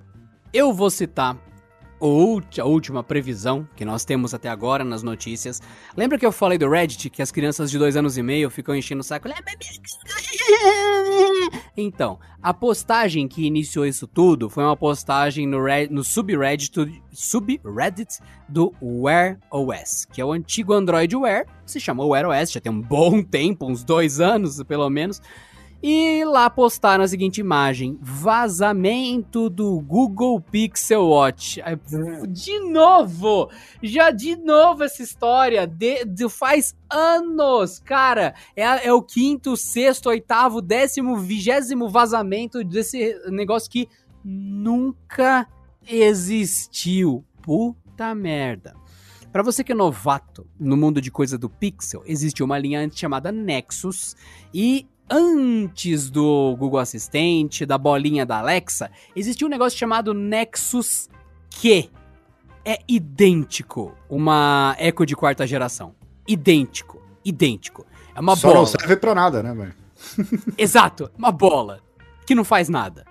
[0.53, 1.54] eu vou citar o
[1.99, 5.61] a última previsão que nós temos até agora nas notícias.
[5.95, 8.75] Lembra que eu falei do Reddit que as crianças de dois anos e meio ficam
[8.75, 9.27] enchendo o saco?
[11.77, 16.71] Então, a postagem que iniciou isso tudo foi uma postagem no, Red- no subreddit,
[17.11, 22.61] subreddit do Wear OS, que é o antigo Android Wear, se chamou Wear OS, já
[22.61, 25.21] tem um bom tempo, uns dois anos pelo menos.
[25.87, 31.61] E lá postaram a seguinte imagem: vazamento do Google Pixel Watch.
[31.61, 31.77] Aí,
[32.27, 33.51] De novo!
[33.83, 35.67] Já de novo essa história.
[35.67, 38.33] De, de- faz anos, cara.
[38.55, 43.87] É, é o quinto, sexto, oitavo, décimo, vigésimo vazamento desse negócio que
[44.23, 45.47] nunca
[45.87, 47.23] existiu.
[47.43, 48.75] Puta merda.
[49.31, 52.97] Pra você que é novato no mundo de coisa do Pixel, existe uma linha antes
[52.97, 54.15] chamada Nexus
[54.51, 61.09] e antes do Google Assistente, da bolinha da Alexa, existia um negócio chamado Nexus
[61.49, 61.89] que
[62.63, 65.93] é idêntico uma Echo de quarta geração.
[66.27, 67.85] Idêntico, idêntico.
[68.15, 68.59] É uma Só bola.
[68.61, 69.73] não serve pra nada, né, velho?
[70.57, 71.79] Exato, uma bola
[72.25, 73.05] que não faz nada.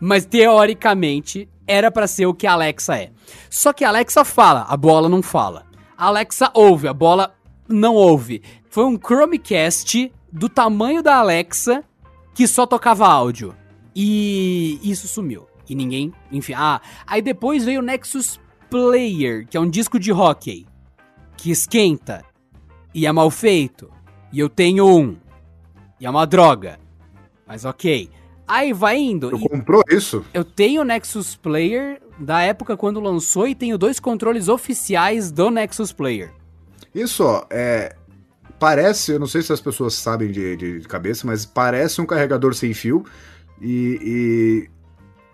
[0.00, 3.10] Mas teoricamente era pra ser o que a Alexa é.
[3.50, 5.66] Só que a Alexa fala, a bola não fala.
[5.96, 7.34] A Alexa ouve, a bola
[7.68, 8.42] não ouve.
[8.70, 11.84] Foi um Chromecast do tamanho da Alexa
[12.34, 13.54] que só tocava áudio.
[13.94, 15.46] E isso sumiu.
[15.68, 20.12] E ninguém, enfim, ah, aí depois veio o Nexus Player, que é um disco de
[20.12, 20.66] hockey
[21.36, 22.24] que esquenta
[22.94, 23.90] e é mal feito.
[24.32, 25.16] E eu tenho um.
[26.00, 26.78] E é uma droga.
[27.46, 28.08] Mas ok.
[28.46, 29.30] Aí vai indo.
[29.30, 30.24] Tu E comprou isso?
[30.32, 35.50] eu tenho o Nexus Player da época quando lançou e tenho dois controles oficiais do
[35.50, 36.32] Nexus Player.
[36.94, 37.94] Isso, ó, é.
[38.58, 42.54] Parece, eu não sei se as pessoas sabem de, de cabeça, mas parece um carregador
[42.54, 43.04] sem fio.
[43.60, 44.68] E.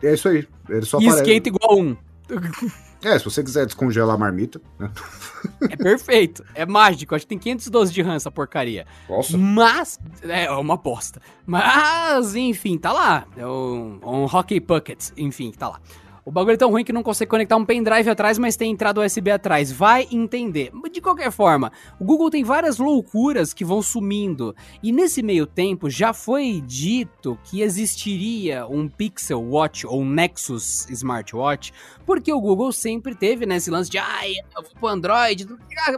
[0.02, 0.46] e é isso aí.
[0.68, 1.22] Ele só e aparece.
[1.22, 1.96] esquenta igual um.
[3.04, 4.90] É, se você quiser descongelar a marmita, né?
[5.68, 7.14] É perfeito, é mágico.
[7.14, 8.86] Acho que tem 512 de RAM essa porcaria.
[9.06, 9.36] Nossa.
[9.36, 11.20] Mas, é uma bosta.
[11.46, 13.26] Mas, enfim, tá lá.
[13.36, 15.80] É um, um Hockey Bucket, enfim, tá lá.
[16.26, 19.04] O bagulho é tão ruim que não consegue conectar um pendrive atrás, mas tem entrada
[19.04, 19.70] USB atrás.
[19.70, 20.72] Vai entender.
[20.90, 21.70] De qualquer forma,
[22.00, 24.56] o Google tem várias loucuras que vão sumindo.
[24.82, 31.74] E nesse meio tempo já foi dito que existiria um Pixel Watch ou Nexus Smartwatch,
[32.06, 35.46] porque o Google sempre teve nesse lance de ai, eu vou pro Android,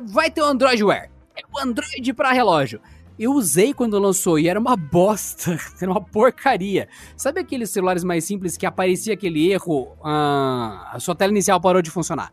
[0.06, 1.08] vai ter o Android Wear.
[1.36, 2.80] É o Android para relógio.
[3.18, 6.88] Eu usei quando lançou e era uma bosta, era uma porcaria.
[7.16, 11.80] Sabe aqueles celulares mais simples que aparecia aquele erro, ah, a sua tela inicial parou
[11.80, 12.32] de funcionar?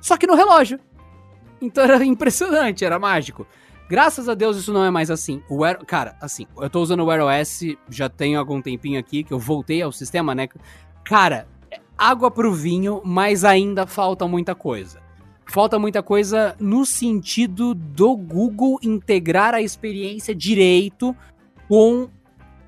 [0.00, 0.80] Só que no relógio.
[1.60, 3.46] Então era impressionante, era mágico.
[3.88, 5.40] Graças a Deus isso não é mais assim.
[5.48, 9.32] O cara, assim, eu tô usando o Wear OS já tem algum tempinho aqui que
[9.32, 10.48] eu voltei ao sistema, né?
[11.04, 11.46] Cara,
[11.96, 15.05] água pro vinho, mas ainda falta muita coisa.
[15.46, 21.16] Falta muita coisa no sentido do Google integrar a experiência direito
[21.68, 22.08] com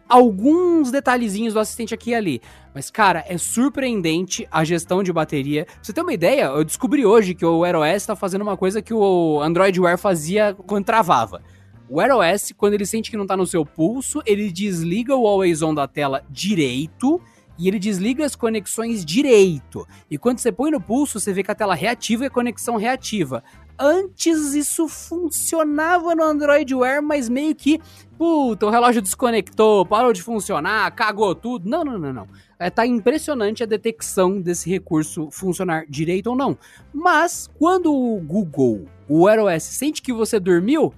[0.08, 2.40] alguns detalhezinhos do assistente aqui e ali.
[2.72, 5.64] Mas, cara, é surpreendente a gestão de bateria.
[5.66, 8.56] Pra você ter uma ideia, eu descobri hoje que o Wear OS tá fazendo uma
[8.56, 11.42] coisa que o Android Wear fazia quando travava.
[11.88, 15.26] O Wear OS, quando ele sente que não tá no seu pulso, ele desliga o
[15.26, 17.20] Always On da tela direito
[17.58, 19.86] e ele desliga as conexões direito.
[20.10, 22.76] E quando você põe no pulso, você vê que a tela reativa e a conexão
[22.76, 23.42] reativa.
[23.78, 27.80] Antes isso funcionava no Android Wear, mas meio que,
[28.16, 31.68] puta, o relógio desconectou, parou de funcionar, cagou tudo.
[31.68, 32.28] Não, não, não, não.
[32.58, 36.56] É, tá impressionante a detecção desse recurso funcionar direito ou não.
[36.92, 40.92] Mas quando o Google, o Wear OS, sente que você dormiu,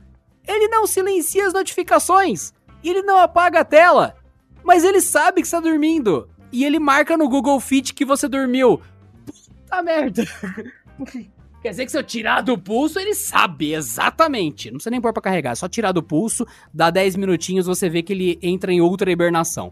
[0.47, 2.53] ele não silencia as notificações.
[2.83, 4.17] Ele não apaga a tela.
[4.65, 8.81] Mas ele sabe que está dormindo e ele marca no Google Fit que você dormiu.
[9.27, 10.25] Puta merda.
[11.63, 14.71] Quer dizer que se eu tirar do pulso, ele sabe exatamente.
[14.71, 17.89] Não precisa nem pôr pra carregar, é só tirar do pulso, dá 10 minutinhos, você
[17.89, 19.71] vê que ele entra em outra hibernação.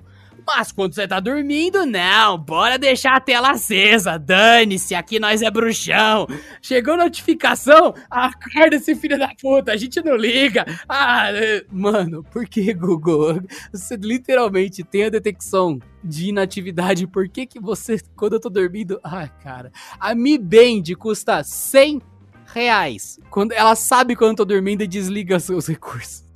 [0.50, 5.50] Mas quando você tá dormindo, não, bora deixar a tela acesa, dane-se, aqui nós é
[5.50, 6.26] bruxão.
[6.62, 10.64] Chegou notificação, acorda esse filho da puta, a gente não liga.
[10.88, 13.42] Ah, é, mano, por que Google?
[13.70, 18.98] Você literalmente tem a detecção de inatividade, por que que você, quando eu tô dormindo,
[19.04, 19.70] ah, cara,
[20.00, 22.00] a Mi Band custa 100
[22.46, 23.20] reais.
[23.28, 26.27] Quando ela sabe quando eu tô dormindo e desliga seus recursos.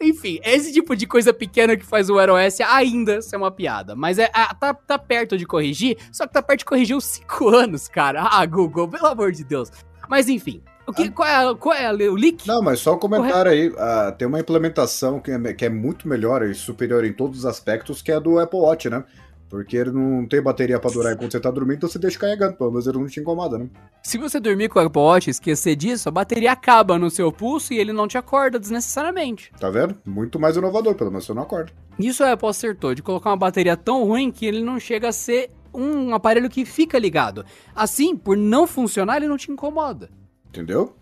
[0.00, 3.94] Enfim, é esse tipo de coisa pequena que faz o iOS ainda ser uma piada.
[3.94, 4.28] Mas é,
[4.60, 8.28] tá, tá perto de corrigir, só que tá perto de corrigir uns 5 anos, cara.
[8.30, 9.70] Ah, Google, pelo amor de Deus.
[10.08, 12.46] Mas enfim, o que, qual, é, qual é o leak?
[12.46, 13.68] Não, mas só um comentário aí.
[13.68, 17.46] Uh, tem uma implementação que é, que é muito melhor e superior em todos os
[17.46, 19.02] aspectos, que é a do Apple Watch, né?
[19.48, 22.56] Porque ele não tem bateria pra durar enquanto você tá dormindo, então você deixa carregando,
[22.56, 23.68] pelo menos ele não te incomoda, né?
[24.02, 27.30] Se você dormir com o Apple Watch e esquecer disso, a bateria acaba no seu
[27.30, 29.52] pulso e ele não te acorda desnecessariamente.
[29.58, 29.96] Tá vendo?
[30.04, 31.72] Muito mais inovador, pelo menos você não acorda.
[31.98, 35.12] Isso a Apple acertou, de colocar uma bateria tão ruim que ele não chega a
[35.12, 37.44] ser um aparelho que fica ligado.
[37.74, 40.10] Assim, por não funcionar, ele não te incomoda.
[40.48, 40.96] Entendeu?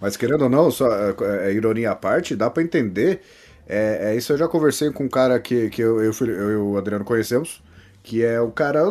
[0.00, 1.14] Mas querendo ou não, só é,
[1.48, 3.20] é ironia à parte, dá para entender.
[3.66, 6.56] É, é, isso eu já conversei com um cara que, que eu, eu, eu e
[6.56, 7.62] o Adriano conhecemos
[8.02, 8.82] que é o cara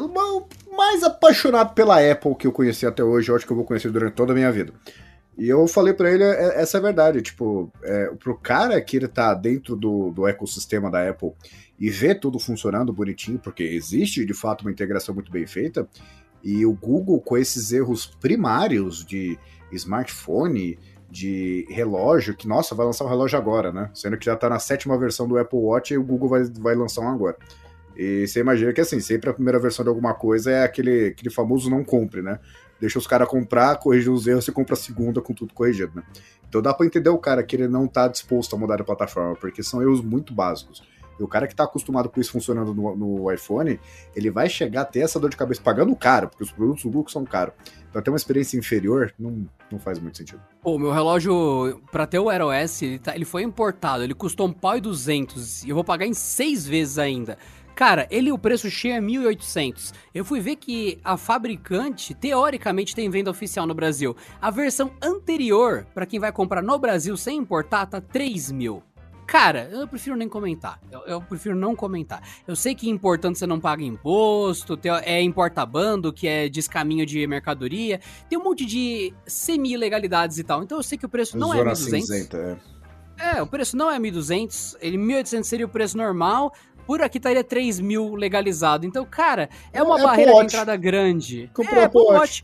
[0.76, 3.92] mais apaixonado pela Apple que eu conheci até hoje, eu acho que eu vou conhecer
[3.92, 4.74] durante toda a minha vida.
[5.38, 9.08] E eu falei para ele é, essa é verdade, tipo, é, pro cara que ele
[9.08, 11.32] tá dentro do, do ecossistema da Apple
[11.80, 15.88] e vê tudo funcionando bonitinho, porque existe de fato uma integração muito bem feita,
[16.44, 19.38] e o Google com esses erros primários de
[19.72, 20.78] smartphone,
[21.10, 23.90] de relógio, que nossa, vai lançar um relógio agora, né?
[23.94, 26.76] Sendo que já tá na sétima versão do Apple Watch e o Google vai, vai
[26.76, 27.38] lançar um agora.
[28.04, 31.30] E você imagina que assim, sempre a primeira versão de alguma coisa é aquele, aquele
[31.30, 32.40] famoso não compre, né?
[32.80, 36.02] Deixa os caras comprar, corrigir os erros e compra a segunda com tudo corrigido, né?
[36.50, 39.36] Então dá pra entender o cara que ele não tá disposto a mudar de plataforma,
[39.36, 40.82] porque são erros muito básicos.
[41.20, 43.80] E o cara que tá acostumado com isso funcionando no, no iPhone,
[44.16, 46.90] ele vai chegar a ter essa dor de cabeça pagando caro, porque os produtos do
[46.90, 47.54] Google são caros.
[47.88, 50.42] Então ter uma experiência inferior não, não faz muito sentido.
[50.64, 54.48] Pô, meu relógio, pra ter o Air OS, ele, tá, ele foi importado, ele custou
[54.48, 57.38] um pau e duzentos, e eu vou pagar em seis vezes ainda.
[57.82, 59.92] Cara, ele o preço cheio é 1.800.
[60.14, 64.16] Eu fui ver que a fabricante, teoricamente, tem venda oficial no Brasil.
[64.40, 68.84] A versão anterior, para quem vai comprar no Brasil sem importar, tá 3 mil.
[69.26, 70.80] Cara, eu prefiro nem comentar.
[70.92, 72.22] Eu, eu, prefiro não comentar.
[72.48, 77.26] Eu sei que é importante você não paga imposto, é importabando, que é descaminho de
[77.26, 78.00] mercadoria.
[78.30, 80.62] Tem um monte de semi-ilegalidades e tal.
[80.62, 81.76] Então eu sei que o preço não é 1.200.
[81.76, 82.62] Cinzenta,
[83.18, 83.38] é.
[83.38, 84.78] é, o preço não é 1.200.
[84.80, 86.54] Ele 1.800 seria o preço normal.
[86.86, 88.86] Por aqui estaria 3 mil legalizado.
[88.86, 91.50] Então, cara, é uma barreira de entrada grande.
[91.54, 92.44] Comprou é, Apple Watch.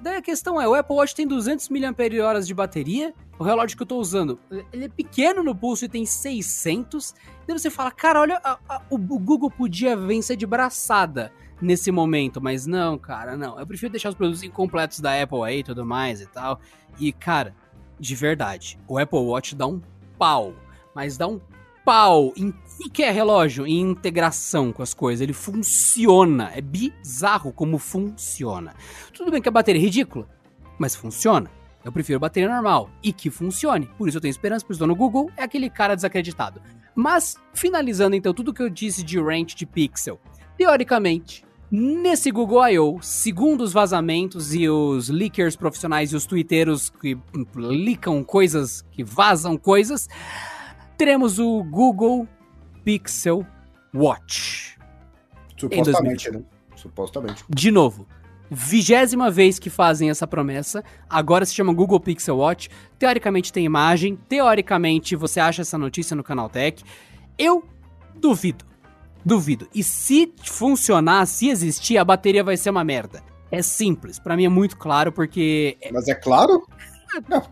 [0.00, 3.82] daí a questão é, o Apple Watch tem 200 mAh de bateria, o relógio que
[3.82, 4.38] eu tô usando,
[4.72, 7.14] ele é pequeno no pulso e tem 600,
[7.46, 12.40] daí você fala, cara, olha, a, a, o Google podia vencer de braçada nesse momento,
[12.40, 13.58] mas não, cara, não.
[13.58, 16.60] Eu prefiro deixar os produtos incompletos da Apple aí e tudo mais e tal.
[16.98, 17.54] E, cara,
[17.98, 19.80] de verdade, o Apple Watch dá um
[20.18, 20.54] pau,
[20.94, 21.40] mas dá um
[21.84, 25.20] pau em qualquer relógio em integração com as coisas.
[25.20, 26.52] Ele funciona.
[26.54, 28.74] É bizarro como funciona.
[29.12, 30.28] Tudo bem que a bateria é ridícula,
[30.78, 31.50] mas funciona.
[31.84, 33.86] Eu prefiro bateria normal e que funcione.
[33.98, 36.62] Por isso eu tenho esperança, por isso no Google é aquele cara desacreditado.
[36.94, 40.18] Mas, finalizando então tudo que eu disse de rant de pixel.
[40.56, 47.18] Teoricamente, nesse Google I.O., segundo os vazamentos e os leakers profissionais e os twitteiros que
[47.54, 50.08] licam coisas, que vazam coisas,
[50.96, 52.26] teremos o Google
[52.84, 53.46] Pixel
[53.94, 54.78] Watch.
[55.56, 56.42] Supostamente, né?
[56.76, 57.44] Supostamente.
[57.48, 58.06] De novo,
[58.50, 60.84] vigésima vez que fazem essa promessa.
[61.08, 62.68] Agora se chama Google Pixel Watch.
[62.98, 64.16] Teoricamente tem imagem.
[64.28, 66.84] Teoricamente você acha essa notícia no Canaltech.
[67.38, 67.64] Eu
[68.14, 68.64] duvido.
[69.24, 69.66] Duvido.
[69.74, 73.22] E se funcionar, se existir, a bateria vai ser uma merda.
[73.50, 74.18] É simples.
[74.18, 75.78] Para mim é muito claro porque.
[75.92, 76.66] Mas é claro?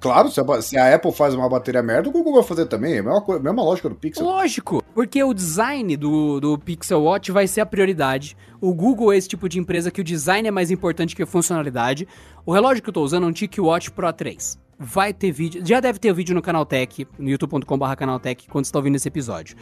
[0.01, 2.95] Claro, se a, se a, Apple faz uma bateria merda, o Google vai fazer também.
[2.95, 4.25] É a mesma, mesma lógica do Pixel.
[4.25, 8.37] Lógico, porque o design do, do Pixel Watch vai ser a prioridade.
[8.61, 11.27] O Google é esse tipo de empresa que o design é mais importante que a
[11.27, 12.07] funcionalidade.
[12.45, 14.59] O relógio que eu tô usando é um TicWatch Pro 3.
[14.79, 18.79] Vai ter vídeo, já deve ter vídeo no Canaltech, no youtube.com.br Canaltech, quando você tá
[18.79, 19.57] ouvindo esse episódio.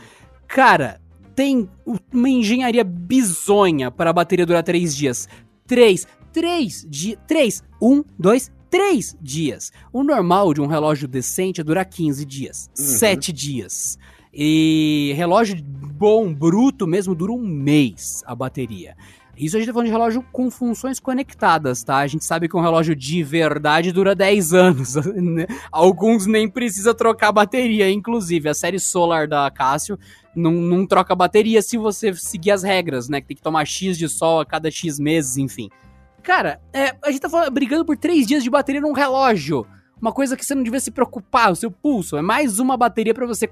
[0.49, 1.01] Cara,
[1.35, 1.69] tem
[2.13, 5.29] uma engenharia bizonha para a bateria durar 3 dias.
[5.67, 9.73] 3, 3 dias, 3, 1, 2, 3 dias.
[9.93, 12.85] O normal de um relógio decente é durar 15 dias, uhum.
[12.85, 13.99] 7 dias.
[14.33, 18.97] E relógio bom, bruto mesmo, dura um mês a bateria.
[19.37, 21.97] Isso a gente tá falando de relógio com funções conectadas, tá?
[21.97, 24.95] A gente sabe que um relógio de verdade dura 10 anos.
[25.21, 25.47] Né?
[25.73, 28.49] Alguns nem precisa trocar bateria, inclusive.
[28.49, 29.99] A série Solar da Casio
[30.35, 33.21] não, não troca bateria se você seguir as regras, né?
[33.21, 35.71] Que tem que tomar X de sol a cada X meses, enfim.
[36.23, 39.67] Cara, é, a gente tá falando, brigando por três dias de bateria num relógio.
[40.01, 42.17] Uma coisa que você não devia se preocupar, o seu pulso.
[42.17, 43.49] É mais uma bateria para você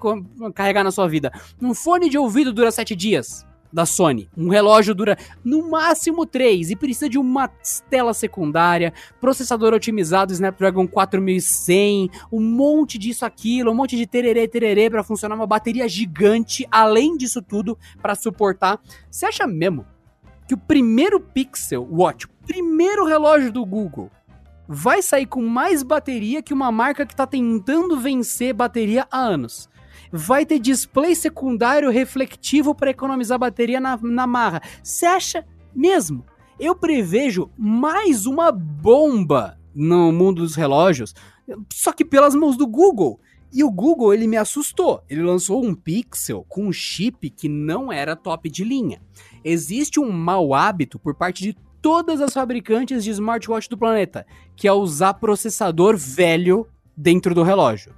[0.55, 1.31] carregar na sua vida.
[1.61, 4.28] Um fone de ouvido dura sete dias da Sony.
[4.36, 7.49] Um relógio dura no máximo 3 e precisa de uma
[7.90, 14.89] tela secundária, processador otimizado Snapdragon 4100, um monte disso aquilo, um monte de tererê tererê
[14.89, 18.81] para funcionar uma bateria gigante, além disso tudo para suportar.
[19.11, 19.86] Você acha mesmo
[20.47, 24.11] que o primeiro Pixel Watch, primeiro relógio do Google,
[24.66, 29.69] vai sair com mais bateria que uma marca que está tentando vencer bateria há anos.
[30.11, 34.62] Vai ter display secundário reflectivo para economizar bateria na, na marra.
[34.83, 35.45] Você acha
[35.75, 36.25] mesmo?
[36.59, 41.15] Eu prevejo mais uma bomba no mundo dos relógios,
[41.73, 43.20] só que pelas mãos do Google.
[43.51, 45.03] E o Google, ele me assustou.
[45.09, 49.01] Ele lançou um Pixel com um chip que não era top de linha.
[49.43, 54.27] Existe um mau hábito por parte de todas as fabricantes de smartwatch do planeta,
[54.57, 57.95] que é usar processador velho dentro do relógio.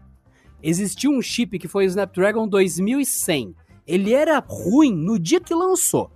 [0.62, 3.54] Existiu um chip que foi o Snapdragon 2100.
[3.86, 6.10] Ele era ruim no dia que lançou.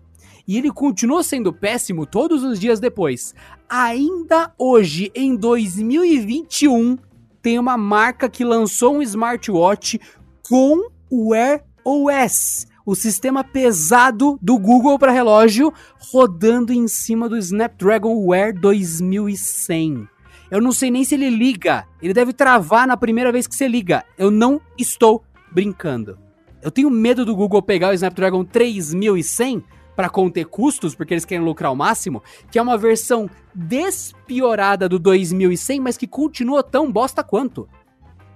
[0.47, 3.35] E ele continuou sendo péssimo todos os dias depois.
[3.69, 6.99] Ainda hoje, em 2021,
[7.41, 9.99] tem uma marca que lançou um smartwatch
[10.47, 15.73] com o Wear OS, o sistema pesado do Google para relógio,
[16.13, 20.09] rodando em cima do Snapdragon Wear 2100.
[20.51, 21.87] Eu não sei nem se ele liga.
[22.03, 24.05] Ele deve travar na primeira vez que você liga.
[24.19, 26.19] Eu não estou brincando.
[26.63, 29.65] Eu tenho medo do Google pegar o Snapdragon 3100
[29.97, 34.99] para conter custos, porque eles querem lucrar ao máximo, que é uma versão despiorada do
[34.99, 37.69] 2100, mas que continua tão bosta quanto.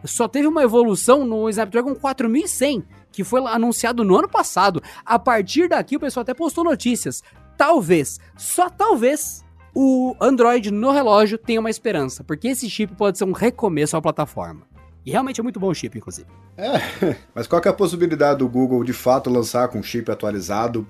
[0.04, 4.82] Só teve uma evolução no Snapdragon 4100, que foi anunciado no ano passado.
[5.04, 7.22] A partir daqui, o pessoal até postou notícias.
[7.56, 9.44] Talvez, só talvez,
[9.74, 14.02] o Android no relógio tenha uma esperança, porque esse chip pode ser um recomeço à
[14.02, 14.62] plataforma.
[15.04, 16.28] E realmente é muito bom o chip, inclusive.
[16.56, 20.86] É, mas qual é a possibilidade do Google de fato lançar com chip atualizado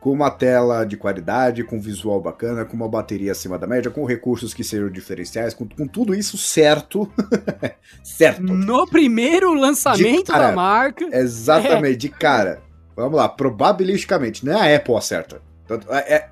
[0.00, 4.04] com uma tela de qualidade, com visual bacana, com uma bateria acima da média, com
[4.06, 7.10] recursos que sejam diferenciais, com, com tudo isso certo.
[8.02, 8.42] certo.
[8.42, 11.06] No primeiro lançamento cara, da marca.
[11.12, 11.96] Exatamente, é.
[11.96, 12.62] de cara.
[12.96, 15.42] Vamos lá, probabilisticamente, não é a Apple acerta.
[15.90, 16.28] É, é,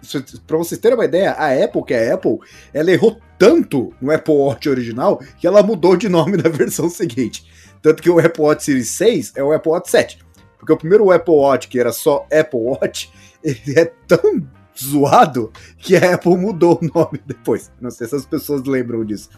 [0.46, 2.38] pra vocês terem uma ideia, a Apple, que é a Apple,
[2.74, 7.46] ela errou tanto no Apple Watch original que ela mudou de nome na versão seguinte.
[7.80, 10.18] Tanto que o Apple Watch Series 6 é o Apple Watch 7.
[10.58, 13.12] Porque o primeiro Apple Watch, que era só Apple Watch,
[13.42, 14.46] ele é tão
[14.78, 17.70] zoado que a Apple mudou o nome depois.
[17.80, 19.30] Não sei se as pessoas lembram disso.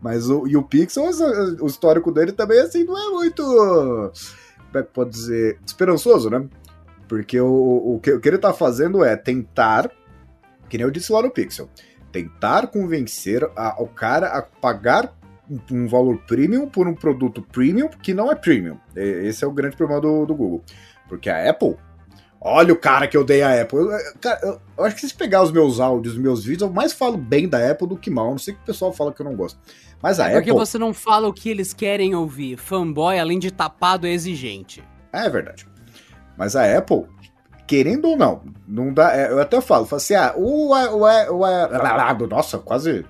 [0.00, 1.04] Mas o, e o Pixel,
[1.60, 3.42] o histórico dele também, assim, não é muito.
[3.42, 5.58] Como é que pode dizer?
[5.66, 6.46] Esperançoso, né?
[7.08, 9.90] Porque o, o, que, o que ele tá fazendo é tentar,
[10.68, 11.68] que nem eu disse lá no Pixel,
[12.12, 15.14] tentar convencer a, o cara a pagar
[15.70, 18.78] um, valor premium por um produto premium que não é premium.
[18.94, 20.62] Esse é o grande problema do, do Google.
[21.08, 21.76] Porque a Apple
[22.40, 23.78] Olha o cara que eu dei a Apple.
[23.78, 23.90] Eu,
[24.20, 26.92] cara, eu, eu, acho que se pegar os meus áudios, os meus vídeos, eu mais
[26.92, 28.30] falo bem da Apple do que mal.
[28.30, 29.58] Não sei que o pessoal fala que eu não gosto.
[30.00, 30.64] Mas a é porque Apple.
[30.64, 32.56] você não fala o que eles querem ouvir.
[32.56, 34.84] Fanboy, além de tapado, é exigente.
[35.12, 35.66] É verdade.
[36.36, 37.06] Mas a Apple,
[37.66, 39.16] querendo ou não, não dá.
[39.16, 43.04] É, eu até falo, falo assim, ah, o, o, o, o nossa, quase.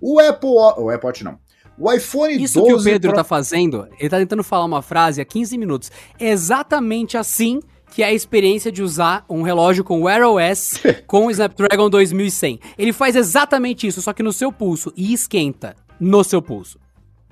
[0.00, 1.38] O Apple, o Apple Watch não.
[1.80, 3.16] O iPhone Isso 12 que o Pedro Pro...
[3.16, 5.90] tá fazendo, ele tá tentando falar uma frase há 15 minutos.
[6.18, 10.74] É exatamente assim que é a experiência de usar um relógio com Wear OS
[11.08, 12.60] com o Snapdragon 2100.
[12.78, 16.78] Ele faz exatamente isso, só que no seu pulso e esquenta no seu pulso.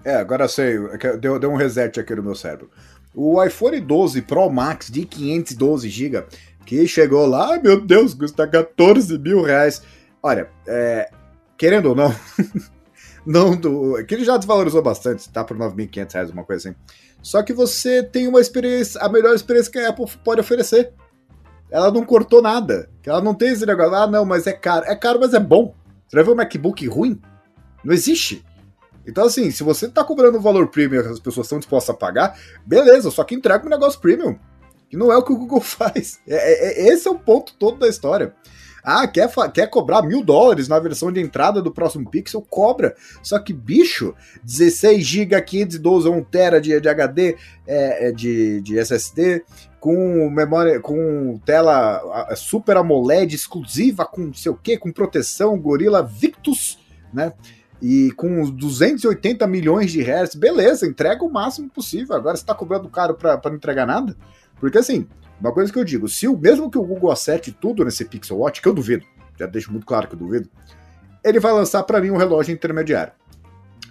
[0.03, 2.71] É, agora sei, é deu, deu um reset aqui no meu cérebro.
[3.15, 6.25] O iPhone 12 Pro Max de 512 GB,
[6.65, 9.83] que chegou lá, meu Deus, custa 14 mil reais.
[10.23, 11.11] Olha, é,
[11.59, 12.15] querendo ou não,
[13.29, 16.79] não do, que ele já desvalorizou bastante, tá por 9.500 reais, uma coisa assim.
[17.23, 20.95] Só que você tem uma experiência, a melhor experiência que a Apple pode oferecer.
[21.71, 22.89] Ela não cortou nada.
[23.05, 24.87] Ela não tem esse negócio, ah, não, mas é caro.
[24.87, 25.75] É caro, mas é bom.
[26.07, 27.21] Você vai ver um MacBook ruim?
[27.85, 28.43] Não existe.
[29.07, 31.99] Então, assim, se você tá cobrando um valor premium que as pessoas estão dispostas a
[31.99, 34.39] pagar, beleza, só que entrega um negócio premium.
[34.89, 36.19] Que não é o que o Google faz.
[36.27, 38.35] É, é, é esse é o ponto todo da história.
[38.91, 42.41] Ah, quer, quer cobrar mil dólares na versão de entrada do próximo Pixel?
[42.41, 42.97] Cobra.
[43.23, 47.37] Só que, bicho, 16 GB, 512 1 TB de, de HD,
[47.67, 49.45] é, é, de, de SSD,
[49.79, 56.79] com memória, com tela Super AMOLED exclusiva, com sei o que, com proteção Gorilla Victus,
[57.13, 57.35] né?
[57.83, 62.17] E com 280 milhões de hertz, beleza, entrega o máximo possível.
[62.17, 64.17] Agora você tá cobrando caro para não entregar nada?
[64.59, 65.07] Porque assim,
[65.41, 68.39] uma coisa que eu digo, se o mesmo que o Google acerte tudo nesse Pixel
[68.39, 69.07] Watch, que eu duvido,
[69.39, 70.51] já deixo muito claro que eu duvido,
[71.23, 73.13] ele vai lançar para mim um relógio intermediário.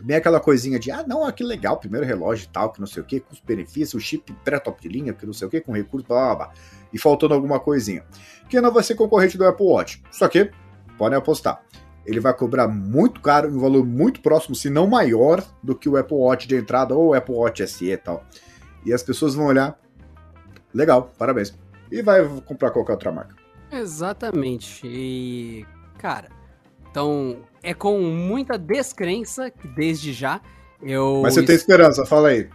[0.01, 2.85] Bem aquela coisinha de, ah, não, ah, que legal, primeiro relógio e tal, que não
[2.85, 5.59] sei o que, com os benefícios, chip pré-top de linha, que não sei o que,
[5.59, 6.53] com recurso, blá, blá, blá,
[6.93, 8.03] e faltando alguma coisinha.
[8.47, 10.03] Que não vai ser concorrente do Apple Watch.
[10.11, 10.51] Só que,
[10.97, 11.63] podem apostar,
[12.05, 15.97] ele vai cobrar muito caro, um valor muito próximo, se não maior, do que o
[15.97, 18.23] Apple Watch de entrada ou o Apple Watch SE e tal.
[18.85, 19.77] E as pessoas vão olhar,
[20.73, 21.53] legal, parabéns.
[21.91, 23.35] E vai comprar qualquer outra marca.
[23.71, 24.85] Exatamente.
[24.85, 25.65] E,
[25.97, 26.29] cara,
[26.89, 30.41] então é com muita descrença que desde já
[30.81, 31.21] eu.
[31.23, 32.49] Mas você tem esperança, fala aí.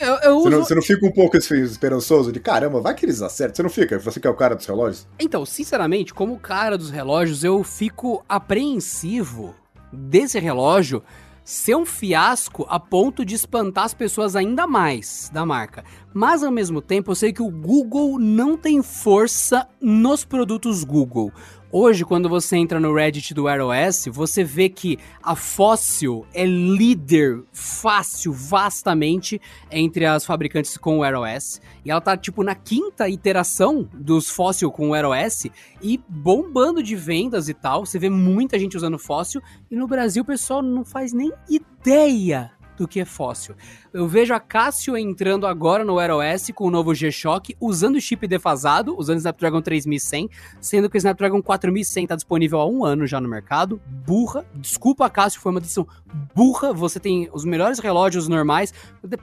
[0.00, 0.50] Eu, eu você, uso...
[0.50, 3.54] não, você, não, fica um pouco esperançoso de caramba, vai que eles acertam?
[3.54, 3.98] Você não fica?
[3.98, 5.06] Você que é o cara dos relógios?
[5.18, 9.54] Então, sinceramente, como cara dos relógios, eu fico apreensivo
[9.92, 11.02] desse relógio
[11.44, 15.84] ser um fiasco a ponto de espantar as pessoas ainda mais da marca.
[16.12, 21.30] Mas ao mesmo tempo, eu sei que o Google não tem força nos produtos Google.
[21.76, 27.42] Hoje, quando você entra no Reddit do iOS, você vê que a Fossil é líder
[27.50, 29.40] fácil, vastamente,
[29.72, 31.60] entre as fabricantes com o iOS.
[31.84, 35.48] E ela tá, tipo, na quinta iteração dos Fossil com o iOS
[35.82, 37.84] e bombando de vendas e tal.
[37.84, 39.42] Você vê muita gente usando Fossil.
[39.68, 43.54] E no Brasil o pessoal não faz nem ideia do que é fóssil.
[43.92, 48.00] Eu vejo a Casio entrando agora no Wear OS com o novo G-Shock, usando o
[48.00, 50.28] chip defasado, usando o Snapdragon 3100,
[50.60, 53.80] sendo que o Snapdragon 4100 está disponível há um ano já no mercado.
[54.06, 54.44] Burra.
[54.54, 55.86] Desculpa, Casio, foi uma decisão
[56.34, 56.72] burra.
[56.72, 58.72] Você tem os melhores relógios normais.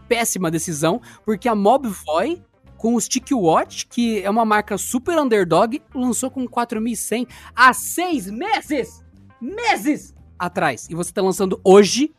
[0.07, 2.41] Péssima decisão, porque a Mobvoi
[2.82, 8.28] com o Stick Watch, que é uma marca super underdog, lançou com 4100 há seis
[8.28, 9.06] meses!
[9.40, 10.15] Meses!
[10.40, 10.88] Atrás.
[10.90, 12.11] E você está lançando hoje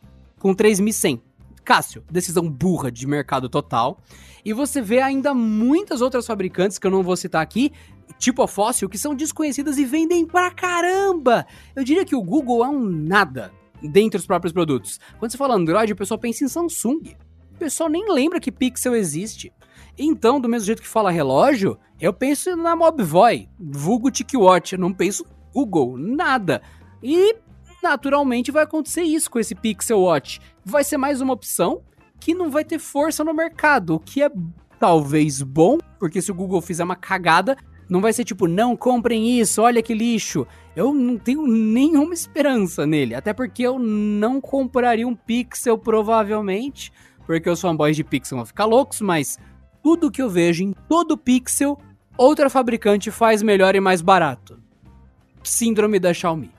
[0.43, 1.21] com 3.100.
[1.63, 3.97] Cássio, decisão burra de mercado total.
[4.43, 7.71] E você vê ainda muitas outras fabricantes que eu não vou citar aqui,
[8.19, 11.47] tipo a Fossil, que são desconhecidas e vendem pra caramba.
[11.73, 14.99] Eu diria que o Google é um nada dentre os próprios produtos.
[15.17, 17.15] Quando você fala Android, o pessoal pensa em Samsung.
[17.53, 19.53] O pessoal nem lembra que Pixel existe.
[19.97, 25.25] Então, do mesmo jeito que fala relógio, eu penso na Mobvoi, vulgo TicWatch, não penso
[25.53, 26.61] Google, nada.
[27.01, 27.37] E
[27.83, 30.39] naturalmente vai acontecer isso com esse Pixel Watch.
[30.63, 31.81] Vai ser mais uma opção
[32.19, 34.31] que não vai ter força no mercado, o que é
[34.79, 37.57] talvez bom, porque se o Google fizer uma cagada,
[37.89, 40.47] não vai ser tipo, não comprem isso, olha que lixo.
[40.73, 46.91] Eu não tenho nenhuma esperança nele, até porque eu não compraria um Pixel provavelmente,
[47.25, 49.37] porque os fanboys de Pixel vão ficar loucos, mas
[49.83, 51.77] tudo que eu vejo em todo Pixel,
[52.17, 54.57] outra fabricante faz melhor e mais barato.
[55.43, 56.51] Síndrome da Xiaomi.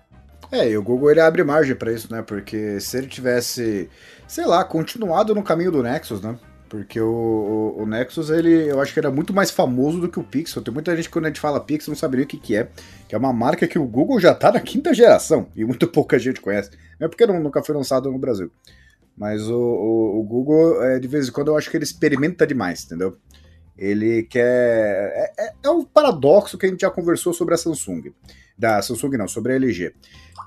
[0.55, 2.23] É, e o Google ele abre margem para isso, né?
[2.23, 3.91] Porque se ele tivesse,
[4.29, 6.39] sei lá, continuado no caminho do Nexus, né?
[6.69, 10.21] Porque o, o, o, Nexus, ele, eu acho que era muito mais famoso do que
[10.21, 10.63] o Pixel.
[10.63, 12.69] Tem muita gente que quando a gente fala Pixel não saberia o que, que é.
[13.09, 15.49] Que é uma marca que o Google já tá na quinta geração.
[15.57, 16.71] E muito pouca gente conhece.
[17.01, 18.49] Não é porque não, nunca foi lançado no Brasil.
[19.17, 22.47] Mas o, o, o Google, é, de vez em quando, eu acho que ele experimenta
[22.47, 23.17] demais, entendeu?
[23.77, 25.33] Ele quer.
[25.37, 28.13] É, é, é um paradoxo que a gente já conversou sobre a Samsung.
[28.57, 29.93] Da Samsung não, sobre a LG.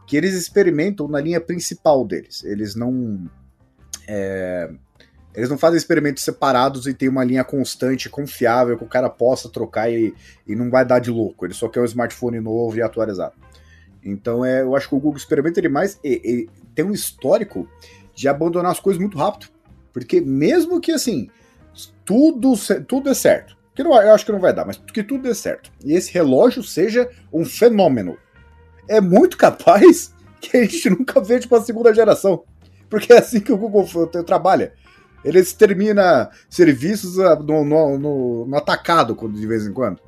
[0.07, 2.43] Que eles experimentam na linha principal deles.
[2.43, 3.29] Eles não.
[4.07, 4.71] É,
[5.35, 9.47] eles não fazem experimentos separados e tem uma linha constante, confiável, que o cara possa
[9.47, 10.15] trocar e,
[10.47, 11.45] e não vai dar de louco.
[11.45, 13.35] Ele só quer um smartphone novo e atualizado.
[14.03, 17.69] Então é, eu acho que o Google experimenta demais e, e tem um histórico
[18.15, 19.51] de abandonar as coisas muito rápido.
[19.93, 21.29] Porque mesmo que assim,
[22.03, 22.53] tudo,
[22.87, 23.55] tudo é certo.
[23.75, 25.71] Que não, eu acho que não vai dar, mas que tudo dê certo.
[25.85, 28.17] E esse relógio seja um fenômeno.
[28.87, 32.43] É muito capaz que a gente nunca veja para a segunda geração.
[32.89, 33.85] Porque é assim que o Google
[34.25, 34.73] trabalha.
[35.23, 39.99] Eles termina serviços ah, no, no, no, no atacado de vez em quando.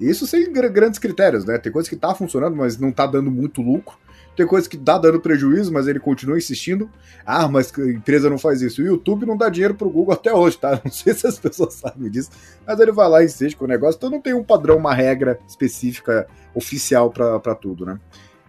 [0.00, 1.58] Isso sem grandes critérios, né?
[1.58, 3.96] Tem coisa que tá funcionando, mas não tá dando muito lucro.
[4.34, 6.90] Tem coisa que dá dando prejuízo, mas ele continua insistindo.
[7.24, 8.80] Ah, mas a empresa não faz isso.
[8.80, 10.80] O YouTube não dá dinheiro pro Google até hoje, tá?
[10.82, 12.30] Não sei se as pessoas sabem disso,
[12.66, 13.98] mas ele vai lá e insiste com o negócio.
[13.98, 18.00] Então não tem um padrão, uma regra específica, oficial para tudo, né?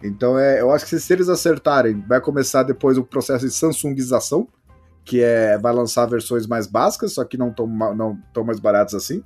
[0.02, 4.48] Então é, eu acho que se eles acertarem, vai começar depois o processo de Samsungização,
[5.04, 8.94] que é vai lançar versões mais básicas, só que não tão, não tão mais baratas
[8.94, 9.22] assim.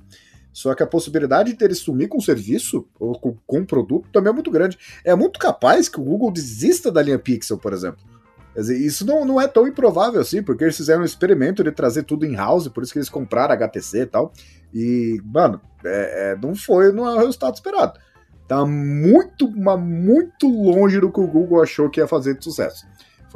[0.59, 4.09] Só que a possibilidade de ele sumir com o serviço ou com, com o produto
[4.11, 4.77] também é muito grande.
[5.05, 8.01] É muito capaz que o Google desista da linha Pixel, por exemplo.
[8.53, 12.03] Dizer, isso não, não é tão improvável assim, porque eles fizeram um experimento de trazer
[12.03, 14.33] tudo em house, por isso que eles compraram HTC e tal.
[14.73, 17.97] E, mano, é, é, não foi no resultado esperado.
[18.45, 22.85] Tá muito, mas muito longe do que o Google achou que ia fazer de sucesso.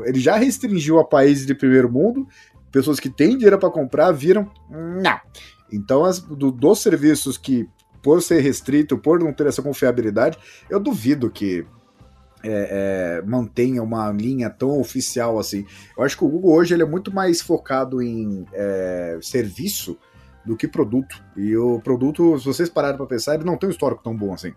[0.02, 2.28] Ele já restringiu a países de primeiro mundo,
[2.70, 5.22] pessoas que têm dinheiro para comprar viram, não.
[5.74, 7.68] Então, as, do, dos serviços que,
[8.02, 10.38] por ser restrito, por não ter essa confiabilidade,
[10.70, 11.66] eu duvido que
[12.44, 15.66] é, é, mantenha uma linha tão oficial assim.
[15.98, 19.98] Eu acho que o Google hoje ele é muito mais focado em é, serviço
[20.46, 21.24] do que produto.
[21.38, 24.34] E o produto, se vocês pararem para pensar, ele não tem um histórico tão bom
[24.34, 24.54] assim.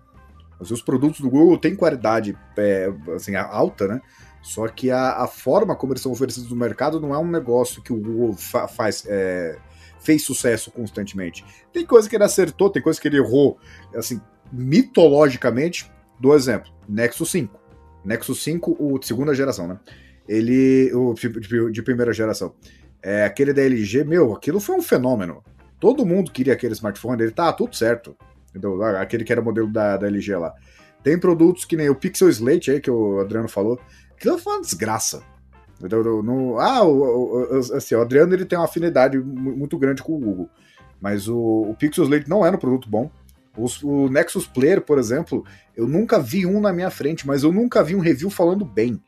[0.59, 4.01] Os produtos do Google têm qualidade é, assim, alta, né?
[4.43, 7.83] Só que a, a, forma como eles são oferecidos no mercado não é um negócio
[7.83, 9.59] que o Google fa faz, é,
[10.07, 11.45] fez sucesso constantemente.
[11.73, 13.59] Tem coisa que ele acertou, tem coisa que ele errou,
[13.95, 14.21] assim,
[14.53, 15.91] mitologicamente.
[16.19, 17.61] Do exemplo, Nexus 5.
[18.05, 19.79] Nexus 5, o de segunda geração, né?
[20.27, 22.55] Ele, o de, de primeira geração.
[23.03, 25.43] É, aquele da LG, meu, aquilo foi um fenômeno.
[25.79, 28.17] Todo mundo queria aquele smartphone, ele tá tudo certo.
[28.51, 28.83] Entendeu?
[28.83, 30.55] Aquele que era modelo da, da LG lá.
[31.03, 33.79] Tem produtos que nem o Pixel Slate aí, que o Adriano falou,
[34.17, 35.23] Aquilo foi uma desgraça.
[35.81, 40.17] No, no, ah, o, o, assim, o Adriano ele tem uma afinidade muito grande com
[40.17, 40.51] o Google.
[41.01, 43.11] Mas o, o Pixel Slate não era um produto bom.
[43.57, 45.45] Os, o Nexus Player, por exemplo,
[45.77, 49.01] eu nunca vi um na minha frente, mas eu nunca vi um review falando bem.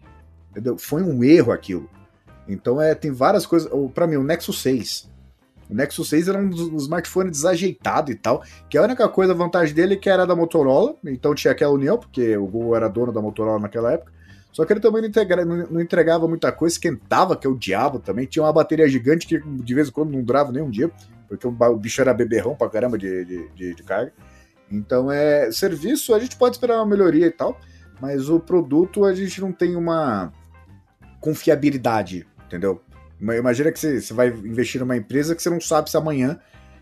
[0.51, 0.78] Entendeu?
[0.78, 1.89] Foi um erro aquilo.
[2.47, 3.70] Então é, tem várias coisas.
[3.95, 5.11] Para mim, o Nexus 6.
[5.69, 8.43] O Nexus 6 era um dos smartphones desajeitado e tal.
[8.70, 10.97] Que a única coisa, a vantagem dele é que era da Motorola.
[11.05, 14.12] Então tinha aquela união, porque o Google era dono da Motorola naquela época.
[14.59, 18.01] Só que ele também não, integra, não, entregava muita coisa, esquentava, que é o diabo
[18.01, 18.26] também.
[18.26, 20.90] Tinha uma bateria gigante que de vez em quando não durava nem um dia,
[21.28, 24.12] porque o, bicho era beberrão pra caramba de, de, de, de carga.
[24.68, 27.56] Então, é serviço, a gente pode esperar uma melhoria e tal,
[28.01, 30.32] mas o produto a gente não tem uma
[31.20, 32.82] confiabilidade, entendeu?
[33.20, 36.36] Imagina que você, você vai investir numa empresa que você não sabe se amanhã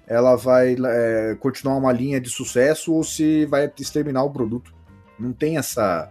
[0.06, 4.74] ela vai é, continuar uma linha de sucesso ou se vai exterminar o produto.
[5.18, 6.10] Não tem essa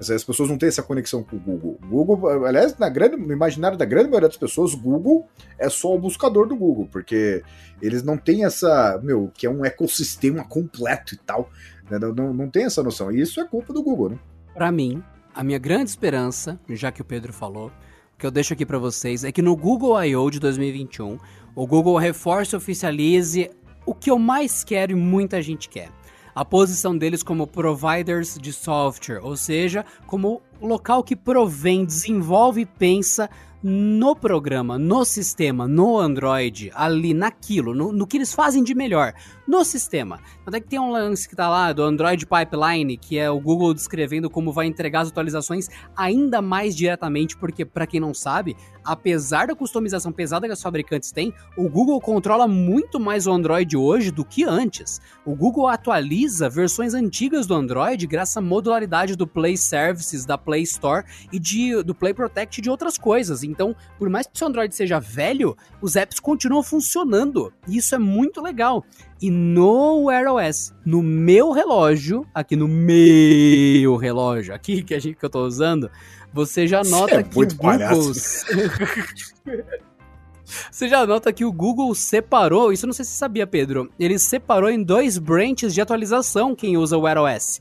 [0.00, 1.78] as pessoas não têm essa conexão com o Google.
[1.82, 5.98] Google, aliás, na grande, no imaginário da grande maioria das pessoas, Google é só o
[5.98, 7.42] buscador do Google, porque
[7.82, 11.50] eles não têm essa, meu, que é um ecossistema completo e tal.
[11.90, 11.98] Né?
[11.98, 13.10] Não, não, não tem essa noção.
[13.10, 14.18] E isso é culpa do Google, né?
[14.54, 15.02] Para mim,
[15.34, 17.72] a minha grande esperança, já que o Pedro falou,
[18.16, 20.30] que eu deixo aqui para vocês, é que no Google I.O.
[20.30, 21.18] de 2021,
[21.54, 23.50] o Google reforce e oficialize
[23.84, 25.97] o que eu mais quero e muita gente quer
[26.38, 32.66] a posição deles como providers de software, ou seja, como local que provém, desenvolve e
[32.66, 33.28] pensa
[33.60, 39.14] no programa, no sistema, no Android, ali naquilo, no, no que eles fazem de melhor,
[39.48, 40.20] no sistema.
[40.46, 43.74] Até que tem um lance que tá lá do Android Pipeline, que é o Google
[43.74, 48.56] descrevendo como vai entregar as atualizações ainda mais diretamente, porque para quem não sabe,
[48.88, 53.76] apesar da customização pesada que as fabricantes têm, o Google controla muito mais o Android
[53.76, 54.98] hoje do que antes.
[55.26, 60.62] O Google atualiza versões antigas do Android graças à modularidade do Play Services, da Play
[60.62, 63.42] Store e de, do Play Protect e de outras coisas.
[63.42, 67.52] Então, por mais que o seu Android seja velho, os apps continuam funcionando.
[67.68, 68.82] E isso é muito legal.
[69.20, 75.16] E no Wear OS, no meu relógio, aqui no meu relógio, aqui que, a gente,
[75.16, 75.90] que eu tô usando,
[76.32, 78.12] você já nota é que o Google.
[80.70, 83.90] Você já nota que o Google separou, isso eu não sei se você sabia, Pedro.
[83.98, 87.60] Ele separou em dois branches de atualização quem usa o Wear OS.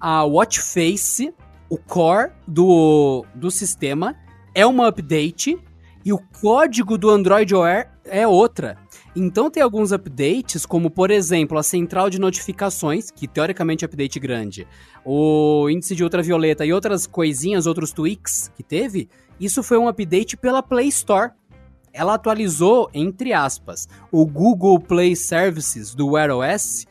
[0.00, 1.32] A Watch Face,
[1.68, 4.16] o core do, do sistema,
[4.52, 5.56] é uma update
[6.04, 8.76] e o código do Android Wear é outra.
[9.16, 14.18] Então tem alguns updates, como por exemplo a central de notificações, que teoricamente é update
[14.18, 14.66] grande,
[15.04, 19.08] o índice de ultravioleta e outras coisinhas, outros tweaks que teve,
[19.38, 21.30] isso foi um update pela Play Store.
[21.92, 26.84] Ela atualizou, entre aspas, o Google Play Services do Wear OS,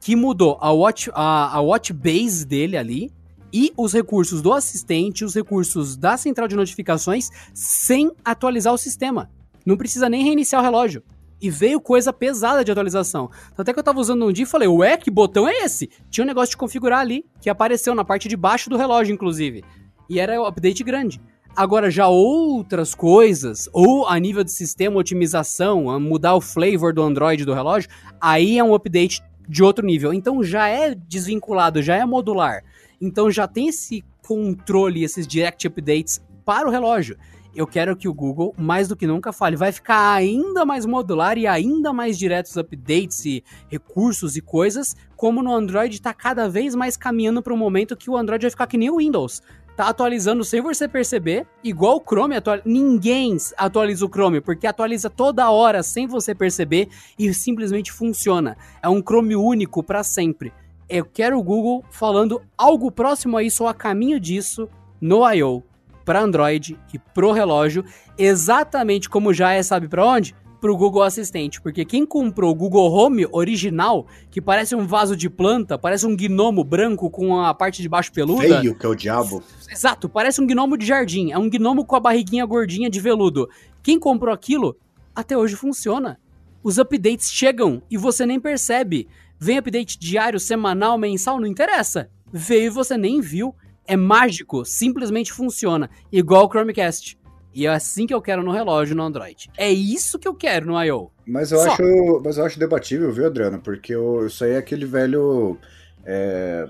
[0.00, 3.10] que mudou a watch, a, a watch base dele ali,
[3.52, 9.30] e os recursos do assistente, os recursos da central de notificações, sem atualizar o sistema.
[9.64, 11.02] Não precisa nem reiniciar o relógio.
[11.40, 13.30] E veio coisa pesada de atualização.
[13.56, 15.88] Até que eu tava usando um dia e falei, ué, que botão é esse?
[16.10, 19.64] Tinha um negócio de configurar ali, que apareceu na parte de baixo do relógio, inclusive.
[20.08, 21.20] E era o update grande.
[21.56, 27.44] Agora, já outras coisas, ou a nível de sistema, otimização, mudar o flavor do Android
[27.44, 27.90] do relógio,
[28.20, 30.14] aí é um update de outro nível.
[30.14, 32.62] Então já é desvinculado, já é modular.
[33.00, 37.16] Então já tem esse controle, esses direct updates para o relógio.
[37.54, 41.36] Eu quero que o Google, mais do que nunca, fale, vai ficar ainda mais modular
[41.36, 46.76] e ainda mais diretos updates e recursos e coisas, como no Android está cada vez
[46.76, 49.42] mais caminhando para um momento que o Android vai ficar que nem o Windows.
[49.76, 52.68] Tá atualizando sem você perceber, igual o Chrome atualiza.
[52.68, 58.56] Ninguém atualiza o Chrome, porque atualiza toda hora sem você perceber e simplesmente funciona.
[58.82, 60.52] É um Chrome único para sempre.
[60.88, 64.68] Eu quero o Google falando algo próximo a isso ou a caminho disso
[65.00, 65.69] no I.O.
[66.10, 67.84] para Android e pro relógio,
[68.18, 70.34] exatamente como já é, sabe para onde?
[70.60, 75.30] Pro Google Assistente, porque quem comprou o Google Home original, que parece um vaso de
[75.30, 78.94] planta, parece um gnomo branco com a parte de baixo peluda, Feio que é o
[78.96, 79.40] diabo.
[79.70, 81.30] Exato, parece um gnomo de jardim.
[81.30, 83.48] É um gnomo com a barriguinha gordinha de veludo.
[83.80, 84.76] Quem comprou aquilo,
[85.14, 86.18] até hoje funciona.
[86.60, 89.06] Os updates chegam e você nem percebe.
[89.38, 92.10] Vem update diário, semanal, mensal, não interessa.
[92.32, 93.54] Veio e você nem viu.
[93.92, 95.90] É mágico, simplesmente funciona.
[96.12, 97.18] Igual o Chromecast.
[97.52, 99.50] E é assim que eu quero no relógio no Android.
[99.58, 101.10] É isso que eu quero no I.O.
[101.26, 101.72] Mas eu, Só.
[101.72, 103.58] acho, mas eu acho debatível, viu, Adriano?
[103.60, 105.58] Porque eu- isso aí é aquele velho.
[106.04, 106.68] é,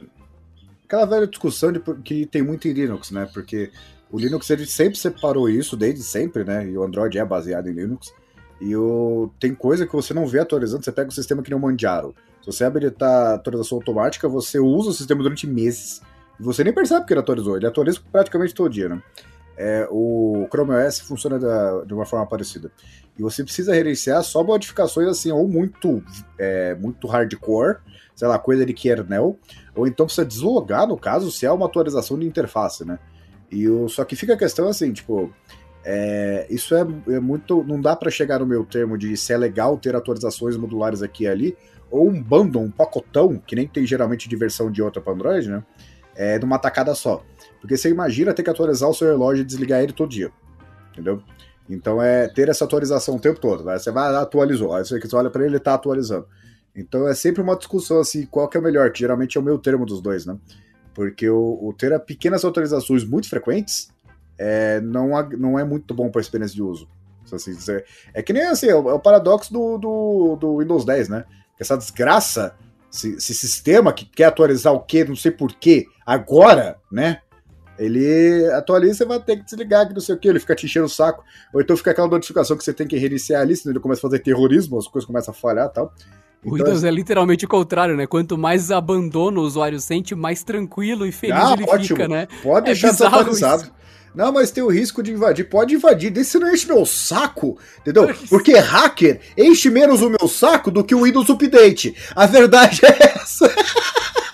[0.84, 3.28] aquela velha discussão de, que tem muito em Linux, né?
[3.32, 3.70] Porque
[4.10, 6.66] o Linux ele sempre separou isso, desde sempre, né?
[6.68, 8.12] E o Android é baseado em Linux.
[8.60, 11.59] E o, tem coisa que você não vê atualizando, você pega o sistema que nem
[11.59, 12.14] o Manjaro.
[12.40, 16.01] Se você habilitar a atualização automática, você usa o sistema durante meses.
[16.40, 17.56] Você nem percebe que ele atualizou.
[17.56, 19.02] Ele atualiza praticamente todo dia, né?
[19.56, 22.70] É, o Chrome OS funciona da- de uma forma parecida.
[23.18, 26.02] E você precisa gerenciar só modificações assim, ou muito,
[26.38, 27.76] é, muito hardcore,
[28.16, 29.38] sei lá, coisa de kernel,
[29.74, 32.98] ou então precisa deslogar, no caso, se é uma atualização de interface, né?
[33.50, 35.30] E o, só que fica a questão assim, tipo,
[35.84, 37.62] é, isso é, é muito.
[37.64, 41.24] Não dá para chegar no meu termo de se é legal ter atualizações modulares aqui
[41.24, 41.56] e ali,
[41.90, 45.50] ou um bundle, um pacotão, que nem tem geralmente de versão de outra para Android,
[45.50, 45.62] né?
[46.20, 47.24] É, numa tacada só.
[47.62, 50.30] Porque você imagina ter que atualizar o seu relógio e desligar ele todo dia.
[50.92, 51.22] Entendeu?
[51.66, 53.64] Então é ter essa atualização o tempo todo.
[53.64, 53.78] Né?
[53.78, 54.74] Você vai atualizou.
[54.74, 56.26] Aí você olha para ele, ele tá atualizando.
[56.76, 59.44] Então é sempre uma discussão assim, qual que é o melhor, que geralmente é o
[59.44, 60.36] meu termo dos dois, né?
[60.94, 63.88] Porque o, o ter pequenas atualizações muito frequentes
[64.36, 66.86] é, não, ag- não é muito bom para experiência de uso.
[67.24, 67.56] Se assim.
[68.12, 71.24] É que nem assim, é o, é o paradoxo do, do, do Windows 10, né?
[71.59, 72.55] Essa desgraça,
[72.92, 77.19] esse, esse sistema que quer atualizar o quê, não sei porquê, agora, né?
[77.78, 80.66] Ele atualiza, você vai ter que desligar, que não sei o que, ele fica te
[80.66, 81.24] enchendo o saco.
[81.55, 84.03] Ou então fica aquela notificação que você tem que reiniciar ali, senão ele começa a
[84.03, 85.87] fazer terrorismo, as coisas começam a falhar e tal.
[86.45, 88.07] O Então, Windows é literalmente o contrário, né?
[88.07, 91.85] Quanto mais abandono o usuário sente, mais tranquilo e feliz Ah, ele ótimo.
[91.99, 92.28] fica, né?
[92.43, 93.62] Pode É deixar desatualizado.
[93.62, 93.73] isso.
[94.15, 95.49] Não, mas tem o risco de invadir.
[95.49, 98.12] Pode invadir, desde não enche meu saco, entendeu?
[98.28, 101.95] Porque hacker enche menos o meu saco do que o Windows Update.
[102.16, 103.49] A verdade é essa.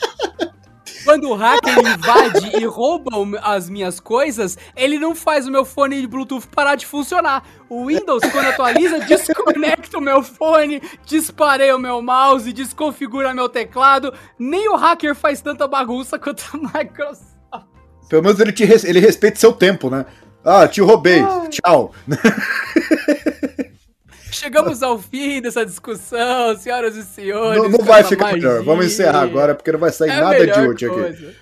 [1.07, 3.11] quando o hacker invade e rouba
[3.43, 7.43] as minhas coisas, ele não faz o meu fone de Bluetooth parar de funcionar.
[7.71, 14.13] O Windows, quando atualiza, desconecta o meu fone, disparei o meu mouse, desconfigura meu teclado.
[14.39, 17.37] Nem o hacker faz tanta bagunça quanto a Microsoft.
[18.09, 20.05] Pelo menos ele, te res- ele respeita seu tempo, né?
[20.45, 21.23] Ah, te roubei.
[21.51, 21.93] Tchau.
[24.31, 27.63] Chegamos ao fim dessa discussão, senhoras e senhores.
[27.63, 28.51] Não, não vai ficar melhor.
[28.57, 28.65] magia.
[28.65, 31.37] Vamos encerrar agora, porque não vai sair É a nada de melhor útil aqui.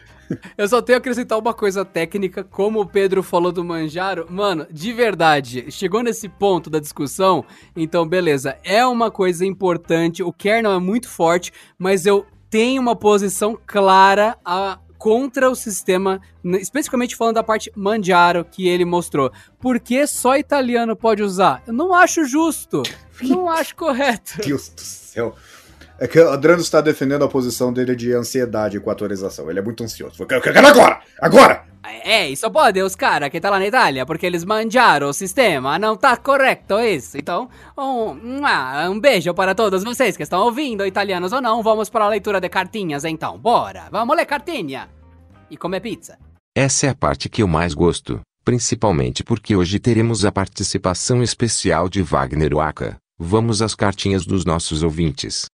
[0.56, 4.26] Eu só tenho que acrescentar uma coisa técnica, como o Pedro falou do Manjaro.
[4.30, 7.44] Mano, de verdade, chegou nesse ponto da discussão,
[7.76, 12.96] então beleza, é uma coisa importante, o kernel é muito forte, mas eu tenho uma
[12.96, 16.20] posição clara a- contra o sistema,
[16.60, 19.30] especificamente falando da parte Manjaro que ele mostrou.
[19.60, 21.62] Por que só italiano pode usar?
[21.66, 22.82] Eu não acho justo,
[23.22, 24.38] não acho correto.
[24.44, 25.34] Deus do céu.
[25.98, 29.48] É que o Adriano está defendendo a posição dele de ansiedade com a atualização.
[29.48, 30.22] Ele é muito ansioso.
[30.22, 31.00] Eu quero, eu quero agora!
[31.20, 31.64] Agora!
[32.02, 35.78] É, isso pode os caras que tá lá na Itália, porque eles manjaram o sistema,
[35.78, 37.16] não tá correto isso.
[37.16, 37.48] Então,
[37.78, 41.62] um, ah, um beijo para todos vocês que estão ouvindo, italianos ou não.
[41.62, 43.88] Vamos para a leitura de cartinhas então, bora.
[43.90, 44.88] Vamos ler cartinha.
[45.50, 46.18] E comer pizza.
[46.56, 51.88] Essa é a parte que eu mais gosto, principalmente porque hoje teremos a participação especial
[51.88, 52.96] de Wagner Waka.
[53.18, 55.46] Vamos às cartinhas dos nossos ouvintes.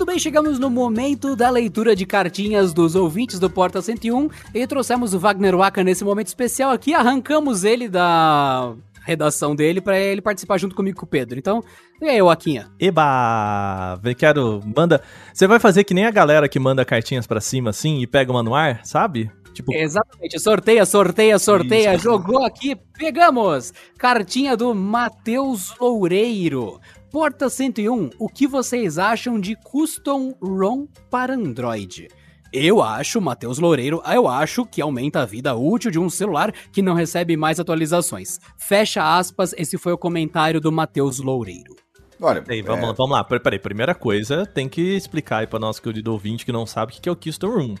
[0.00, 4.66] Muito bem, chegamos no momento da leitura de cartinhas dos ouvintes do Porta 101 e
[4.66, 8.74] trouxemos o Wagner Waka nesse momento especial aqui, arrancamos ele da
[9.04, 11.38] redação dele para ele participar junto comigo com o Pedro.
[11.38, 11.62] Então,
[12.00, 12.70] e aí, Waquinha?
[12.80, 14.00] Eba!
[14.16, 14.62] Quero.
[14.74, 15.02] Manda.
[15.34, 18.32] Você vai fazer que nem a galera que manda cartinhas pra cima assim e pega
[18.32, 19.30] uma no ar, sabe?
[19.52, 22.04] Tipo, Exatamente, sorteia, sorteia, sorteia, Isso.
[22.04, 23.74] jogou aqui, pegamos!
[23.98, 26.80] Cartinha do Matheus Loureiro.
[27.10, 32.08] Porta 101, o que vocês acham de Custom ROM para Android?
[32.52, 36.82] Eu acho, Matheus Loureiro, eu acho que aumenta a vida útil de um celular que
[36.82, 38.38] não recebe mais atualizações.
[38.58, 41.74] Fecha aspas, esse foi o comentário do Matheus Loureiro.
[42.20, 43.24] Olha, Aí, vamos, é, lá, vamos lá.
[43.24, 46.92] Pera- Peraí, primeira coisa, tem que explicar aí pra nosso querido ouvinte que não sabe
[46.92, 47.74] o que é o Custom Room,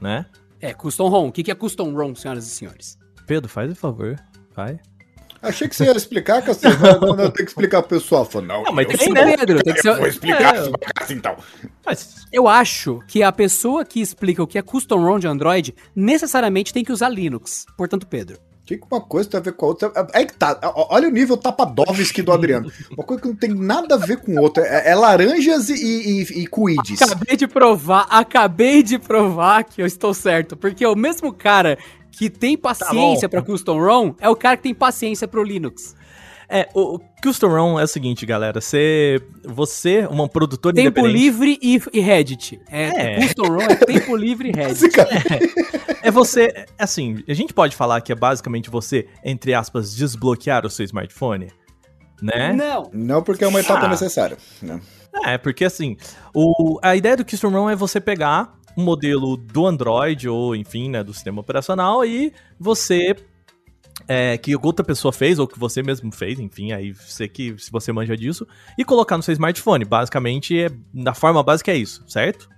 [0.00, 0.26] né?
[0.60, 1.28] É, Custom ROM.
[1.28, 2.96] O que que é Custom ROM, senhoras e senhores?
[3.26, 4.16] Pedro, faz o favor,
[4.54, 4.78] vai.
[5.42, 6.76] Achei que você ia explicar, Cacete.
[6.80, 8.24] Não, não, tem que explicar pro pessoal.
[8.24, 10.54] Falou, não, Não, mas eu tem que ser, Pedro, tem que ser- Eu vou explicar
[10.56, 11.12] É.
[11.12, 11.36] então.
[11.84, 15.74] Mas, Eu acho que a pessoa que explica o que é custom ROM de Android
[15.94, 17.66] necessariamente tem que usar Linux.
[17.76, 18.38] Portanto, Pedro.
[18.62, 19.92] O que que uma coisa tem a ver com a outra?
[20.14, 20.56] É que tá.
[20.88, 22.70] Olha o nível tapadovski do Adriano.
[22.92, 24.64] Uma coisa que não tem nada a ver com outra.
[24.64, 27.02] É, é laranjas e, e, e cuides.
[27.02, 30.56] Acabei de provar, acabei de provar que eu estou certo.
[30.56, 31.76] Porque o mesmo cara
[32.12, 35.94] que tem paciência pra custom ROM é o cara que tem paciência pro Linux.
[36.48, 38.60] é, o, o Custom ROM é o seguinte, galera.
[38.60, 41.18] Você, você uma produtora Tempo independente...
[41.18, 42.60] livre e, e Reddit.
[42.70, 43.20] É, É.
[43.22, 44.92] Custom ROM é tempo livre e Reddit.
[46.02, 50.70] É você, assim, a gente pode falar que é basicamente você, entre aspas, desbloquear o
[50.70, 51.48] seu smartphone,
[52.20, 52.52] né?
[52.52, 52.90] Não.
[52.92, 53.88] Não porque é uma etapa Ah.
[53.88, 54.36] necessária.
[54.60, 54.80] né?
[55.24, 55.96] É, porque assim,
[56.34, 60.88] o, a ideia do Custom ROM é você pegar um modelo do Android ou, enfim,
[60.90, 63.14] né, do sistema operacional e você
[64.08, 67.70] é, que outra pessoa fez ou que você mesmo fez, enfim, aí você que se
[67.70, 68.46] você manja disso
[68.76, 69.84] e colocar no seu smartphone.
[69.84, 72.48] Basicamente, é, da forma básica é isso, certo?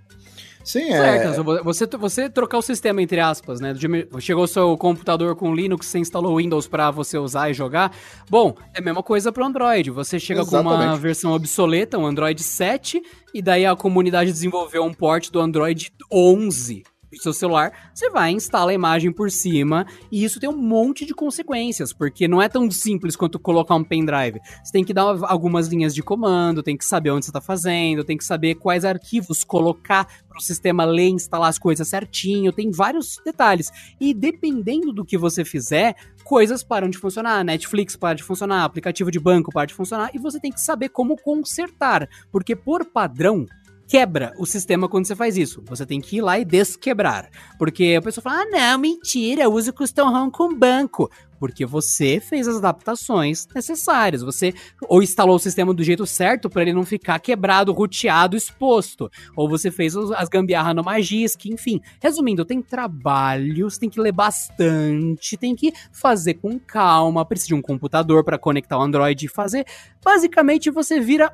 [0.65, 1.61] Sim, Certo, é.
[1.61, 3.73] você, você trocar o sistema, entre aspas, né?
[4.19, 7.95] Chegou o seu computador com Linux, você instalou Windows pra você usar e jogar.
[8.27, 9.91] Bom, é a mesma coisa pro Android.
[9.91, 10.99] Você chega com uma Exatamente.
[11.01, 12.99] versão obsoleta, um Android 7,
[13.31, 16.83] e daí a comunidade desenvolveu um port do Android 11
[17.15, 21.05] pro seu celular, você vai instala a imagem por cima, e isso tem um monte
[21.05, 24.39] de consequências, porque não é tão simples quanto colocar um pendrive.
[24.63, 28.03] Você tem que dar algumas linhas de comando, tem que saber onde você está fazendo,
[28.03, 32.71] tem que saber quais arquivos colocar para o sistema ler instalar as coisas certinho, tem
[32.71, 33.71] vários detalhes.
[33.99, 39.11] E dependendo do que você fizer, coisas param de funcionar, Netflix para de funcionar, aplicativo
[39.11, 43.45] de banco para de funcionar, e você tem que saber como consertar, porque por padrão,
[43.87, 45.63] quebra o sistema quando você faz isso.
[45.67, 47.29] Você tem que ir lá e desquebrar.
[47.57, 51.09] Porque a pessoa fala, ah, não, mentira, eu uso custom ROM com banco.
[51.39, 54.21] Porque você fez as adaptações necessárias.
[54.21, 54.53] Você
[54.87, 59.09] ou instalou o sistema do jeito certo para ele não ficar quebrado, roteado, exposto.
[59.35, 61.81] Ou você fez as gambiarra no Magisk, enfim.
[62.01, 67.55] Resumindo, tem trabalho, você tem que ler bastante, tem que fazer com calma, precisa de
[67.55, 69.65] um computador para conectar o Android e fazer.
[70.03, 71.33] Basicamente, você vira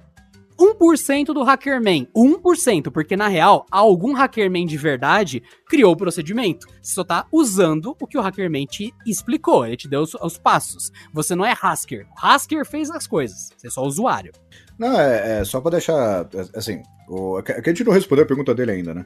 [0.57, 2.07] 1% do hackerman.
[2.15, 6.67] 1%, porque na real, algum hackerman de verdade criou o procedimento.
[6.81, 10.37] Você só tá usando o que o hackerman te explicou, ele te deu os, os
[10.37, 10.91] passos.
[11.13, 12.07] Você não é hacker.
[12.11, 14.31] O hacker fez as coisas, você é só usuário.
[14.77, 16.27] Não, é, é só pra deixar.
[16.55, 19.05] Assim, o, é que a gente não respondeu a pergunta dele ainda, né?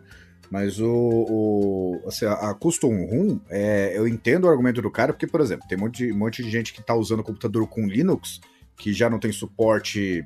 [0.50, 0.88] Mas o.
[0.88, 5.42] o assim, a, a Custom Room, é, eu entendo o argumento do cara, porque, por
[5.42, 8.40] exemplo, tem um monte, de, um monte de gente que tá usando computador com Linux,
[8.78, 10.24] que já não tem suporte.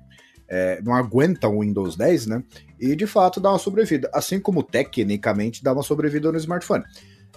[0.49, 2.43] É, não aguenta o Windows 10, né?
[2.79, 4.09] E de fato dá uma sobrevida.
[4.13, 6.83] Assim como tecnicamente dá uma sobrevida no smartphone.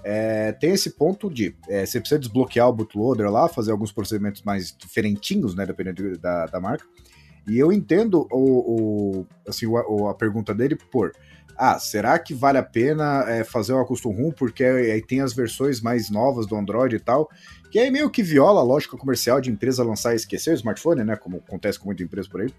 [0.05, 4.43] É, tem esse ponto de é, você precisa desbloquear o bootloader lá, fazer alguns procedimentos
[4.43, 5.67] mais diferentinhos, né?
[5.67, 6.85] Dependendo da, da marca.
[7.47, 11.13] E eu entendo o, o assim, o, a pergunta dele por.
[11.57, 15.35] Ah, será que vale a pena é, fazer uma custom ROM porque aí tem as
[15.35, 17.29] versões mais novas do Android e tal,
[17.71, 21.05] que aí meio que viola a lógica comercial de empresa lançar e esquecer o smartphone,
[21.05, 21.15] né?
[21.15, 22.53] Como acontece com muita empresa por aí.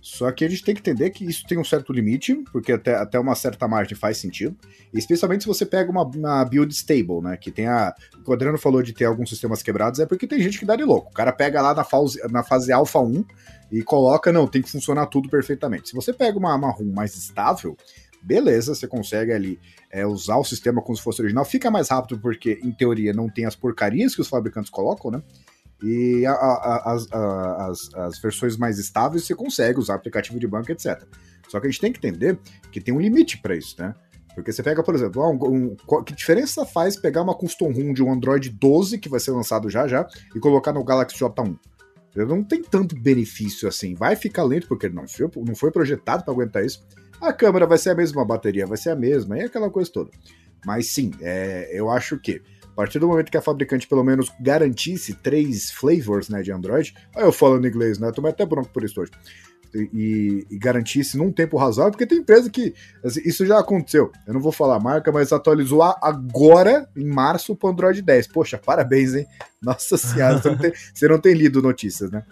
[0.00, 2.94] Só que a gente tem que entender que isso tem um certo limite, porque até,
[2.94, 4.56] até uma certa margem faz sentido,
[4.94, 7.36] especialmente se você pega uma, uma build stable, né?
[7.36, 7.94] Que tem a.
[8.26, 10.84] O Adriano falou de ter alguns sistemas quebrados, é porque tem gente que dá de
[10.84, 11.10] louco.
[11.10, 13.24] O cara pega lá na fase, na fase alpha 1
[13.70, 15.90] e coloca, não, tem que funcionar tudo perfeitamente.
[15.90, 17.76] Se você pega uma, uma ROM mais estável,
[18.22, 19.60] beleza, você consegue ali
[19.90, 21.44] é, usar o sistema como se fosse original.
[21.44, 25.22] Fica mais rápido porque, em teoria, não tem as porcarias que os fabricantes colocam, né?
[25.82, 30.70] E a, a, a, as, as, versões mais estáveis você consegue usar aplicativo de banco,
[30.70, 31.02] etc.
[31.48, 32.38] Só que a gente tem que entender
[32.70, 33.94] que tem um limite para isso, né?
[34.34, 38.02] Porque você pega, por exemplo, um, um, que diferença faz pegar uma custom ROM de
[38.02, 41.58] um Android 12, que vai ser lançado já já, e colocar no Galaxy J1?
[42.14, 43.94] Não tem tanto benefício assim.
[43.94, 46.84] Vai ficar lento porque não foi, não foi projetado para aguentar isso.
[47.20, 49.90] A câmera vai ser a mesma, a bateria vai ser a mesma, e aquela coisa
[49.92, 50.10] toda.
[50.64, 54.32] Mas sim, é, eu acho que a partir do momento que a fabricante pelo menos
[54.40, 58.10] garantisse três flavors né, de Android, aí eu falo em inglês, né?
[58.12, 59.10] Tomei até bronco por isso hoje.
[59.72, 62.74] E, e, garantisse num tempo razoável, porque tem empresa que.
[63.04, 64.10] Assim, isso já aconteceu.
[64.26, 68.26] Eu não vou falar a marca, mas atualizou agora, em março, para Android 10.
[68.28, 69.26] Poxa, parabéns, hein?
[69.62, 72.24] Nossa senhora, você, não tem, você não tem lido notícias, né?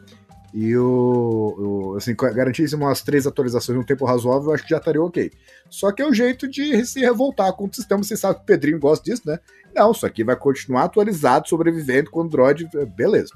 [0.53, 4.71] E o, o assim, garantisse umas três atualizações em um tempo razoável, eu acho que
[4.71, 5.31] já estaria ok.
[5.69, 8.03] Só que é o jeito de se revoltar com o sistema.
[8.03, 9.39] Você sabe que o Pedrinho gosta disso, né?
[9.75, 13.33] Não, isso aqui vai continuar atualizado, sobrevivendo com o Android, beleza.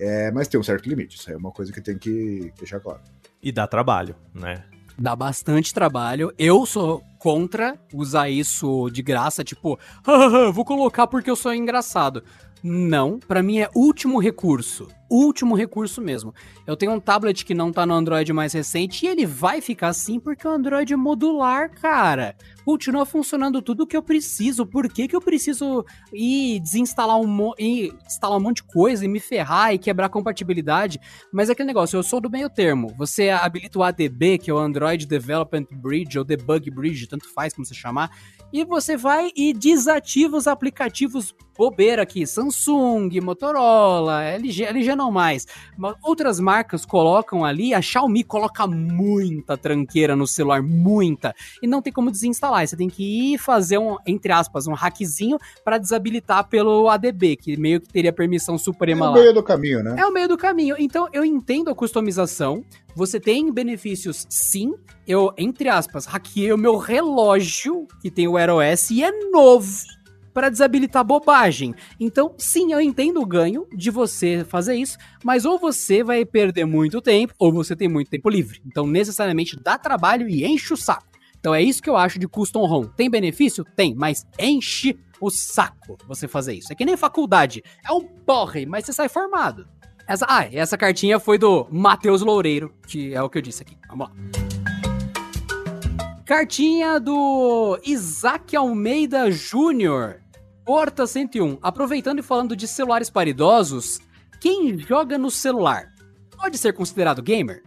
[0.00, 2.80] É, mas tem um certo limite, isso aí é uma coisa que tem que deixar
[2.80, 3.00] claro.
[3.42, 4.64] E dá trabalho, né?
[4.98, 6.32] Dá bastante trabalho.
[6.38, 9.78] Eu sou contra usar isso de graça, tipo,
[10.52, 12.22] vou colocar porque eu sou engraçado.
[12.62, 14.88] Não, para mim é último recurso.
[15.10, 16.34] Último recurso mesmo.
[16.66, 19.88] Eu tenho um tablet que não tá no Android mais recente e ele vai ficar
[19.88, 22.36] assim porque o Android é modular, cara.
[22.64, 24.66] Continua funcionando tudo que eu preciso.
[24.66, 29.08] Por que, que eu preciso ir desinstalar um, ir instalar um monte de coisa e
[29.08, 31.00] me ferrar e quebrar compatibilidade?
[31.32, 32.92] Mas é aquele negócio, eu sou do meio termo.
[32.98, 37.54] Você habilita o ADB, que é o Android Development Bridge ou Debug Bridge, tanto faz
[37.54, 38.10] como você chamar
[38.52, 45.46] e você vai e desativa os aplicativos bobeira aqui, Samsung, Motorola, LG, LG não mais.
[46.02, 51.92] Outras marcas colocam ali, a Xiaomi coloca muita tranqueira no celular, muita, e não tem
[51.92, 52.66] como desinstalar.
[52.66, 57.56] Você tem que ir fazer um, entre aspas, um hackzinho para desabilitar pelo ADB, que
[57.56, 59.16] meio que teria permissão suprema lá.
[59.16, 59.96] É o meio do caminho, né?
[59.98, 60.76] É o meio do caminho.
[60.78, 62.64] Então eu entendo a customização,
[62.94, 64.74] você tem benefícios sim.
[65.06, 69.70] Eu, entre aspas, hackeei o meu relógio, que tem o Wear OS, e é novo
[70.36, 71.74] para desabilitar bobagem.
[71.98, 76.66] Então, sim, eu entendo o ganho de você fazer isso, mas ou você vai perder
[76.66, 78.60] muito tempo, ou você tem muito tempo livre.
[78.66, 81.06] Então, necessariamente dá trabalho e enche o saco.
[81.38, 82.84] Então é isso que eu acho de custom ROM.
[82.84, 83.64] Tem benefício?
[83.64, 86.70] Tem, mas enche o saco você fazer isso.
[86.70, 87.62] É que nem faculdade.
[87.82, 89.66] É um porre, mas você sai formado.
[90.06, 93.78] Essa, ah, essa cartinha foi do Matheus Loureiro, que é o que eu disse aqui.
[93.88, 94.14] Vamos lá.
[96.26, 100.25] Cartinha do Isaac Almeida Júnior.
[100.66, 101.58] Porta 101.
[101.62, 104.00] Aproveitando e falando de celulares para idosos,
[104.40, 105.94] quem joga no celular
[106.36, 107.62] pode ser considerado gamer?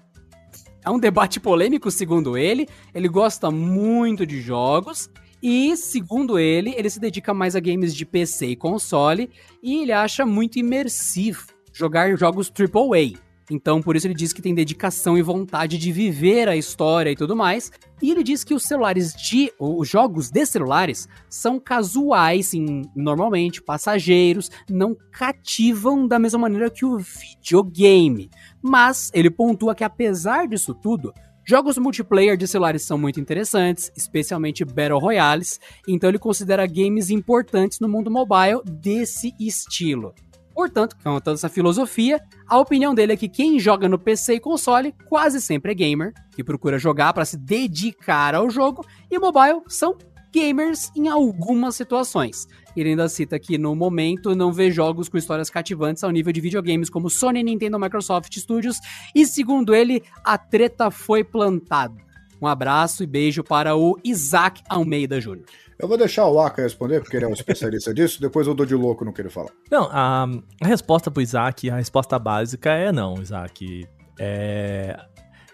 [0.83, 2.67] É um debate polêmico, segundo ele.
[2.93, 5.09] Ele gosta muito de jogos
[5.41, 9.31] e, segundo ele, ele se dedica mais a games de PC e console
[9.63, 13.17] e ele acha muito imersivo jogar jogos AAA.
[13.49, 17.15] Então, por isso ele diz que tem dedicação e vontade de viver a história e
[17.15, 17.71] tudo mais.
[18.01, 19.51] E ele diz que os celulares de.
[19.59, 26.85] os jogos de celulares são casuais, sim, normalmente, passageiros, não cativam da mesma maneira que
[26.85, 28.29] o videogame.
[28.61, 31.13] Mas ele pontua que apesar disso tudo,
[31.49, 37.79] Jogos multiplayer de celulares são muito interessantes, especialmente Battle Royales, então ele considera games importantes
[37.79, 40.13] no mundo mobile desse estilo.
[40.59, 44.39] Portanto, com toda essa filosofia, a opinião dele é que quem joga no PC e
[44.41, 49.61] console quase sempre é gamer, que procura jogar para se dedicar ao jogo, e mobile
[49.69, 49.97] são
[50.33, 52.45] gamers em algumas situações.
[52.75, 56.41] Ele ainda cita que no momento não vê jogos com histórias cativantes ao nível de
[56.41, 58.79] videogames como Sony, Nintendo, Microsoft Studios,
[59.15, 61.95] e segundo ele, a treta foi plantada.
[62.41, 65.45] Um abraço e beijo para o Isaac Almeida Júnior.
[65.79, 68.65] Eu vou deixar o Aka responder, porque ele é um especialista disso, depois eu dou
[68.65, 69.49] de louco no que ele fala.
[69.71, 70.27] Não, a,
[70.61, 73.87] a resposta pro Isaac, a resposta básica é não, Isaac.
[74.19, 74.99] É,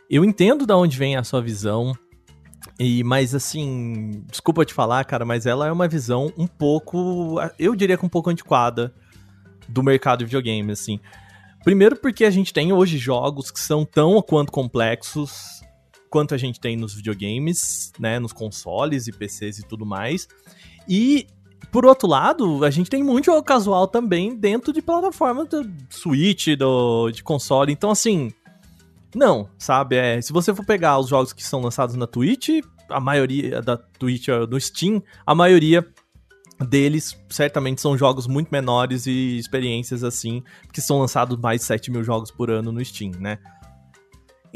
[0.09, 1.93] eu entendo da onde vem a sua visão,
[2.79, 7.75] e mas assim, desculpa te falar, cara, mas ela é uma visão um pouco, eu
[7.75, 8.91] diria que um pouco antiquada
[9.69, 10.99] do mercado de videogame, assim.
[11.63, 15.54] Primeiro porque a gente tem hoje jogos que são tão quanto complexos
[16.15, 20.29] quanto a gente tem nos videogames, né, nos consoles e PCs e tudo mais.
[20.87, 21.27] E
[21.73, 26.55] por outro lado, a gente tem muito jogo casual também dentro de plataforma do Switch,
[26.57, 27.73] do, de console.
[27.73, 28.31] Então, assim,
[29.13, 29.97] não, sabe?
[29.97, 33.75] É, se você for pegar os jogos que são lançados na Twitch, a maioria da
[33.75, 35.85] Twitch no Steam, a maioria
[36.65, 41.91] deles certamente são jogos muito menores e experiências assim, que são lançados mais de 7
[41.91, 43.37] mil jogos por ano no Steam, né?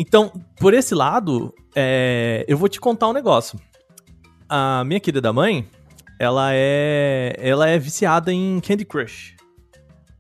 [0.02, 3.60] Então, por esse lado, é, eu vou te contar um negócio.
[4.48, 5.68] A minha querida mãe,
[6.18, 9.36] ela é, ela é viciada em Candy Crush.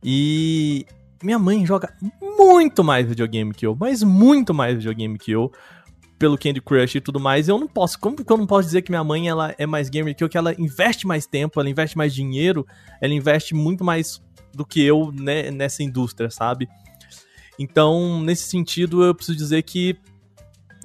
[0.03, 0.85] E
[1.23, 1.93] minha mãe joga
[2.38, 5.49] muito mais videogame que eu, mas muito mais videogame que eu,
[6.19, 7.47] pelo Candy Crush e tudo mais.
[7.47, 9.88] Eu não posso, como que eu não posso dizer que minha mãe ela é mais
[9.88, 12.68] gamer que eu, que ela investe mais tempo, ela investe mais dinheiro,
[12.99, 14.22] ela investe muito mais
[14.53, 16.68] do que eu né, nessa indústria, sabe?
[17.60, 19.98] Então, nesse sentido, eu preciso dizer que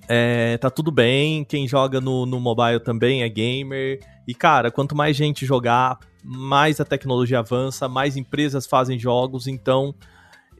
[0.09, 1.45] é, tá tudo bem.
[1.45, 4.01] Quem joga no, no mobile também é gamer.
[4.27, 9.47] E, cara, quanto mais gente jogar, mais a tecnologia avança, mais empresas fazem jogos.
[9.47, 9.95] Então,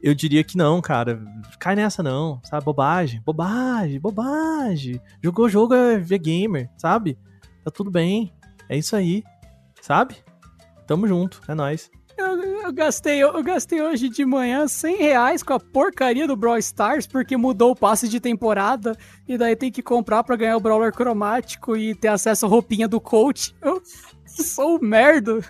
[0.01, 1.21] eu diria que não, cara.
[1.59, 2.63] Cai nessa não, sabe?
[2.63, 5.01] Bobagem, bobagem, bobagem.
[5.21, 7.17] Jogou jogo é ver gamer, sabe?
[7.63, 8.33] Tá tudo bem.
[8.69, 9.21] É isso aí,
[9.81, 10.15] sabe?
[10.87, 11.89] Tamo junto, é nóis.
[12.65, 17.05] Eu, gastei, eu, gastei hoje de manhã 100 reais com a porcaria do Brawl Stars,
[17.05, 18.97] porque mudou o passe de temporada,
[19.27, 22.87] e daí tem que comprar para ganhar o Brawler cromático e ter acesso à roupinha
[22.87, 23.55] do coach.
[23.61, 23.79] Eu
[24.25, 25.41] sou um merda.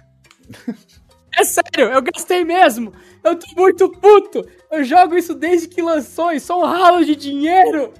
[1.37, 2.91] É sério, eu gastei mesmo.
[3.23, 4.45] Eu tô muito puto.
[4.69, 7.93] Eu jogo isso desde que lançou e sou um ralo de dinheiro.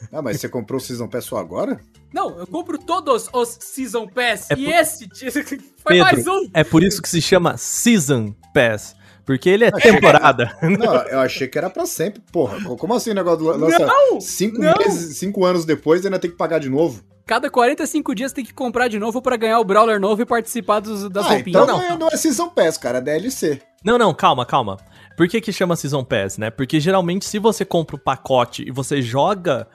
[0.12, 1.78] Ah, mas você comprou o Season Pass só agora?
[2.12, 4.50] Não, eu compro todos os Season Pass.
[4.50, 6.48] É e por- esse foi Pedro, mais um.
[6.54, 8.96] É por isso que se chama Season Pass.
[9.24, 10.56] Porque ele é temporada.
[10.62, 12.20] Não, eu achei que era pra sempre.
[12.32, 14.74] Porra, como assim o negócio do lança Não, cinco, não.
[14.78, 17.04] meses, cinco anos depois ainda tem que pagar de novo?
[17.26, 20.80] Cada 45 dias tem que comprar de novo pra ganhar o Brawler novo e participar
[20.80, 21.62] dos, das ah, roupinhas.
[21.62, 23.62] então não, é, não é Season Pass, cara, é DLC.
[23.84, 24.78] Não, não, calma, calma.
[25.16, 26.50] Por que que chama Season Pass, né?
[26.50, 29.68] Porque geralmente se você compra o pacote e você joga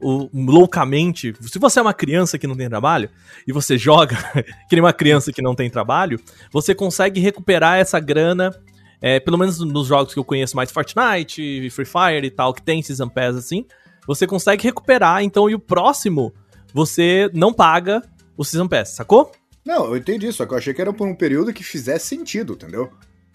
[0.00, 3.08] o, loucamente, se você é uma criança que não tem trabalho
[3.46, 4.16] e você joga
[4.68, 6.20] que nem uma criança que não tem trabalho,
[6.52, 8.54] você consegue recuperar essa grana,
[9.00, 12.62] é, pelo menos nos jogos que eu conheço mais, Fortnite, Free Fire e tal, que
[12.62, 13.64] tem Season Pass assim,
[14.06, 16.32] você consegue recuperar, então, e o próximo,
[16.72, 18.02] você não paga
[18.36, 19.32] o Season Pass, sacou?
[19.64, 22.52] Não, eu entendi, só que eu achei que era por um período que fizesse sentido,
[22.52, 22.90] entendeu?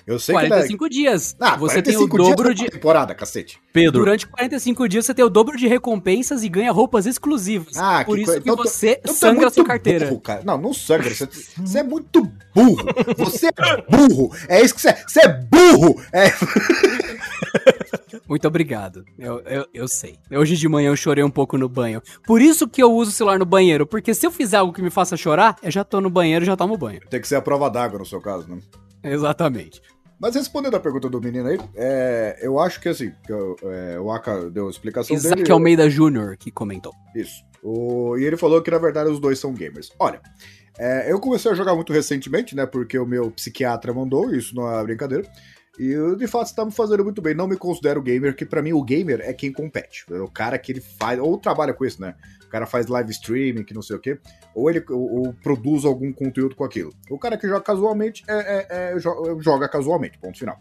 [0.10, 0.48] Eu sei que...
[0.48, 1.36] 45 dias.
[1.40, 2.65] Ah, você tem o 45 dias dobro é de.
[2.65, 3.61] temporada, cacete.
[3.72, 7.77] Pedro, Durante 45 dias você tem o dobro de recompensas e ganha roupas exclusivas.
[7.77, 10.07] Ah, Por que isso que então você então é sangra a sua carteira.
[10.07, 10.41] burro, cara.
[10.44, 11.14] Não, não sangra.
[11.14, 12.84] Você, você é muito burro.
[13.18, 13.52] Você é
[13.88, 14.36] burro.
[14.48, 15.03] É isso que você é.
[15.07, 16.02] Você é burro.
[16.11, 16.31] É...
[18.27, 19.06] Muito obrigado.
[19.18, 20.18] Eu, eu, eu sei.
[20.31, 22.02] Hoje de manhã eu chorei um pouco no banho.
[22.26, 23.86] Por isso que eu uso o celular no banheiro.
[23.86, 26.48] Porque se eu fizer algo que me faça chorar, eu já tô no banheiro e
[26.48, 26.99] já tomo banho.
[27.11, 28.60] Tem que ser a prova d'água no seu caso, né?
[29.03, 29.81] Exatamente.
[30.20, 34.00] Mas respondendo a pergunta do menino aí, é, eu acho que assim, que eu- é,
[34.00, 35.52] o Aka deu a explicação Isaac dele.
[35.52, 36.36] Almeida Jr.
[36.38, 36.94] que comentou.
[37.16, 37.44] Isso.
[37.64, 39.91] O- e ele falou que na verdade os dois são gamers.
[39.98, 40.22] Olha,
[40.78, 42.66] é, eu comecei a jogar muito recentemente, né?
[42.66, 45.26] Porque o meu psiquiatra mandou, isso não é brincadeira.
[45.80, 47.34] E eu, de fato está me fazendo muito bem.
[47.34, 50.04] Não me considero gamer, que pra mim o gamer é quem compete.
[50.12, 52.16] É o cara que ele faz, ou trabalha com isso, né?
[52.49, 54.17] O cara faz live streaming, que não sei o quê,
[54.55, 56.91] ou ele ou, ou produz algum conteúdo com aquilo.
[57.11, 60.57] O cara que joga casualmente é, é- é- jo- joga casualmente, ponto final.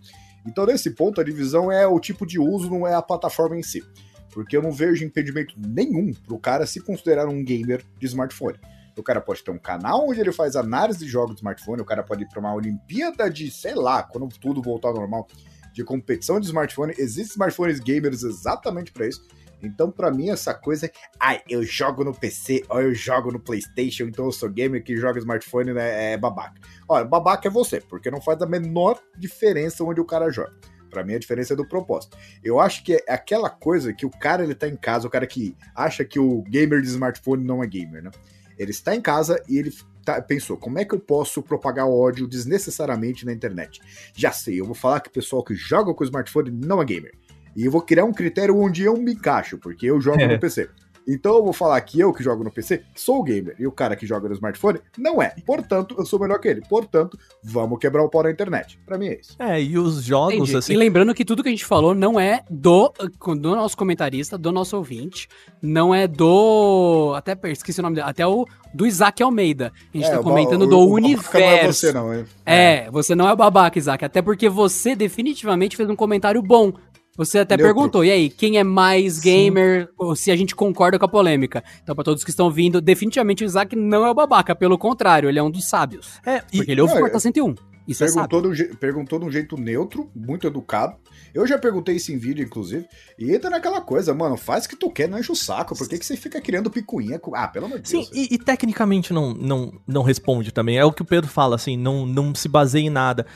[0.47, 3.63] Então, nesse ponto, a divisão é o tipo de uso, não é a plataforma em
[3.63, 3.83] si.
[4.31, 8.59] Porque eu não vejo impedimento nenhum pro cara se considerar um gamer de smartphone.
[8.99, 11.87] O cara pode ter um canal onde ele faz análise de jogos de smartphone, o
[11.87, 15.27] cara pode ir pra uma Olimpíada de, sei lá, quando tudo voltar ao normal,
[15.73, 16.93] de competição de smartphone.
[16.99, 19.27] Existem smartphones gamers exatamente para isso.
[19.63, 20.93] Então, pra mim, essa coisa é.
[21.19, 24.97] Ai, eu jogo no PC, ou eu jogo no PlayStation, então eu sou gamer que
[24.97, 26.13] joga smartphone, né?
[26.13, 26.61] É babaca.
[26.89, 30.55] Olha, babaca é você, porque não faz a menor diferença onde o cara joga.
[30.91, 32.17] Pra mim, a diferença é do propósito.
[32.43, 35.27] Eu acho que é aquela coisa que o cara ele tá em casa, o cara
[35.27, 38.11] que acha que o gamer de smartphone não é gamer, né?
[38.59, 39.73] Ele está em casa e ele
[40.05, 43.81] tá- pensou: como é que eu posso propagar ódio desnecessariamente na internet?
[44.15, 47.13] Já sei, eu vou falar que o pessoal que joga com smartphone não é gamer.
[47.59, 50.69] E eu vou criar um critério onde eu me encaixo, porque eu jogo no PC.
[51.11, 53.73] Então eu vou falar que eu que jogo no PC sou o gamer e o
[53.73, 55.35] cara que joga no smartphone não é.
[55.47, 56.61] Portanto, eu sou melhor que ele.
[56.69, 58.79] Portanto, vamos quebrar o pau na internet.
[58.85, 59.35] Pra mim é isso.
[59.39, 60.57] É, e os jogos, Entendi.
[60.59, 60.75] assim.
[60.75, 62.93] E lembrando que tudo que a gente falou não é do,
[63.41, 65.29] do nosso comentarista, do nosso ouvinte,
[65.63, 67.15] não é do.
[67.17, 68.45] Até esqueci o nome dele, até o
[68.75, 69.73] do Isaac Almeida.
[69.95, 71.33] A gente É, tá comentando o- do o universo.
[71.33, 72.13] Não é você, não.
[72.13, 72.25] É.
[72.45, 74.05] É, você não é o babaca, Isaac.
[74.05, 76.71] Até porque você definitivamente fez um comentário bom.
[77.19, 77.75] Você até Neutro.
[77.75, 79.23] perguntou, e aí, quem é mais Sim.
[79.23, 81.63] gamer, ou se a gente concorda com a polêmica.
[81.83, 85.29] Então, pra todos que estão vindo, definitivamente o Isaac não é o babaca, pelo contrário,
[85.29, 86.21] ele é um dos sábios.
[86.25, 87.55] É, e, Porque ele ouve o Não, Porta 101.
[87.89, 88.07] Isso é.
[88.07, 90.95] Perguntou, de um perguntou de um jeito neutro, muito educado.
[91.35, 92.87] Eu já perguntei isso em vídeo, inclusive.
[93.19, 95.75] E entra naquela coisa, mano, faz o que tu quer, não enche o saco.
[95.77, 97.19] Por que, que você fica criando picuinha?
[97.19, 98.11] com- Ah, pelo amor de Sim, Deus.
[98.15, 100.77] e, e tecnicamente não, não, não responde também.
[100.79, 103.27] É o que o Pedro fala, assim, não, não se baseia em nada.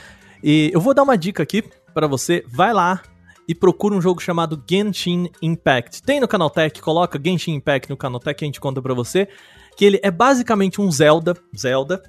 [0.45, 1.65] E eu vou dar uma dica aqui
[1.95, 2.45] pra você.
[2.47, 3.01] Vai lá
[3.49, 6.03] e procura um jogo chamado Genshin Impact.
[6.03, 9.29] Tem no Canaltech, coloca Genshin Impact no Canaltech que a gente conta pra você.
[9.77, 11.37] Que ele é basicamente um Zelda.
[11.57, 12.03] Zelda.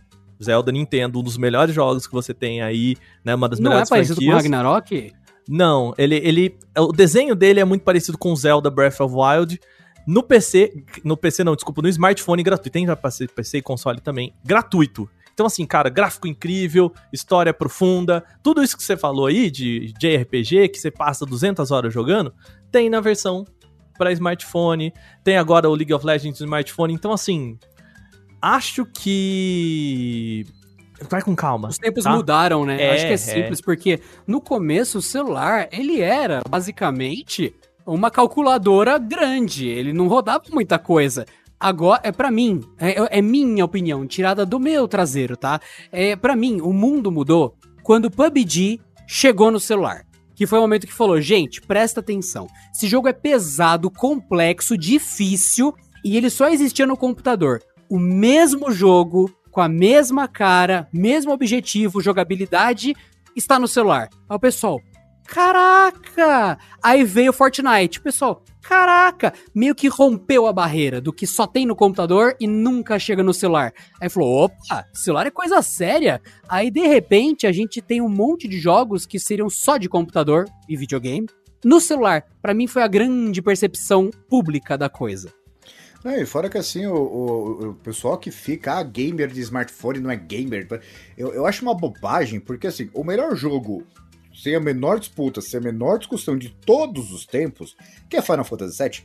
[0.44, 3.34] Zelda Nintendo, um dos melhores jogos que você tem aí, né?
[3.34, 4.44] Uma das Não é melhores parecido com o franquias.
[4.44, 5.14] Ragnarok?
[5.48, 6.58] Não, ele, ele.
[6.78, 9.60] O desenho dele é muito parecido com Zelda Breath of Wild.
[10.06, 10.84] No PC.
[11.04, 12.72] No PC não, desculpa, no smartphone gratuito.
[12.72, 14.34] Tem já PC e console também.
[14.44, 15.10] Gratuito.
[15.34, 20.70] Então, assim, cara, gráfico incrível, história profunda, tudo isso que você falou aí de JRPG,
[20.70, 22.34] que você passa 200 horas jogando,
[22.72, 23.46] tem na versão
[23.98, 24.94] para smartphone.
[25.24, 26.94] Tem agora o League of Legends no smartphone.
[26.94, 27.58] Então, assim,
[28.42, 30.46] acho que.
[31.10, 31.70] Vai com calma.
[31.70, 32.12] Os tempos tá?
[32.12, 32.82] mudaram, né?
[32.82, 33.18] É, Acho que é é.
[33.18, 37.54] simples, porque no começo o celular, ele era basicamente
[37.86, 41.26] uma calculadora grande, ele não rodava muita coisa.
[41.64, 45.62] Agora, é pra mim, é, é minha opinião, tirada do meu traseiro, tá?
[45.94, 50.06] É para mim, o mundo mudou quando PUBG chegou no celular.
[50.36, 52.48] Que foi o momento que falou, gente, presta atenção.
[52.76, 55.74] Esse jogo é pesado, complexo, difícil
[56.04, 57.62] e ele só existia no computador.
[57.90, 62.94] O mesmo jogo, com a mesma cara, mesmo objetivo, jogabilidade,
[63.38, 64.10] está no celular.
[64.28, 64.82] Aí o pessoal,
[65.26, 66.58] caraca!
[66.82, 68.00] Aí veio o Fortnite.
[68.02, 69.34] Pessoal, caraca!
[69.54, 73.34] Meio que rompeu a barreira do que só tem no computador e nunca chega no
[73.34, 73.74] celular.
[74.02, 76.22] Aí falou, opa, celular é coisa séria.
[76.48, 80.46] Aí de repente a gente tem um monte de jogos que seriam só de computador
[80.68, 81.28] e videogame
[81.64, 82.26] no celular.
[82.42, 85.32] Pra mim foi a grande percepção pública da coisa.
[86.04, 90.02] Não, e fora que assim, o, o- o pessoal que fica, ah, gamer de smartphone
[90.02, 90.68] não é gamer.
[91.18, 93.84] Eu, eu acho uma bobagem, porque assim, o melhor jogo,
[94.44, 97.76] sem a menor disputa, sem a menor discussão de todos os tempos,
[98.10, 99.04] que é Final Fantasy VII,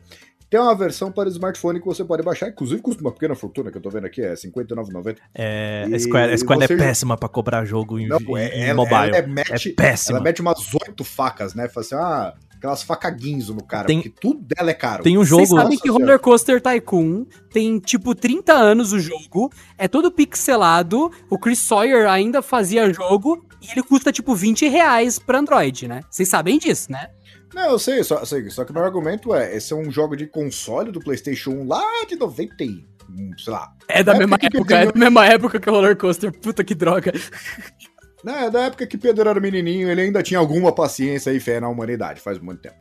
[0.51, 3.77] tem uma versão para smartphone que você pode baixar, inclusive custa uma pequena fortuna, que
[3.77, 5.19] eu tô vendo aqui, é R$ 59,90.
[5.35, 8.39] É, E a Square, a Square você- é péssima pra cobrar jogo em, Não, em-
[8.39, 9.15] é, em ela, mobile.
[9.17, 10.17] ela mete, é péssima.
[10.19, 11.69] ela mete umas oito facas, né?
[11.69, 15.03] Fala assim, ah, aquelas facaguinhos no cara, Tem- porque tudo dela é caro.
[15.03, 15.63] Tem um Vocês jogo.
[15.63, 21.39] sabem que Roller Coaster Tycoon tem tipo 30 anos o jogo, é todo pixelado, o
[21.39, 26.03] Chris Sawyer ainda fazia jogo e ele custa tipo 20 reais pra Android, né?
[26.11, 27.09] Vocês sabem disso, né?
[27.55, 30.27] Não, eu sei, só, sei, só que meu argumento é, esse é um jogo de
[30.27, 33.73] console do Playstation 1 lá de 90 e, hum, sei lá.
[33.89, 36.31] É da É mesma porque época, é da mesma época que o Roller Coaster.
[36.41, 37.11] Puta que droga.
[38.25, 41.61] Né, é da época que Pedro era menininho, ele ainda tinha alguma paciência e fé
[41.61, 42.77] na humanidade, faz muito tempo.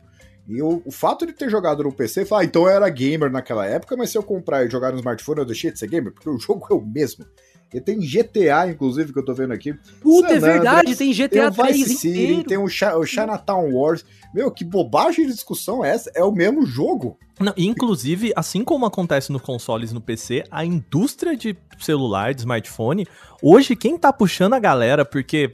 [0.48, 3.30] E o, o fato de ter jogado no PC, fala, ah, então eu era gamer
[3.30, 6.12] naquela época, mas se eu comprar e jogar no smartphone, eu deixei de ser gamer,
[6.12, 7.24] porque o jogo é o mesmo.
[7.72, 9.74] E tem GTA, inclusive, que eu tô vendo aqui.
[10.00, 12.48] Puta, é San verdade, tem Tem GTA o Vice 3 City, inteiro.
[12.48, 14.06] tem o, Chi- o Chinatown Wars.
[14.32, 16.10] Meu, que bobagem de discussão é essa?
[16.14, 17.18] É o mesmo jogo.
[17.40, 23.06] Não, inclusive, assim como acontece nos consoles no PC, a indústria de celular, de smartphone,
[23.40, 25.52] hoje quem tá puxando a galera, porque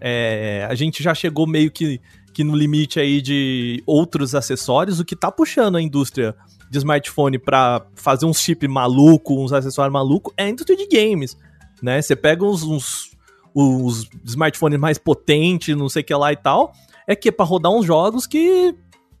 [0.00, 2.00] é, a gente já chegou meio que,
[2.32, 6.34] que no limite aí de outros acessórios, o que tá puxando a indústria
[6.70, 11.36] de smartphone pra fazer uns chip maluco, uns acessórios maluco, é a indústria de games,
[11.82, 12.00] né?
[12.00, 13.10] Você pega uns, uns,
[13.54, 16.72] os smartphones mais potentes, não sei o que lá e tal,
[17.06, 18.74] é que é pra rodar uns jogos que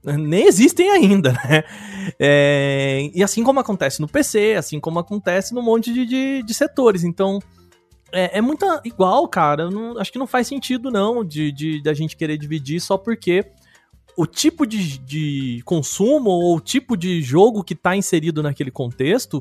[0.04, 1.64] nem existem ainda, né?
[2.18, 6.54] É, e assim como acontece no PC, assim como acontece num monte de, de, de
[6.54, 7.04] setores.
[7.04, 7.38] Então,
[8.12, 9.70] é, é muito igual, cara.
[9.70, 13.44] Não- acho que não faz sentido, não, de, de, da gente querer dividir só porque
[14.16, 19.38] o tipo de, de consumo ou o tipo de jogo que tá inserido naquele contexto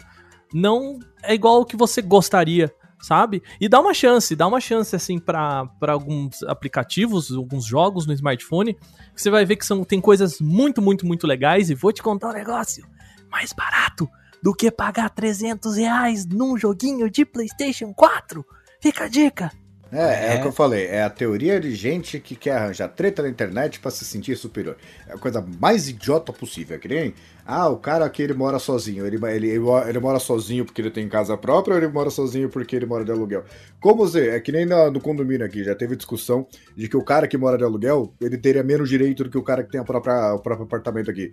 [0.54, 2.72] não é igual ao que você gostaria,
[3.02, 3.42] sabe?
[3.60, 8.74] E dá uma chance, dá uma chance, assim, para alguns aplicativos, alguns jogos no smartphone,
[9.14, 11.70] que você vai ver que são, tem coisas muito, muito, muito legais.
[11.70, 12.88] E vou te contar um negócio:
[13.30, 14.10] mais barato
[14.42, 18.46] do que pagar 300 reais num joguinho de PlayStation 4.
[18.82, 19.52] Fica a dica.
[19.92, 22.90] É, é, é, o que eu falei, é a teoria de gente que quer arranjar
[22.90, 24.76] treta na internet para se sentir superior.
[25.08, 27.14] É a coisa mais idiota possível, é que nem,
[27.46, 31.08] ah, o cara aqui ele mora sozinho, ele, ele, ele mora sozinho porque ele tem
[31.08, 33.44] casa própria ou ele mora sozinho porque ele mora de aluguel?
[33.80, 36.46] Como você, é que nem no, no condomínio aqui, já teve discussão
[36.76, 39.44] de que o cara que mora de aluguel, ele teria menos direito do que o
[39.44, 41.32] cara que tem a própria, o próprio apartamento aqui.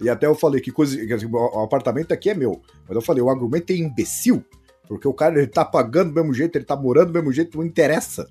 [0.00, 3.02] E até eu falei que coisa, que, assim, o apartamento aqui é meu, mas eu
[3.02, 4.44] falei, o argumento é imbecil,
[4.88, 7.56] porque o cara ele tá pagando do mesmo jeito, ele tá morando do mesmo jeito,
[7.56, 8.28] não interessa.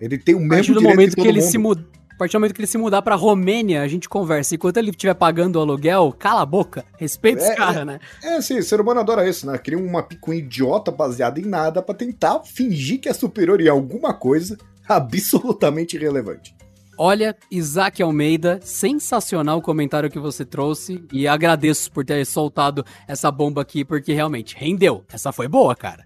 [0.00, 1.50] Ele tem o mesmo direito momento que, ele mundo.
[1.50, 4.54] se muda, A partir do momento que ele se mudar pra Romênia, a gente conversa.
[4.54, 6.84] Enquanto ele estiver pagando o aluguel, cala a boca.
[6.96, 8.00] Respeita é, os caras, é, né?
[8.22, 9.58] É, sim, o ser humano adora isso, né?
[9.58, 14.14] Cria uma picuinha idiota baseada em nada para tentar fingir que é superior em alguma
[14.14, 14.56] coisa
[14.88, 16.54] absolutamente irrelevante.
[17.02, 23.30] Olha, Isaac Almeida, sensacional o comentário que você trouxe e agradeço por ter soltado essa
[23.30, 25.02] bomba aqui, porque realmente rendeu.
[25.10, 26.04] Essa foi boa, cara.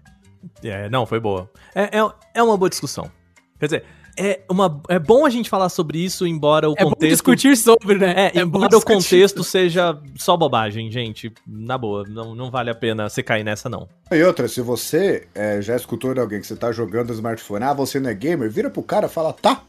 [0.63, 1.51] É, não, foi boa.
[1.75, 3.11] É, é, é uma boa discussão.
[3.59, 3.83] Quer dizer,
[4.17, 7.01] é, uma, é bom a gente falar sobre isso, embora o é contexto.
[7.01, 8.13] Bom discutir sobre, né?
[8.15, 11.29] É, é embora o contexto seja só bobagem, gente.
[11.45, 13.89] Na boa, não, não vale a pena você cair nessa, não.
[14.09, 17.73] E outra, se você é, já escutou de alguém que você tá jogando smartphone, ah,
[17.73, 19.61] você não é gamer, vira pro cara e fala, tá,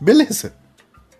[0.00, 0.54] Beleza.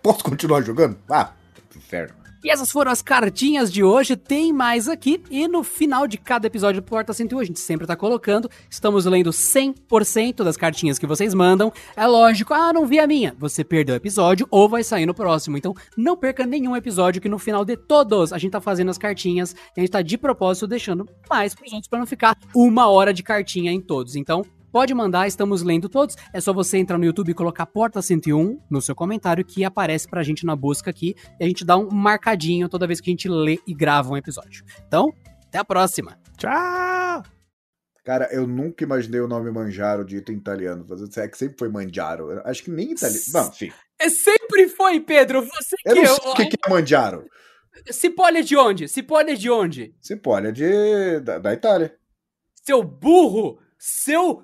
[0.01, 0.97] Posso continuar jogando?
[1.09, 1.31] Ah,
[1.75, 2.25] inferno.
[2.45, 4.15] E essas foram as cartinhas de hoje.
[4.15, 5.19] Tem mais aqui.
[5.31, 8.47] E no final de cada episódio do Porta 101, a gente sempre tá colocando.
[8.69, 11.73] Estamos lendo 100% das cartinhas que vocês mandam.
[11.97, 13.35] É lógico, ah, não vi a minha.
[13.39, 15.57] Você perdeu o episódio ou vai sair no próximo.
[15.57, 18.97] Então, não perca nenhum episódio que no final de todos a gente tá fazendo as
[18.99, 19.55] cartinhas.
[19.75, 23.11] E a gente tá de propósito deixando mais pros outros pra não ficar uma hora
[23.11, 24.15] de cartinha em todos.
[24.15, 24.45] Então,
[24.75, 26.17] Pode mandar, estamos lendo todos.
[26.33, 30.05] É só você entrar no YouTube e colocar Porta 101 no seu comentário que aparece
[30.05, 33.13] pra gente na busca aqui e a gente dá um marcadinho toda vez que a
[33.13, 34.65] gente lê e grava um episódio.
[34.85, 35.13] Então,
[35.47, 36.19] até a próxima.
[36.37, 37.23] Tchau!
[38.03, 40.85] Cara, eu nunca imaginei o nome Manjaro dito em italiano.
[41.15, 42.41] É que sempre foi Manjaro.
[42.43, 43.23] Acho que nem italiano.
[43.33, 43.71] Não, enfim.
[43.97, 45.41] É, sempre foi, Pedro.
[45.41, 46.31] Você eu que não sei eu...
[46.31, 47.25] o que, que é Manjaro.
[47.91, 48.89] Cipolla é de onde?
[48.89, 49.95] Cipolla é de onde?
[50.01, 51.21] Cipolla é de...
[51.21, 51.95] da, da Itália.
[52.61, 53.57] Seu burro!
[53.77, 54.43] Seu